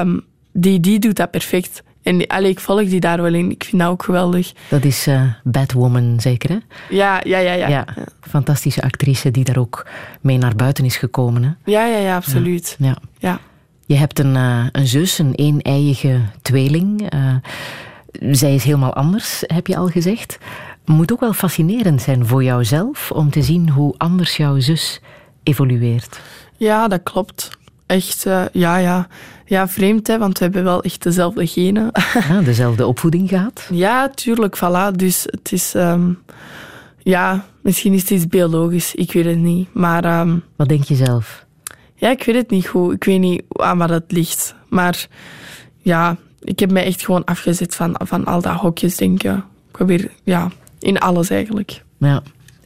[0.00, 0.20] Um,
[0.52, 1.82] die, die doet dat perfect.
[2.02, 3.50] En allee, ik volg die daar wel in.
[3.50, 4.52] Ik vind dat ook geweldig.
[4.68, 6.58] Dat is uh, Batwoman zeker, hè?
[6.90, 7.86] Ja, ja, ja, ja, ja.
[8.20, 9.86] Fantastische actrice die daar ook
[10.20, 11.50] mee naar buiten is gekomen, hè?
[11.64, 12.76] Ja, ja, ja, absoluut.
[12.78, 12.96] Ja.
[13.18, 13.40] ja.
[13.86, 17.14] Je hebt een, uh, een zus, een een-eiige tweeling.
[17.14, 17.34] Uh,
[18.30, 20.38] zij is helemaal anders, heb je al gezegd.
[20.84, 25.00] Moet ook wel fascinerend zijn voor jouzelf om te zien hoe anders jouw zus
[25.42, 26.20] evolueert.
[26.56, 27.50] Ja, dat klopt.
[27.86, 29.08] Echt, ja, ja.
[29.44, 31.90] Ja, vreemd, hè, want we hebben wel echt dezelfde genen.
[32.28, 33.68] Ja, dezelfde opvoeding gehad?
[33.72, 34.96] Ja, tuurlijk, voilà.
[34.96, 35.74] Dus het is...
[35.74, 36.18] Um,
[36.98, 39.74] ja, misschien is het iets biologisch, ik weet het niet.
[39.74, 40.20] Maar...
[40.20, 41.44] Um, Wat denk je zelf?
[42.02, 42.94] Ja, ik weet het niet goed.
[42.94, 44.54] Ik weet niet aan wat het ligt.
[44.68, 45.06] Maar
[45.78, 49.36] ja, ik heb mij echt gewoon afgezet van, van al dat hokjes denken.
[49.36, 51.82] Ik probeer, ja, in alles eigenlijk.
[51.98, 52.22] Ja.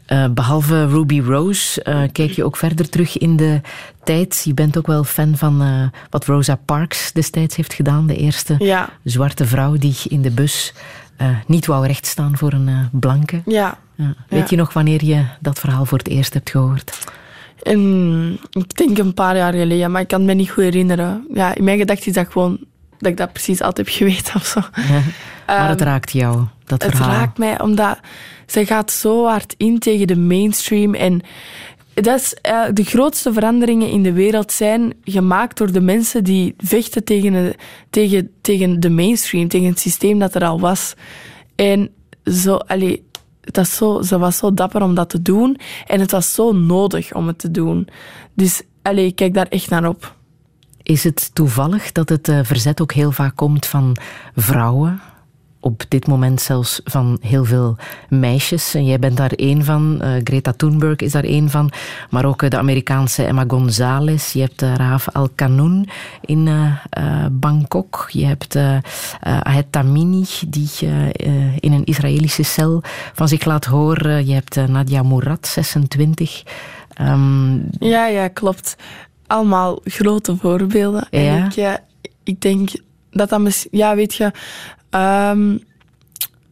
[0.08, 3.60] Uh, behalve Ruby Rose uh, kijk je ook verder terug in de
[4.04, 4.42] tijd.
[4.44, 8.06] Je bent ook wel fan van uh, wat Rosa Parks destijds heeft gedaan.
[8.06, 8.88] De eerste ja.
[9.04, 10.74] zwarte vrouw die in de bus
[11.46, 13.42] niet wou rechtstaan voor een blanke.
[13.46, 13.78] Ja.
[13.94, 14.46] Weet ja.
[14.48, 16.98] je nog wanneer je dat verhaal voor het eerst hebt gehoord?
[17.66, 21.26] En, ik denk een paar jaar geleden, maar ik kan me niet goed herinneren.
[21.34, 22.58] Ja, in mijn gedachten is dat gewoon
[22.98, 24.60] dat ik dat precies altijd heb geweten of zo.
[24.88, 25.00] Ja,
[25.58, 27.10] maar het um, raakt jou, dat het verhaal?
[27.10, 27.98] Het raakt mij, omdat
[28.46, 30.94] zij gaat zo hard in tegen de mainstream.
[30.94, 31.20] En
[31.94, 36.54] dat is, uh, de grootste veranderingen in de wereld zijn gemaakt door de mensen die
[36.58, 37.54] vechten tegen, de,
[37.90, 40.94] tegen, tegen de mainstream, tegen het systeem dat er al was.
[41.54, 41.90] En
[42.24, 43.04] zo, allee,
[43.54, 45.58] dat zo, ze was zo dapper om dat te doen.
[45.86, 47.88] En het was zo nodig om het te doen.
[48.34, 50.14] Dus allee, ik kijk daar echt naar op.
[50.82, 53.96] Is het toevallig dat het uh, verzet ook heel vaak komt van
[54.34, 55.00] vrouwen?
[55.66, 57.76] Op dit moment zelfs van heel veel
[58.08, 58.74] meisjes.
[58.74, 60.00] En jij bent daar één van.
[60.02, 61.70] Uh, Greta Thunberg is daar één van.
[62.10, 64.32] Maar ook uh, de Amerikaanse Emma Gonzalez.
[64.32, 65.88] Je hebt Raaf Al-Qanoun
[66.20, 66.48] in
[67.32, 68.08] Bangkok.
[68.10, 68.56] Je hebt
[69.20, 70.70] Ahed Tamini, die
[71.60, 72.82] in een Israëlische cel
[73.14, 74.26] van zich laat horen.
[74.26, 76.42] Je hebt Nadia Murad, 26.
[77.00, 78.76] Um, ja, ja, klopt
[79.26, 81.06] allemaal grote voorbeelden.
[81.10, 81.18] Ja.
[81.18, 81.78] En ik, ja,
[82.22, 82.70] ik denk
[83.10, 83.70] dat dat misschien...
[83.78, 84.32] Ja, weet je...
[84.96, 85.60] Um,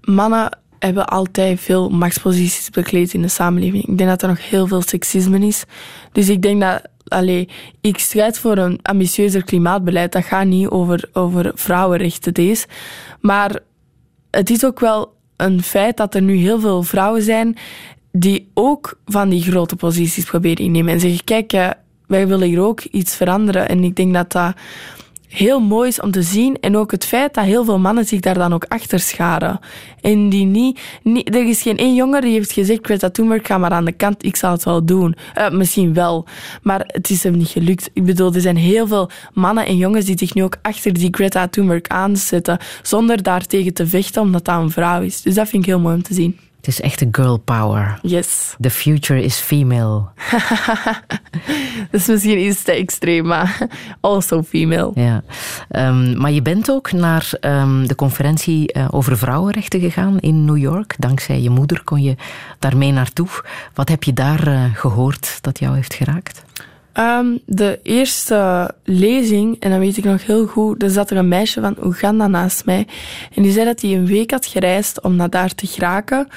[0.00, 3.86] mannen hebben altijd veel machtsposities bekleed in de samenleving.
[3.86, 5.64] Ik denk dat er nog heel veel seksisme is.
[6.12, 6.82] Dus ik denk dat...
[7.08, 7.48] Allee,
[7.80, 10.12] ik strijd voor een ambitieuzer klimaatbeleid.
[10.12, 12.66] Dat gaat niet over, over vrouwenrechten, deze.
[13.20, 13.58] Maar
[14.30, 17.56] het is ook wel een feit dat er nu heel veel vrouwen zijn
[18.12, 20.92] die ook van die grote posities proberen innemen.
[20.92, 21.52] En zeggen, kijk,
[22.06, 23.68] wij willen hier ook iets veranderen.
[23.68, 24.54] En ik denk dat dat
[25.34, 26.56] heel mooi is om te zien.
[26.60, 29.60] En ook het feit dat heel veel mannen zich daar dan ook achter scharen.
[30.00, 30.78] En die niet,
[31.24, 34.24] er is geen één jongen die heeft gezegd, Greta Thunberg, ga maar aan de kant,
[34.24, 35.14] ik zal het wel doen.
[35.38, 36.26] Uh, misschien wel,
[36.62, 37.90] maar het is hem niet gelukt.
[37.92, 41.08] Ik bedoel, er zijn heel veel mannen en jongens die zich nu ook achter die
[41.10, 45.22] Greta Thunberg aanzetten, zonder daartegen te vechten, omdat dat een vrouw is.
[45.22, 46.38] Dus dat vind ik heel mooi om te zien.
[46.64, 47.98] Het is echt een girl power.
[48.02, 48.54] Yes.
[48.60, 50.04] The future is female.
[51.90, 53.68] dat is misschien iets te extreem, maar
[54.00, 54.90] also female.
[54.94, 55.22] Ja.
[55.88, 60.56] Um, maar je bent ook naar um, de conferentie uh, over vrouwenrechten gegaan in New
[60.56, 60.94] York.
[60.98, 62.16] Dankzij je moeder kon je
[62.58, 63.28] daarmee naartoe.
[63.74, 66.44] Wat heb je daar uh, gehoord dat jou heeft geraakt?
[66.98, 71.28] Um, de eerste lezing, en dan weet ik nog heel goed, er zat er een
[71.28, 72.86] meisje van Oeganda naast mij.
[73.34, 76.28] En die zei dat hij een week had gereisd om naar daar te geraken.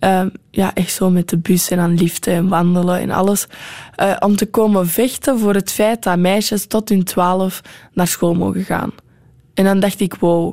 [0.00, 3.46] Um, ja, echt zo met de bus en dan liften en wandelen en alles.
[4.02, 7.60] Uh, om te komen vechten voor het feit dat meisjes tot hun twaalf
[7.92, 8.92] naar school mogen gaan.
[9.54, 10.52] En dan dacht ik, wow,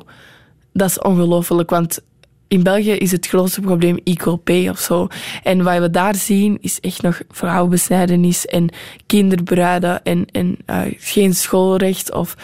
[0.72, 2.00] dat is ongelooflijk, want
[2.48, 3.98] in België is het grootste probleem
[4.44, 5.06] pay of zo.
[5.42, 8.68] En wat we daar zien is echt nog vrouwenbesnijdenis en
[9.06, 12.12] kinderbruiden en, en uh, geen schoolrecht.
[12.12, 12.36] Of...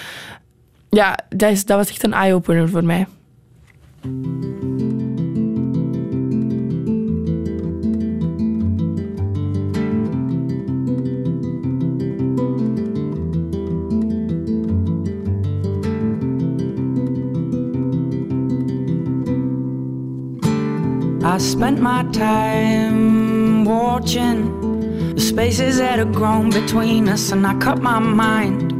[0.90, 3.06] Ja, dat, is, dat was echt een eye-opener voor mij.
[21.22, 27.82] I spent my time watching the spaces that had grown between us, and I cut
[27.82, 28.72] my mind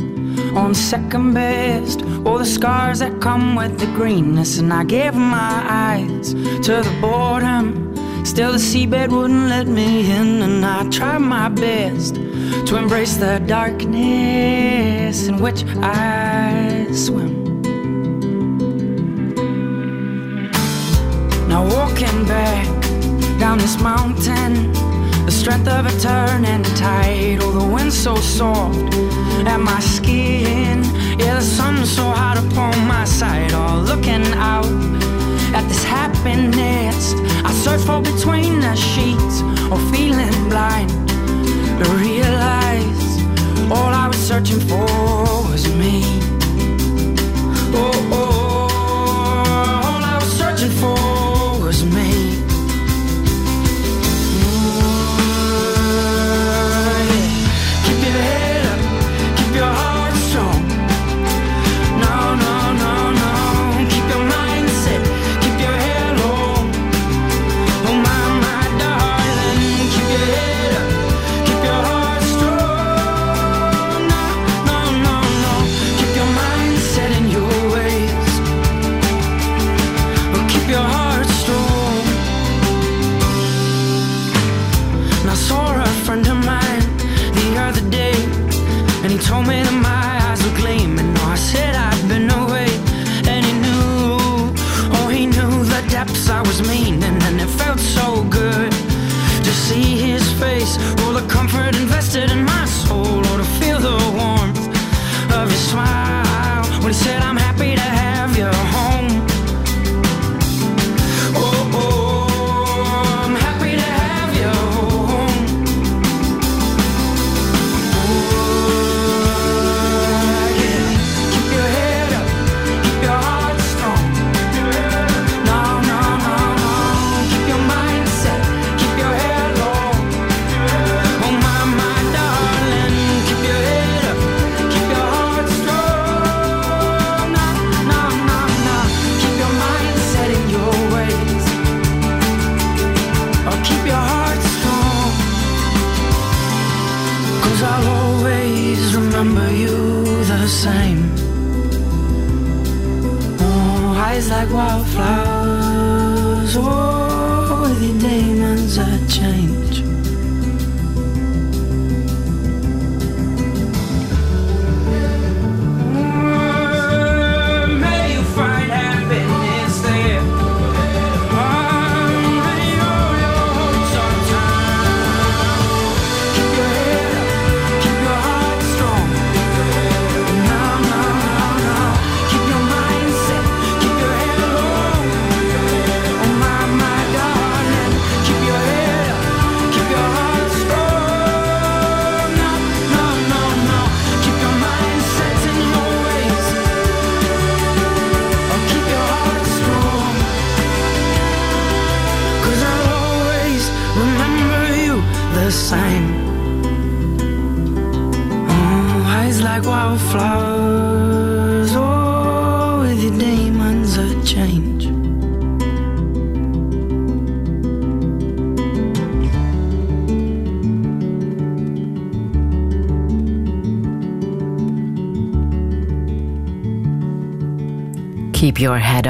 [0.57, 2.03] on second best.
[2.25, 6.99] All the scars that come with the greenness, and I gave my eyes to the
[7.03, 7.95] boredom.
[8.25, 13.39] Still, the seabed wouldn't let me in, and I tried my best to embrace the
[13.47, 17.40] darkness in which I swim.
[21.61, 22.65] Now, walking back
[23.39, 24.73] down this mountain,
[25.27, 27.41] the strength of a turning tide.
[27.43, 28.95] Oh, the wind so soft
[29.47, 30.83] at my skin.
[31.19, 33.53] Yeah, the sun so hot upon my side.
[33.53, 34.65] Oh, looking out
[35.53, 37.13] at this happiness
[37.45, 43.05] I search for between the sheets or feeling blind to realize
[43.71, 44.87] all I was searching for
[45.51, 46.05] was me.
[47.75, 48.69] Oh, oh,
[49.85, 51.10] all I was searching for
[51.71, 52.10] was me.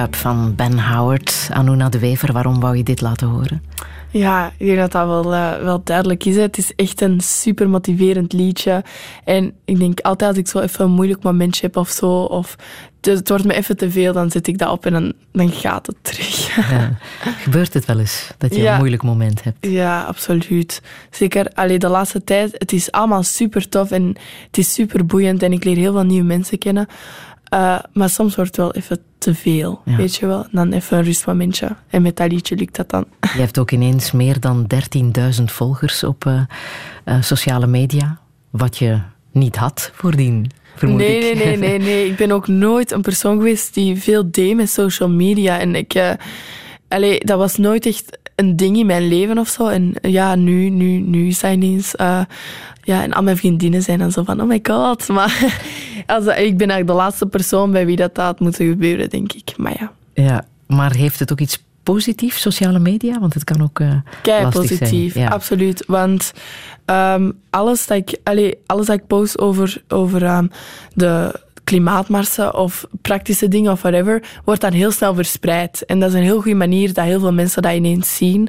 [0.03, 1.49] Up van Ben Howard.
[1.53, 3.63] Anuna de Wever, waarom wou je dit laten horen?
[4.11, 6.35] Ja, ik denk dat dat wel, eh, wel duidelijk is.
[6.37, 6.41] hè.
[6.43, 8.85] Het is echt een super motiverend liedje.
[9.25, 12.57] En ik denk altijd als ik zo even een moeilijk momentje heb of zo, of
[13.01, 15.51] het, het wordt me even te veel, dan zet ik dat op en dan, dan
[15.51, 16.57] gaat het terug.
[16.57, 16.91] Ja.
[17.45, 18.73] Gebeurt het wel eens dat je Ja.
[18.73, 19.57] een moeilijk moment hebt?
[19.61, 20.83] Ja, absoluut.
[21.11, 22.55] Zeker allee, de laatste tijd.
[22.59, 24.17] Het is allemaal super tof en
[24.47, 26.87] het is super boeiend en ik leer heel veel nieuwe mensen kennen.
[27.51, 29.97] Eh, maar soms wordt het wel even te veel, Ja.
[29.97, 30.47] weet je wel.
[30.51, 31.77] Dan even een rustmomentje.
[31.89, 33.05] En met dat liedje lukt dat dan.
[33.21, 36.43] Je hebt ook ineens meer dan 13.000 volgers op eh,
[37.05, 38.19] eh, sociale media.
[38.51, 39.01] Wat je
[39.33, 41.35] niet had voordien, vermoed nee, ik.
[41.37, 42.07] nee, nee, nee, nee.
[42.07, 45.59] Ik ben ook nooit een persoon geweest die veel deed met social media.
[45.59, 46.17] En ik...
[46.89, 49.67] allee, dat was nooit echt een ding in mijn leven of zo.
[49.67, 51.97] En ja, nu, nu, nu is dat ineens...
[51.97, 52.21] eh,
[52.83, 55.09] ja, en al mijn vriendinnen zijn dan zo van, oh my god.
[55.17, 55.63] Maar
[56.07, 59.33] als, ik ben eigenlijk de laatste persoon bij wie dat, dat had moeten gebeuren, denk
[59.33, 59.53] ik.
[59.57, 59.93] Maar ja.
[60.15, 63.19] Ja, maar heeft het ook iets positief, sociale media?
[63.19, 63.93] Want het kan ook uh,
[64.23, 65.25] Kei positief, zijn.
[65.25, 65.31] Ja.
[65.31, 65.85] absoluut.
[65.87, 66.33] Want
[66.85, 70.47] ehm, alles, dat ik, allee, alles dat ik post over, over ehm,
[70.95, 71.41] de
[71.71, 75.85] klimaatmarsen of praktische dingen of whatever, wordt dan heel snel verspreid.
[75.85, 78.49] En dat is een heel goede manier dat heel veel mensen dat ineens zien.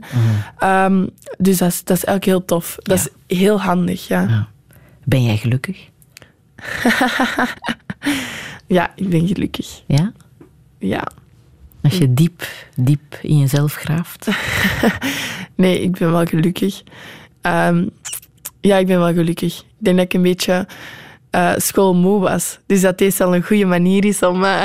[0.60, 1.08] Ehm,
[1.38, 2.76] dus dat is, dat is heel tof.
[2.80, 4.22] Dat is heel handig, ja.
[4.22, 4.48] Ja.
[5.04, 5.78] Ben jij gelukkig?
[8.68, 9.84] Ja, ik ben gelukkig.
[9.88, 10.12] Ja?
[10.80, 11.08] Ja.
[11.82, 14.28] Als je diep, diep in jezelf graaft?
[15.56, 16.84] Nee, ik ben wel gelukkig.
[17.42, 17.88] Ehm,
[18.62, 19.60] ja, ik ben wel gelukkig.
[19.60, 20.68] Ik denk dat ik een beetje
[21.32, 22.60] eh schoolmoe was.
[22.66, 24.62] Dus dat deze al een goede manier is om, eh,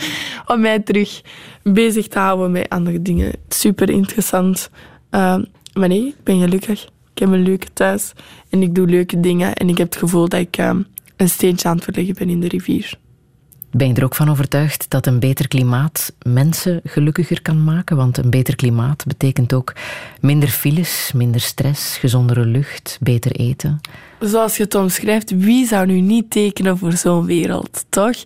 [0.52, 1.22] om mij terug
[1.62, 3.32] bezig te houden met andere dingen.
[3.48, 4.70] Super interessant.
[5.10, 5.44] Ehm,
[5.74, 6.82] maar nee, ik ben gelukkig.
[7.12, 8.12] Ik heb een leuke thuis
[8.50, 9.54] en ik doe leuke dingen.
[9.54, 10.82] En ik heb het gevoel dat ik ehm,
[11.16, 12.98] een steentje aan het verleggen ben in de rivier.
[13.76, 17.96] Ben je er ook van overtuigd dat een beter klimaat mensen gelukkiger kan maken?
[17.96, 19.72] Want een beter klimaat betekent ook
[20.20, 23.80] minder files, minder stress, gezondere lucht, beter eten.
[24.20, 28.16] zoals je het omschrijft, wie zou nu niet tekenen voor zo'n wereld, toch?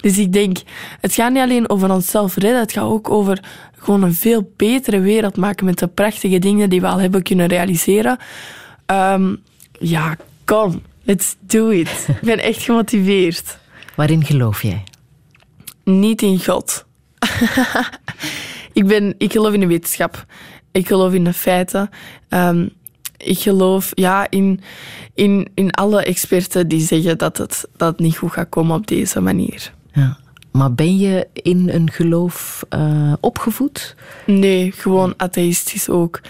[0.00, 0.58] Dus ik denk,
[1.00, 3.44] het gaat niet alleen over onszelf redden, het gaat ook over
[3.76, 7.46] gewoon een veel betere wereld maken met de prachtige dingen die we al hebben kunnen
[7.46, 8.18] realiseren.
[8.86, 9.34] Ehm,
[9.78, 12.06] ja, kom, let's do it.
[12.08, 13.58] Ik ben echt gemotiveerd.
[13.94, 14.84] Waarin geloof jij?
[15.84, 16.84] Niet in God.
[18.72, 20.24] ik, ben, ik geloof in de wetenschap.
[20.72, 21.90] Ik geloof in de feiten.
[22.28, 22.68] Ehm,
[23.16, 24.60] ik geloof ja, in,
[25.14, 28.86] in, in alle experten die zeggen dat het, dat het niet goed gaat komen op
[28.86, 29.72] deze manier.
[29.92, 30.18] Ja.
[30.50, 33.96] Maar ben je in een geloof eh, opgevoed?
[34.26, 36.20] Nee, gewoon atheïstisch ook.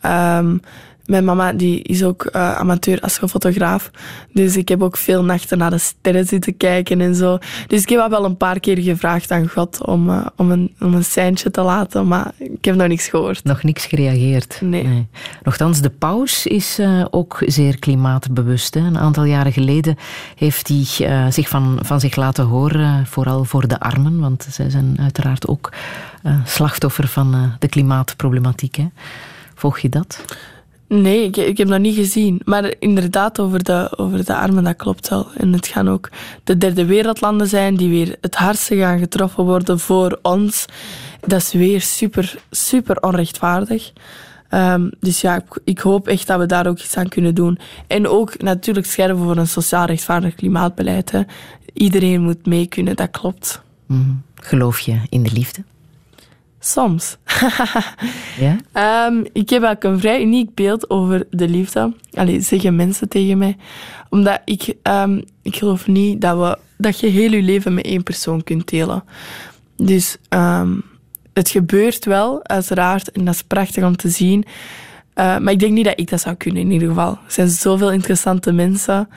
[0.00, 0.56] Ehm,
[1.06, 3.90] mijn mama die is ook eh, amateur astrofotograaf.
[4.32, 7.38] Dus ik heb ook veel nachten naar de sterren zitten kijken en zo.
[7.66, 10.94] Dus ik heb wel een paar keer gevraagd aan God om, eh, om, een, om
[10.94, 12.08] een seintje te laten.
[12.08, 13.44] Maar ik heb nog niks gehoord.
[13.44, 14.58] Nog niks gereageerd?
[14.60, 15.06] Nee.
[15.42, 18.74] Nochtans, de paus is eh, ook zeer klimaatbewust.
[18.74, 18.80] Hè.
[18.80, 19.96] Een aantal jaren geleden
[20.36, 24.20] heeft hij zich van, van zich laten horen, vooral voor de armen.
[24.20, 25.72] Want zij zijn uiteraard ook
[26.44, 28.76] slachtoffer van de klimaatproblematiek.
[28.76, 28.86] Hè.
[29.54, 30.24] Volg je dat?
[30.92, 32.40] Nee, ik, heb dat niet gezien.
[32.44, 35.26] Maar inderdaad, over de, over de armen, dat klopt wel.
[35.36, 36.08] En het gaan ook
[36.44, 40.64] de derde wereldlanden zijn die weer het hardste gaan getroffen worden voor ons.
[41.20, 43.92] Dat is weer super, super onrechtvaardig.
[44.48, 47.58] Ehm, dus ja, ik, ik hoop echt dat we daar ook iets aan kunnen doen.
[47.86, 51.10] En ook natuurlijk scherven voor een sociaal rechtvaardig klimaatbeleid.
[51.10, 51.22] Hè.
[51.72, 53.62] Iedereen moet mee kunnen, dat klopt.
[53.86, 54.10] Mhm.
[54.34, 55.62] Geloof je in de liefde?
[56.64, 57.16] Soms.
[58.38, 58.56] Ja?
[58.72, 61.92] Ehm, ik heb eigenlijk een vrij uniek beeld over de liefde.
[62.12, 63.56] Allee, zeggen mensen tegen mij.
[64.08, 68.02] Omdat ik, ehm, ik geloof niet dat, we, dat je heel je leven met één
[68.02, 69.04] persoon kunt delen.
[69.76, 70.74] Dus ehm,
[71.32, 73.10] het gebeurt wel, uiteraard.
[73.10, 74.44] En dat is prachtig om te zien.
[75.14, 77.10] Eh, maar ik denk niet dat ik dat zou kunnen, in ieder geval.
[77.10, 79.08] Er zijn zoveel interessante mensen.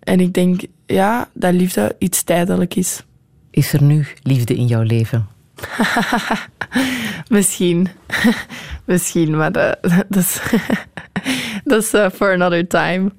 [0.00, 3.02] En ik denk, ja, dat liefde iets tijdelijk is.
[3.50, 5.36] Is er nu liefde in jouw leven?
[7.28, 7.88] Misschien.
[8.84, 9.78] Misschien, maar dat,
[10.08, 10.40] dat is,
[11.64, 13.12] dat is eh, for another time.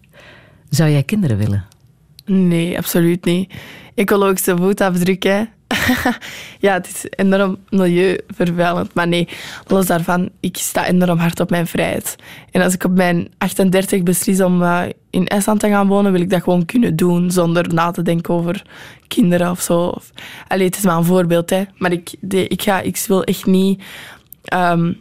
[0.70, 1.66] Zou jij kinderen willen?
[2.26, 3.53] Nee, absoluut niet.
[3.95, 5.44] Ecologische voetafdruk, hè.
[6.66, 8.94] ja, het is enorm milieuvervuilend.
[8.94, 9.28] Maar nee,
[9.68, 12.16] los daarvan, ik sta enorm hard op mijn vrijheid.
[12.52, 16.22] En als ik op mijn 38 beslis om eh, in IJsland te gaan wonen, wil
[16.22, 18.64] ik dat gewoon kunnen doen, zonder na te denken over
[19.07, 19.94] kinderen of zo.
[20.48, 21.64] Allee, het is maar een voorbeeld, hè.
[21.78, 23.82] Maar ik, de, ik, ga, ik wil echt niet
[24.44, 24.94] ehm,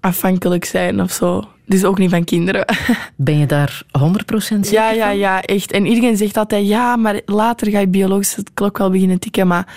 [0.00, 1.42] afhankelijk zijn of zo.
[1.68, 2.64] Dus ook niet van kinderen.
[3.16, 4.02] Ben je daar 100%
[4.38, 5.72] zeker Ja, ja, ja, echt.
[5.72, 9.46] En iedereen zegt altijd, ja, maar later ga je biologisch het klok wel beginnen tikken.
[9.46, 9.74] Maar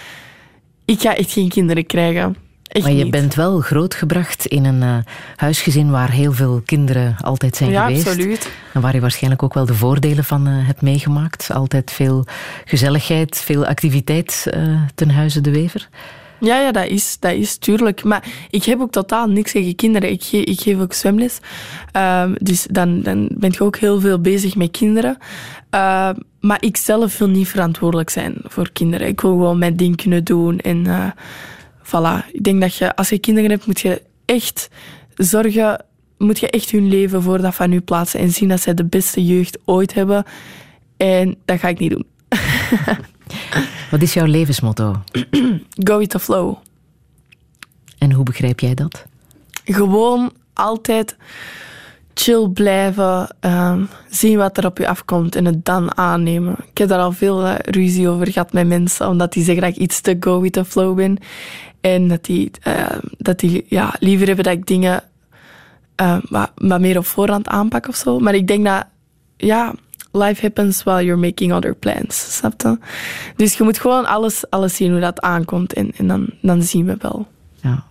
[0.91, 2.35] ik ga echt geen kinderen krijgen.
[2.67, 3.11] Echt maar je niet.
[3.11, 4.97] bent wel grootgebracht in een eh,
[5.35, 8.07] huisgezin waar heel veel kinderen altijd zijn Ja, geweest.
[8.07, 8.49] absoluut.
[8.73, 11.51] En waar je waarschijnlijk ook wel de voordelen van eh, hebt meegemaakt.
[11.53, 12.25] Altijd veel
[12.65, 15.89] gezelligheid, veel activiteit eh, ten huize de Wever.
[16.39, 18.03] Ja, ja, dat is, dat is tuurlijk.
[18.03, 20.11] Maar ik heb ook totaal niks tegen kinderen.
[20.11, 21.39] Ik, ge- ik geef ook zwemles.
[21.91, 25.17] Ehm, dus dan, dan ben je ook heel veel bezig met kinderen.
[25.71, 29.07] Ehm, maar ik zelf wil niet verantwoordelijk zijn voor kinderen.
[29.07, 30.59] Ik wil gewoon mijn ding kunnen doen.
[30.59, 31.11] En eh,
[31.83, 32.31] voilà.
[32.31, 34.69] Ik denk dat je, als je kinderen hebt, moet je echt
[35.15, 35.85] zorgen...
[36.17, 38.19] Moet je echt hun leven voor dat van u plaatsen.
[38.19, 40.23] En zien dat zij de beste jeugd ooit hebben.
[40.97, 42.05] En dat ga ik niet doen.
[43.91, 45.01] Wat is jouw levensmotto?
[45.87, 46.55] Go with the flow.
[47.97, 49.05] En hoe begrijp jij dat?
[49.65, 51.15] gewoon altijd
[52.13, 56.55] chill blijven, ehm, zien wat er op je afkomt en het dan aannemen.
[56.71, 59.75] Ik heb daar al veel eh, ruzie over gehad met mensen, omdat die zeggen dat
[59.75, 61.17] ik iets te go with the flow ben.
[61.81, 65.03] En dat die, ehm, dat die ja, liever hebben dat ik dingen
[65.95, 68.19] ehm, wat, wat meer op voorhand aanpak of zo.
[68.19, 68.85] Maar ik denk dat,
[69.37, 69.73] ja,
[70.11, 72.35] life happens while you're making other plans.
[72.35, 72.77] Snap je?
[73.35, 76.85] Dus je moet gewoon alles, alles zien hoe dat aankomt en, en dan, dan zien
[76.85, 77.27] we wel.
[77.61, 77.83] Ja.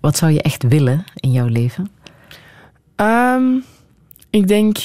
[0.00, 1.90] Wat zou je echt willen in jouw leven?
[2.96, 3.58] Ehm,
[4.30, 4.76] ik denk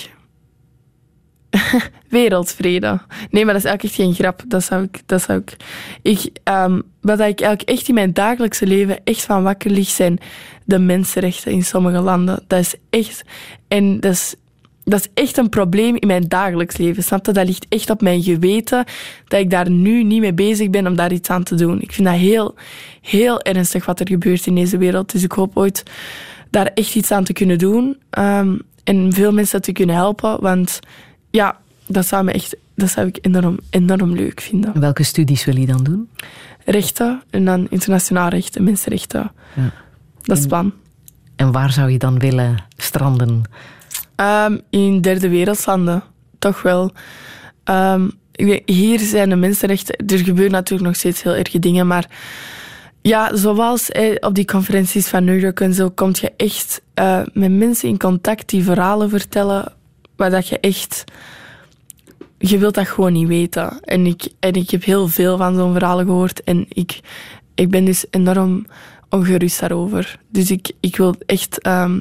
[2.09, 2.99] wereldvrede.
[3.29, 4.43] Nee, maar dat is eigenlijk echt geen grap.
[4.47, 5.01] Dat zou ik.
[5.05, 5.55] Dat zou ik,
[6.01, 10.19] ik ehm, wat ik eigenlijk echt in mijn dagelijkse leven echt van wakker lig, zijn
[10.65, 12.43] de mensenrechten in sommige landen.
[12.47, 13.23] Dat is echt.
[13.67, 14.35] En dat is,
[14.83, 17.03] dat is echt een probleem in mijn dagelijks leven.
[17.03, 17.31] Snap je?
[17.31, 18.85] Dat ligt echt op mijn geweten
[19.27, 21.81] dat ik daar nu niet mee bezig ben om daar iets aan te doen.
[21.81, 22.55] Ik vind dat heel,
[23.01, 25.11] heel ernstig wat er gebeurt in deze wereld.
[25.11, 25.83] Dus ik hoop ooit
[26.49, 27.97] daar echt iets aan te kunnen doen.
[28.09, 30.41] ehm, en veel mensen te kunnen helpen.
[30.41, 30.79] Want
[31.29, 31.57] ja,
[31.87, 34.73] dat zou, me echt, dat zou ik enorm, enorm leuk vinden.
[34.73, 36.09] En welke studies wil je dan doen?
[36.65, 39.31] Rechten en dan internationaal rechten, mensenrechten.
[39.55, 39.71] Ja.
[40.21, 40.73] Dat is het plan.
[41.35, 43.41] En waar zou je dan willen stranden?
[44.15, 46.03] Ehm, in derde wereldlanden,
[46.39, 46.91] toch wel.
[47.63, 48.09] Ehm,
[48.65, 49.95] hier zijn de mensenrechten...
[50.07, 52.07] Er gebeuren natuurlijk nog steeds heel erge dingen, maar...
[53.07, 57.21] Ja, zoals eh, op die conferenties van New York en zo, kom je echt eh,
[57.33, 59.73] met mensen in contact die verhalen vertellen,
[60.15, 61.03] waar dat je echt...
[62.37, 63.79] Je wilt dat gewoon niet weten.
[63.81, 66.99] En ik, en ik heb heel veel van zo'n verhalen gehoord en ik,
[67.55, 68.65] ik ben dus enorm
[69.09, 70.19] ongerust daarover.
[70.29, 71.61] Dus ik, ik wil echt...
[71.61, 71.99] ehm,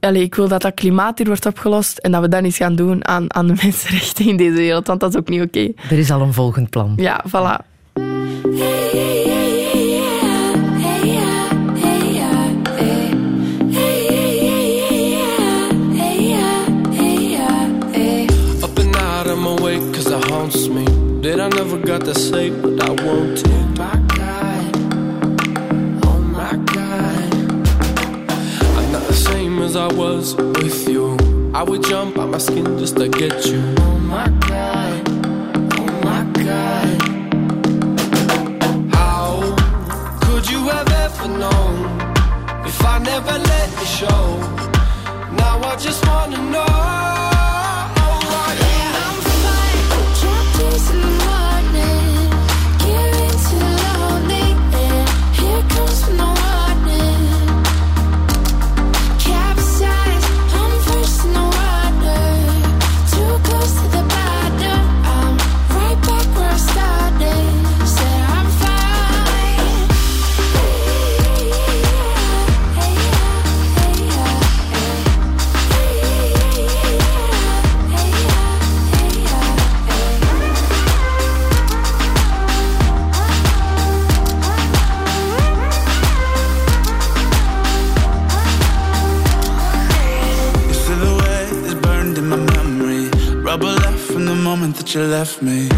[0.00, 2.76] Allee, ik wil dat dat klimaat hier wordt opgelost en dat we dan iets gaan
[2.76, 5.72] doen aan, aan de mensenrechten in deze wereld, want dat is ook niet oké.
[5.90, 6.92] Er is al een volgend plan.
[6.96, 7.74] Ja, voilà.
[21.86, 23.48] Got to say what I want to.
[23.48, 24.76] Oh my god.
[26.04, 27.32] Oh my god.
[28.76, 31.16] I'm not the same as I was with you.
[31.54, 33.62] I would jump out my skin just to get you.
[33.78, 35.08] Oh my god.
[35.78, 37.02] Oh my god.
[38.92, 39.54] How
[40.22, 42.00] could you have ever known
[42.66, 43.45] if I never
[95.18, 95.75] left me.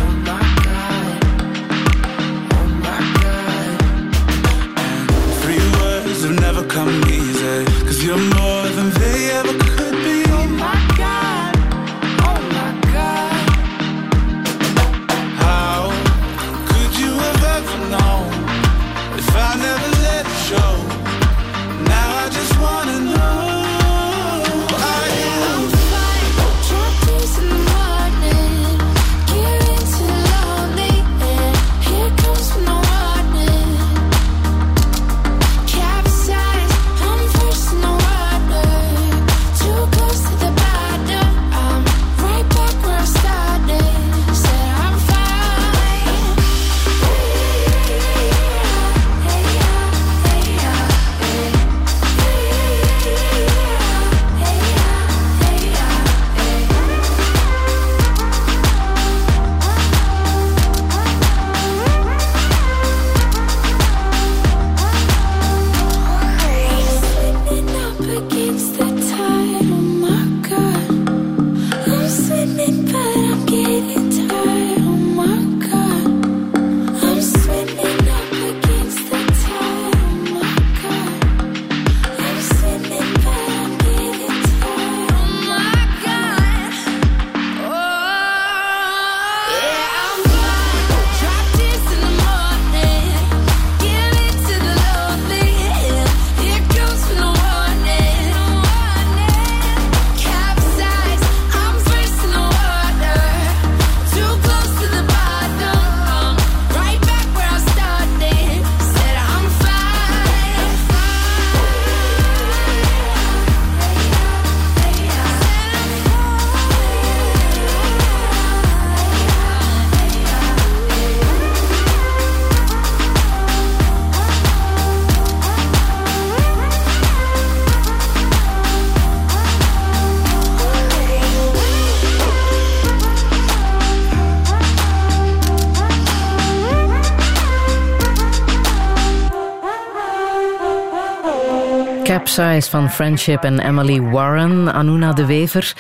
[142.39, 145.75] Capsize van Friendship en Emily Warren, Anuna de Wever.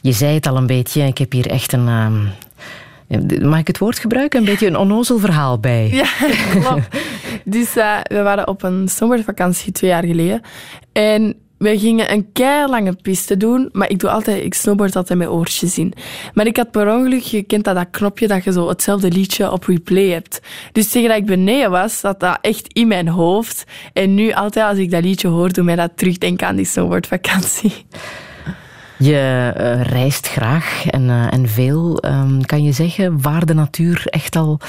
[0.00, 1.88] Je zei het al een beetje, ik heb hier echt een...
[1.88, 4.38] ehm, mag ik het woord gebruiken?
[4.38, 5.88] Een beetje een onnozel verhaal bij.
[5.90, 6.06] Ja,
[6.60, 6.96] klopt.
[7.44, 10.40] Dus eh, we waren op een snowboardvakantie twee jaar geleden.
[10.92, 12.26] En we gingen een
[12.66, 15.92] lange piste doen, maar ik, doe altijd, ik snowboard altijd met oortjes in.
[16.34, 19.52] Maar ik had per ongeluk, je kent dat, dat knopje dat je zo hetzelfde liedje
[19.52, 20.40] op replay hebt.
[20.72, 23.64] Dus tegen dat ik beneden was, zat dat echt in mijn hoofd.
[23.92, 27.84] En nu altijd als ik dat liedje hoor, doe mij dat terugdenken aan die snowboardvakantie.
[28.98, 31.98] Je eh, reist graag en, eh, en veel.
[31.98, 34.60] Ehm, kan je zeggen waar de natuur echt al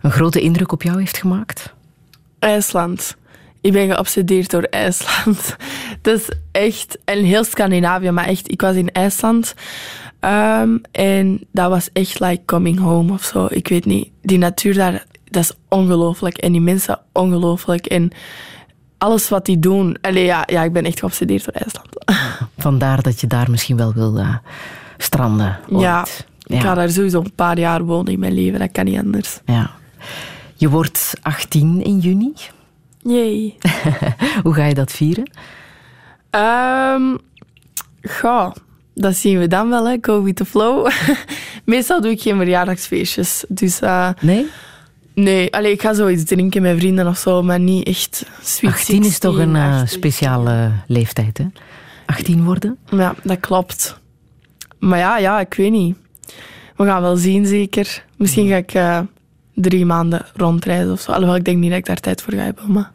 [0.00, 1.74] een grote indruk op jou heeft gemaakt?
[2.38, 3.16] IJsland.
[3.64, 5.56] Ik ben geobsedeerd door IJsland.
[6.02, 9.54] Dat is echt, en heel Scandinavië, maar echt, ik was in IJsland.
[10.20, 13.46] Ehm, en dat was echt like coming home of zo.
[13.50, 14.10] Ik weet niet.
[14.22, 16.36] Die natuur daar, dat is ongelooflijk.
[16.38, 17.86] En die mensen, ongelooflijk.
[17.86, 18.10] En
[18.98, 19.96] alles wat die doen.
[20.00, 21.88] Allee, ja, ja, ik ben echt geobsedeerd door IJsland.
[22.58, 24.24] Vandaar dat je daar misschien wel wil
[24.98, 25.58] stranden.
[25.68, 25.82] ooit.
[25.82, 26.06] Ja,
[26.46, 28.58] ik ga daar sowieso een paar jaar wonen in mijn leven.
[28.58, 29.40] Dat kan niet anders.
[29.44, 29.70] Ja.
[30.54, 32.32] Je wordt 18 in juni.
[33.04, 33.56] Jee.
[34.42, 35.30] Hoe ga je dat vieren?
[36.30, 37.16] Ehm
[38.02, 38.52] goh,
[38.94, 39.96] dat zien we dan wel, hè.
[40.00, 40.90] Go with the flow.
[41.64, 43.44] Meestal doe ik geen verjaardagsfeestjes.
[43.48, 44.46] Dus, eh, nee?
[45.14, 49.04] Nee, allee, ik ga zoiets drinken met vrienden of zo, maar niet echt sweet 18
[49.04, 49.88] is toch 16, een eh, 18.
[49.88, 51.46] speciale leeftijd, hè?
[52.06, 52.78] 18 worden?
[52.90, 53.98] Ja, dat klopt.
[54.78, 55.96] Maar ja, ja, ik weet niet.
[56.76, 58.04] We gaan wel zien, zeker.
[58.16, 59.00] Misschien ga ik eh,
[59.54, 61.12] drie maanden rondreizen of zo.
[61.12, 62.72] Alhoewel, ik denk niet dat ik daar tijd voor ga hebben.
[62.72, 62.90] Maar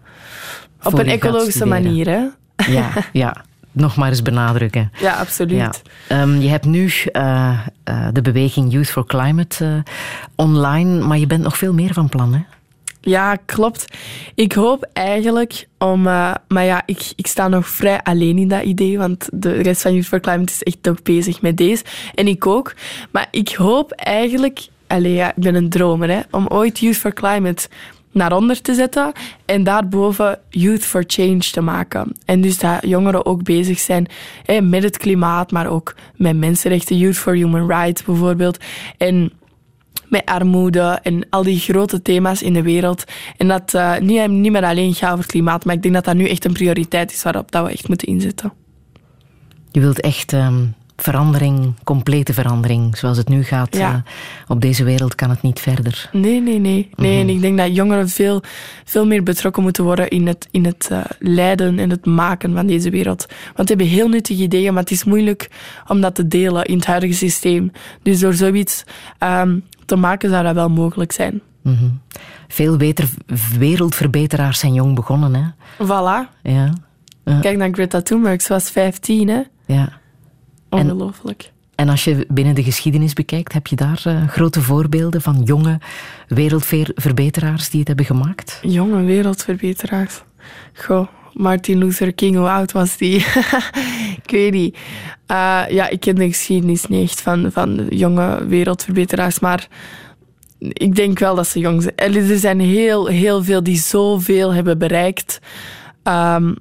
[0.83, 2.25] op een ecologische manier, hè?
[2.71, 3.35] Ja, ja.
[3.71, 4.91] Nog maar eens benadrukken.
[4.99, 5.51] Ja, absoluut.
[5.57, 5.73] Ja.
[6.07, 9.93] Ehm, je hebt nu eh, eh, de beweging Youth for Climate eh,
[10.35, 12.41] online, maar je bent nog veel meer van plan, hè?
[13.01, 13.85] Ja, klopt.
[14.35, 16.01] Ik hoop eigenlijk om...
[16.01, 19.93] maar ja, ik, ik sta nog vrij alleen in dat idee, want de rest van
[19.93, 21.83] Youth for Climate is echt toch bezig met deze.
[22.15, 22.73] En ik ook.
[23.11, 24.67] Maar ik hoop eigenlijk...
[24.89, 26.19] Allee, ja, ik ben een dromer, hè.
[26.31, 27.67] Om ooit Youth for Climate
[28.11, 29.11] naar onder te zetten
[29.45, 32.11] en daarboven Youth for Change te maken.
[32.25, 34.07] En dus dat jongeren ook bezig zijn
[34.43, 36.97] hè, met het klimaat, maar ook met mensenrechten.
[36.97, 38.57] Youth for Human Rights bijvoorbeeld.
[38.97, 39.31] En
[40.07, 43.03] met armoede en al die grote thema's in de wereld.
[43.37, 46.15] En dat eh, niet, niet meer alleen gaat over klimaat, maar ik denk dat dat
[46.15, 48.53] nu echt een prioriteit is waarop dat we echt moeten inzetten.
[49.71, 50.65] Je wilt echt ehm,
[51.01, 52.97] verandering, complete verandering.
[52.97, 53.91] Zoals het nu gaat Ja.
[53.93, 54.11] eh,
[54.47, 56.09] op deze wereld kan het niet verder.
[56.11, 56.89] Nee, nee, nee.
[56.95, 58.41] nee En ik denk dat jongeren veel,
[58.85, 62.67] veel meer betrokken moeten worden in het, in het eh, leiden en het maken van
[62.67, 63.25] deze wereld.
[63.55, 65.49] Want ze hebben heel nuttige ideeën, maar het is moeilijk
[65.87, 67.71] om dat te delen in het huidige systeem.
[68.03, 68.83] Dus door zoiets
[69.17, 71.41] ehm, te maken zou dat wel mogelijk zijn.
[71.63, 71.89] Mhm.
[72.47, 73.09] Veel beter
[73.59, 75.43] wereldverbeteraars zijn jong begonnen, hè?
[75.85, 76.29] Voilà.
[76.43, 76.73] Ja.
[77.25, 77.39] Ja.
[77.39, 79.41] Kijk naar Greta Thunberg, ze was 15, hè?
[79.65, 79.89] ja.
[80.69, 81.51] Ongelooflijk.
[81.75, 85.79] En als je binnen de geschiedenis bekijkt, heb je daar eh, grote voorbeelden van jonge
[86.27, 88.59] wereldverbeteraars die het hebben gemaakt?
[88.61, 90.21] Jonge wereldverbeteraars.
[90.73, 93.15] Goh, Martin Luther King, hoe oud was die?
[94.23, 94.77] ik weet niet.
[95.25, 99.67] Eh, ja, ik ken de geschiedenis niet echt van, van jonge wereldverbeteraars, maar
[100.59, 102.15] ik denk wel dat ze jong zijn.
[102.15, 105.39] Er zijn heel, heel veel die zoveel hebben bereikt.
[106.03, 106.53] Ehm,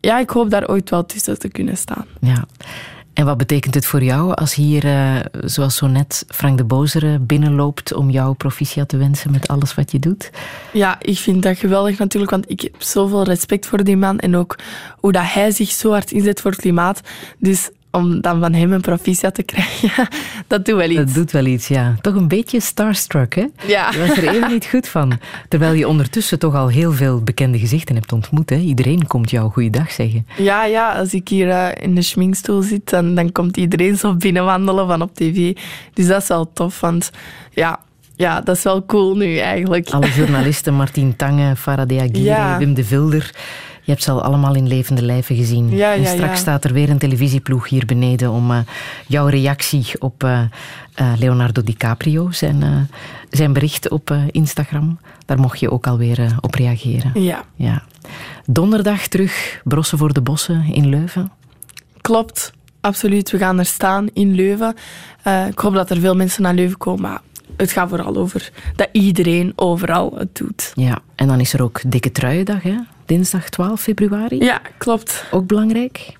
[0.00, 2.06] ja, ik hoop daar ooit wel tussen te kunnen staan.
[2.20, 2.44] Ja.
[3.14, 7.18] En wat betekent het voor jou als hier, eh, zoals zo net, Frank de Bozere
[7.18, 10.30] binnenloopt om jou proficiat te wensen met alles wat je doet?
[10.72, 14.36] Ja, ik vind dat geweldig natuurlijk, want ik heb zoveel respect voor die man en
[14.36, 14.58] ook
[14.98, 17.00] hoe dat hij zich zo hard inzet voor het klimaat.
[17.38, 20.08] Dus om dan van hem een proficiat te krijgen,
[20.46, 20.96] dat doet wel iets.
[20.96, 21.94] Dat doet wel iets, ja.
[22.00, 23.46] Toch een beetje starstruck, hè?
[23.66, 23.90] Ja.
[23.90, 25.18] Je was er even niet goed van.
[25.48, 28.50] Terwijl je ondertussen toch al heel veel bekende gezichten hebt ontmoet.
[28.50, 28.56] Hè?
[28.56, 30.26] Iedereen komt jou goeiedag zeggen.
[30.36, 34.14] Ja, ja, als ik hier eh, in de schminkstoel zit, dan, dan komt iedereen zo
[34.14, 35.56] binnenwandelen van op tv.
[35.92, 37.10] Dus dat is wel tof, want
[37.50, 37.80] ja,
[38.16, 39.90] ja dat is wel cool nu eigenlijk.
[39.90, 42.58] Alle journalisten, Martien Tange, Faraday Aguirre, Ja.
[42.58, 43.30] Wim de Vilder.
[43.84, 45.70] Je hebt ze al allemaal in levende lijven gezien.
[45.70, 46.36] Ja, en ja, straks ja.
[46.36, 48.58] staat er weer een televisieploeg hier beneden om eh,
[49.06, 50.40] jouw reactie op eh,
[50.94, 52.88] eh, Leonardo DiCaprio, zijn,
[53.30, 54.98] zijn bericht op Instagram.
[55.26, 57.10] Daar mocht je ook alweer op reageren.
[57.14, 57.82] Ja, Ja.
[58.46, 61.32] Donderdag terug, Brossen voor de Bossen in Leuven.
[62.00, 62.52] klopt.
[62.80, 64.74] Absoluut, we gaan er staan in Leuven.
[65.48, 67.20] Ik hoop dat er veel mensen naar Leuven komen, maar
[67.56, 70.72] het gaat vooral over dat iedereen overal het doet.
[70.74, 72.76] Ja, en dan is er ook Dikke Truiendag, hè?
[73.06, 74.38] dinsdag 12 februari.
[74.38, 75.24] Ja, klopt.
[75.30, 76.16] Ook belangrijk.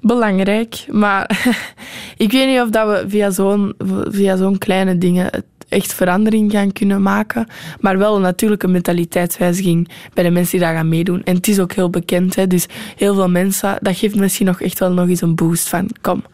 [0.00, 1.44] Belangrijk, maar
[2.16, 3.74] ik weet niet of dat we via zo'n
[4.10, 5.30] via zo'n kleine dingen
[5.68, 7.46] echt verandering gaan kunnen maken.
[7.80, 11.22] Maar wel natuurlijk een mentaliteitswijziging bij de mensen die daar gaan meedoen.
[11.24, 12.34] En het is ook heel bekend.
[12.34, 12.46] Hè?
[12.46, 15.88] Dus heel veel mensen, dat geeft misschien nog echt wel nog eens een boost van
[16.00, 16.24] kom,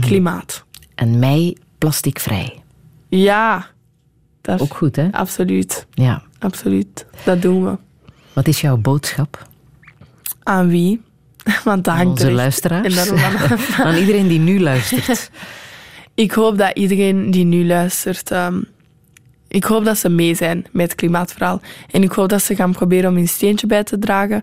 [0.00, 0.64] klimaat.
[0.94, 2.62] En mei plasticvrij.
[3.08, 3.66] Ja.
[4.48, 5.08] Ook goed, hè?
[5.12, 5.86] Absoluut.
[5.90, 6.22] Ja.
[6.38, 7.06] Absoluut.
[7.24, 7.78] Dat doen we.
[8.32, 9.48] Wat is jouw boodschap?
[10.42, 11.02] Aan wie?
[11.64, 13.10] Want dat hangt Onze er echt luisteraars?
[13.86, 15.30] Aan iedereen die nu luistert.
[16.14, 18.60] Ik hoop dat iedereen die nu luistert, ehm,
[19.48, 21.60] ik hoop dat ze mee zijn met het klimaatverhaal.
[21.90, 24.42] En ik hoop dat ze gaan proberen om hun steentje bij te dragen.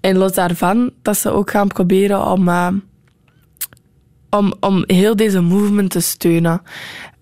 [0.00, 2.74] En los daarvan, dat ze ook gaan proberen om, ehm,
[4.30, 6.62] om, om heel deze movement te steunen.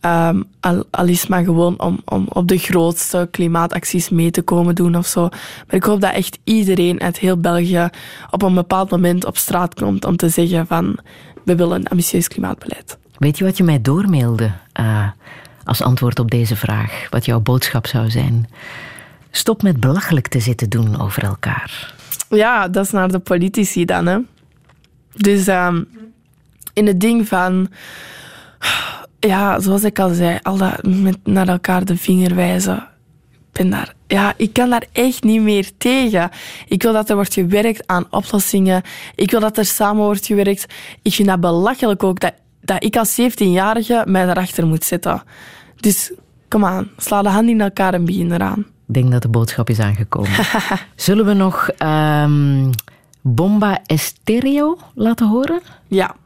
[0.00, 4.74] Ehm, al, al is maar gewoon om, om op de grootste klimaatacties mee te komen
[4.74, 5.20] doen of zo.
[5.30, 7.88] Maar ik hoop dat echt iedereen uit heel België
[8.30, 10.98] op een bepaald moment op straat komt om te zeggen van
[11.44, 12.98] we willen een ambitieus klimaatbeleid.
[13.18, 15.08] Weet je wat je mij doormailde eh,
[15.64, 17.06] als antwoord op deze vraag?
[17.10, 18.48] Wat jouw boodschap zou zijn?
[19.30, 21.94] Stop met belachelijk te zitten doen over elkaar.
[22.28, 24.06] Ja, dat is naar de politici dan.
[24.06, 24.18] Hè.
[25.12, 25.82] Dus ehm,
[26.72, 27.68] in het ding van...
[29.20, 32.76] Ja, zoals ik al zei, al dat met naar elkaar de vinger wijzen.
[33.30, 33.94] Ik ben daar...
[34.06, 36.30] Ja, ik kan daar echt niet meer tegen.
[36.66, 38.82] Ik wil dat er wordt gewerkt aan oplossingen.
[39.14, 40.66] Ik wil dat er samen wordt gewerkt.
[41.02, 45.22] Ik vind dat belachelijk ook dat, dat ik als 17-jarige mij daarachter moet zetten.
[45.76, 46.12] Dus
[46.48, 48.58] kom aan, sla de hand in elkaar en begin eraan.
[48.58, 50.30] Ik denk dat de boodschap is aangekomen.
[50.96, 52.70] Zullen we nog ehm,
[53.22, 55.60] Bomba Estéreo laten horen?
[55.86, 56.16] Ja.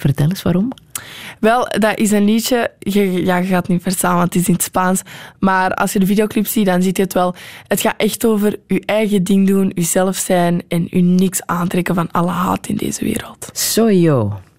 [0.00, 0.72] Vertel eens waarom.
[1.40, 2.70] Wel, dat is een liedje.
[2.78, 5.02] Je, ja, je gaat het niet verstaan, want het is in het Spaans.
[5.38, 7.34] Maar als je de videoclip ziet, dan zie je het wel.
[7.66, 12.10] Het gaat echt over je eigen ding doen, jezelf zijn en je niks aantrekken van
[12.10, 13.48] alle haat in deze wereld.
[13.52, 14.28] Soy yo.
[14.28, 14.49] Me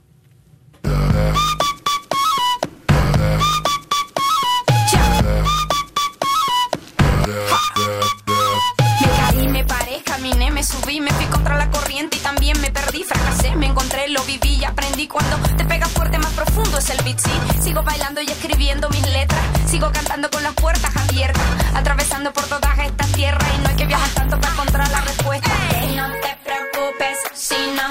[10.64, 14.56] subí, me fui contra la corriente y también me perdí, fracasé, me encontré, lo viví
[14.56, 15.08] y aprendí.
[15.08, 17.32] Cuando te pega fuerte, más profundo es el beat, sí.
[17.62, 21.44] Sigo bailando y escribiendo mis letras, sigo cantando con las puertas abiertas,
[21.74, 25.50] atravesando por todas estas tierras y no hay que viajar tanto para encontrar la respuesta.
[25.96, 27.88] No te preocupes si no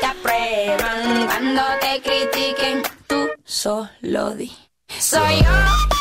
[0.00, 4.52] te aprueban cuando te critiquen, tú solo di.
[4.98, 5.99] Soy yo.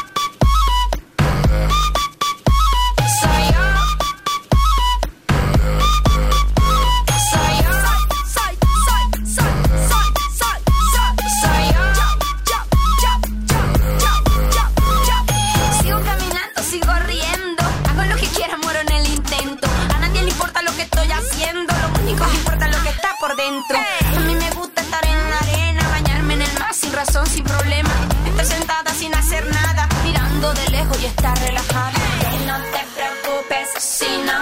[31.01, 31.91] Y estar relajada.
[32.33, 34.39] Y no te preocupes si no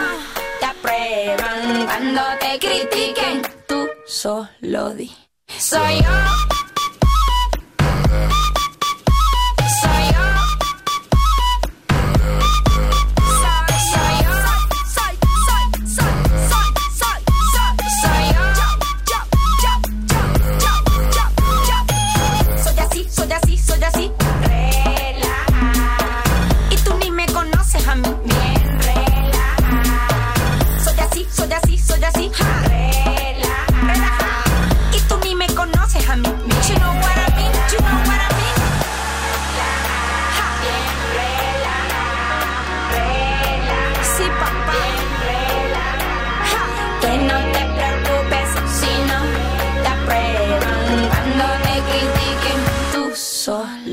[0.59, 3.41] te aprueban cuando te critiquen.
[3.67, 5.11] Tú solo di.
[5.57, 6.56] Soy yo.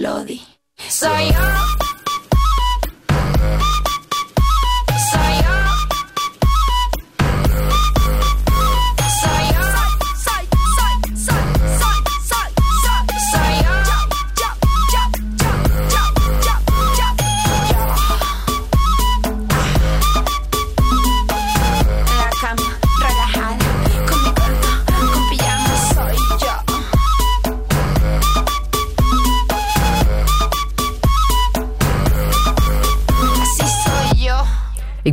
[0.05, 0.39] Solo di.
[0.76, 1.84] Soy yo.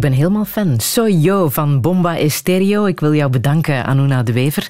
[0.01, 0.79] Ben helemaal fan.
[0.79, 2.85] Soyo van Bomba Estéreo.
[2.85, 4.67] Ik wil jou bedanken, Anuna de Wever.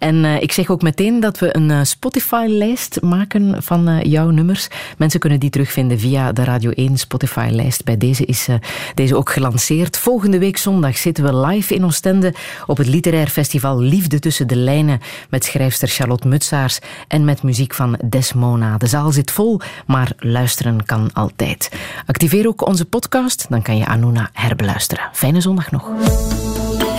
[0.00, 4.30] En uh, ik zeg ook meteen dat we een uh, Spotify-lijst maken van uh, jouw
[4.30, 4.68] nummers.
[4.96, 7.84] Mensen kunnen die terugvinden via de Radio 1 Spotify-lijst.
[7.84, 8.48] Bij deze is
[8.94, 9.98] deze ook gelanceerd.
[9.98, 12.34] Volgende week zondag zitten we live in Oostende
[12.66, 15.00] op het literair festival Liefde tussen de lijnen
[15.30, 16.78] met schrijfster Charlotte Mutsaars
[17.08, 18.78] en met muziek van Desmona.
[18.78, 21.70] De zaal zit vol, maar luisteren kan altijd.
[22.06, 25.08] Activeer ook onze podcast, dan kan je Anuna herbeluisteren.
[25.12, 25.90] Fijne zondag nog.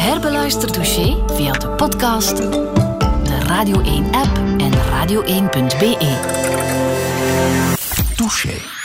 [0.01, 2.41] Herbeluister Touché via de podcast,
[3.51, 6.07] Radio 1-app en radio1.be.
[8.15, 8.80] Touché.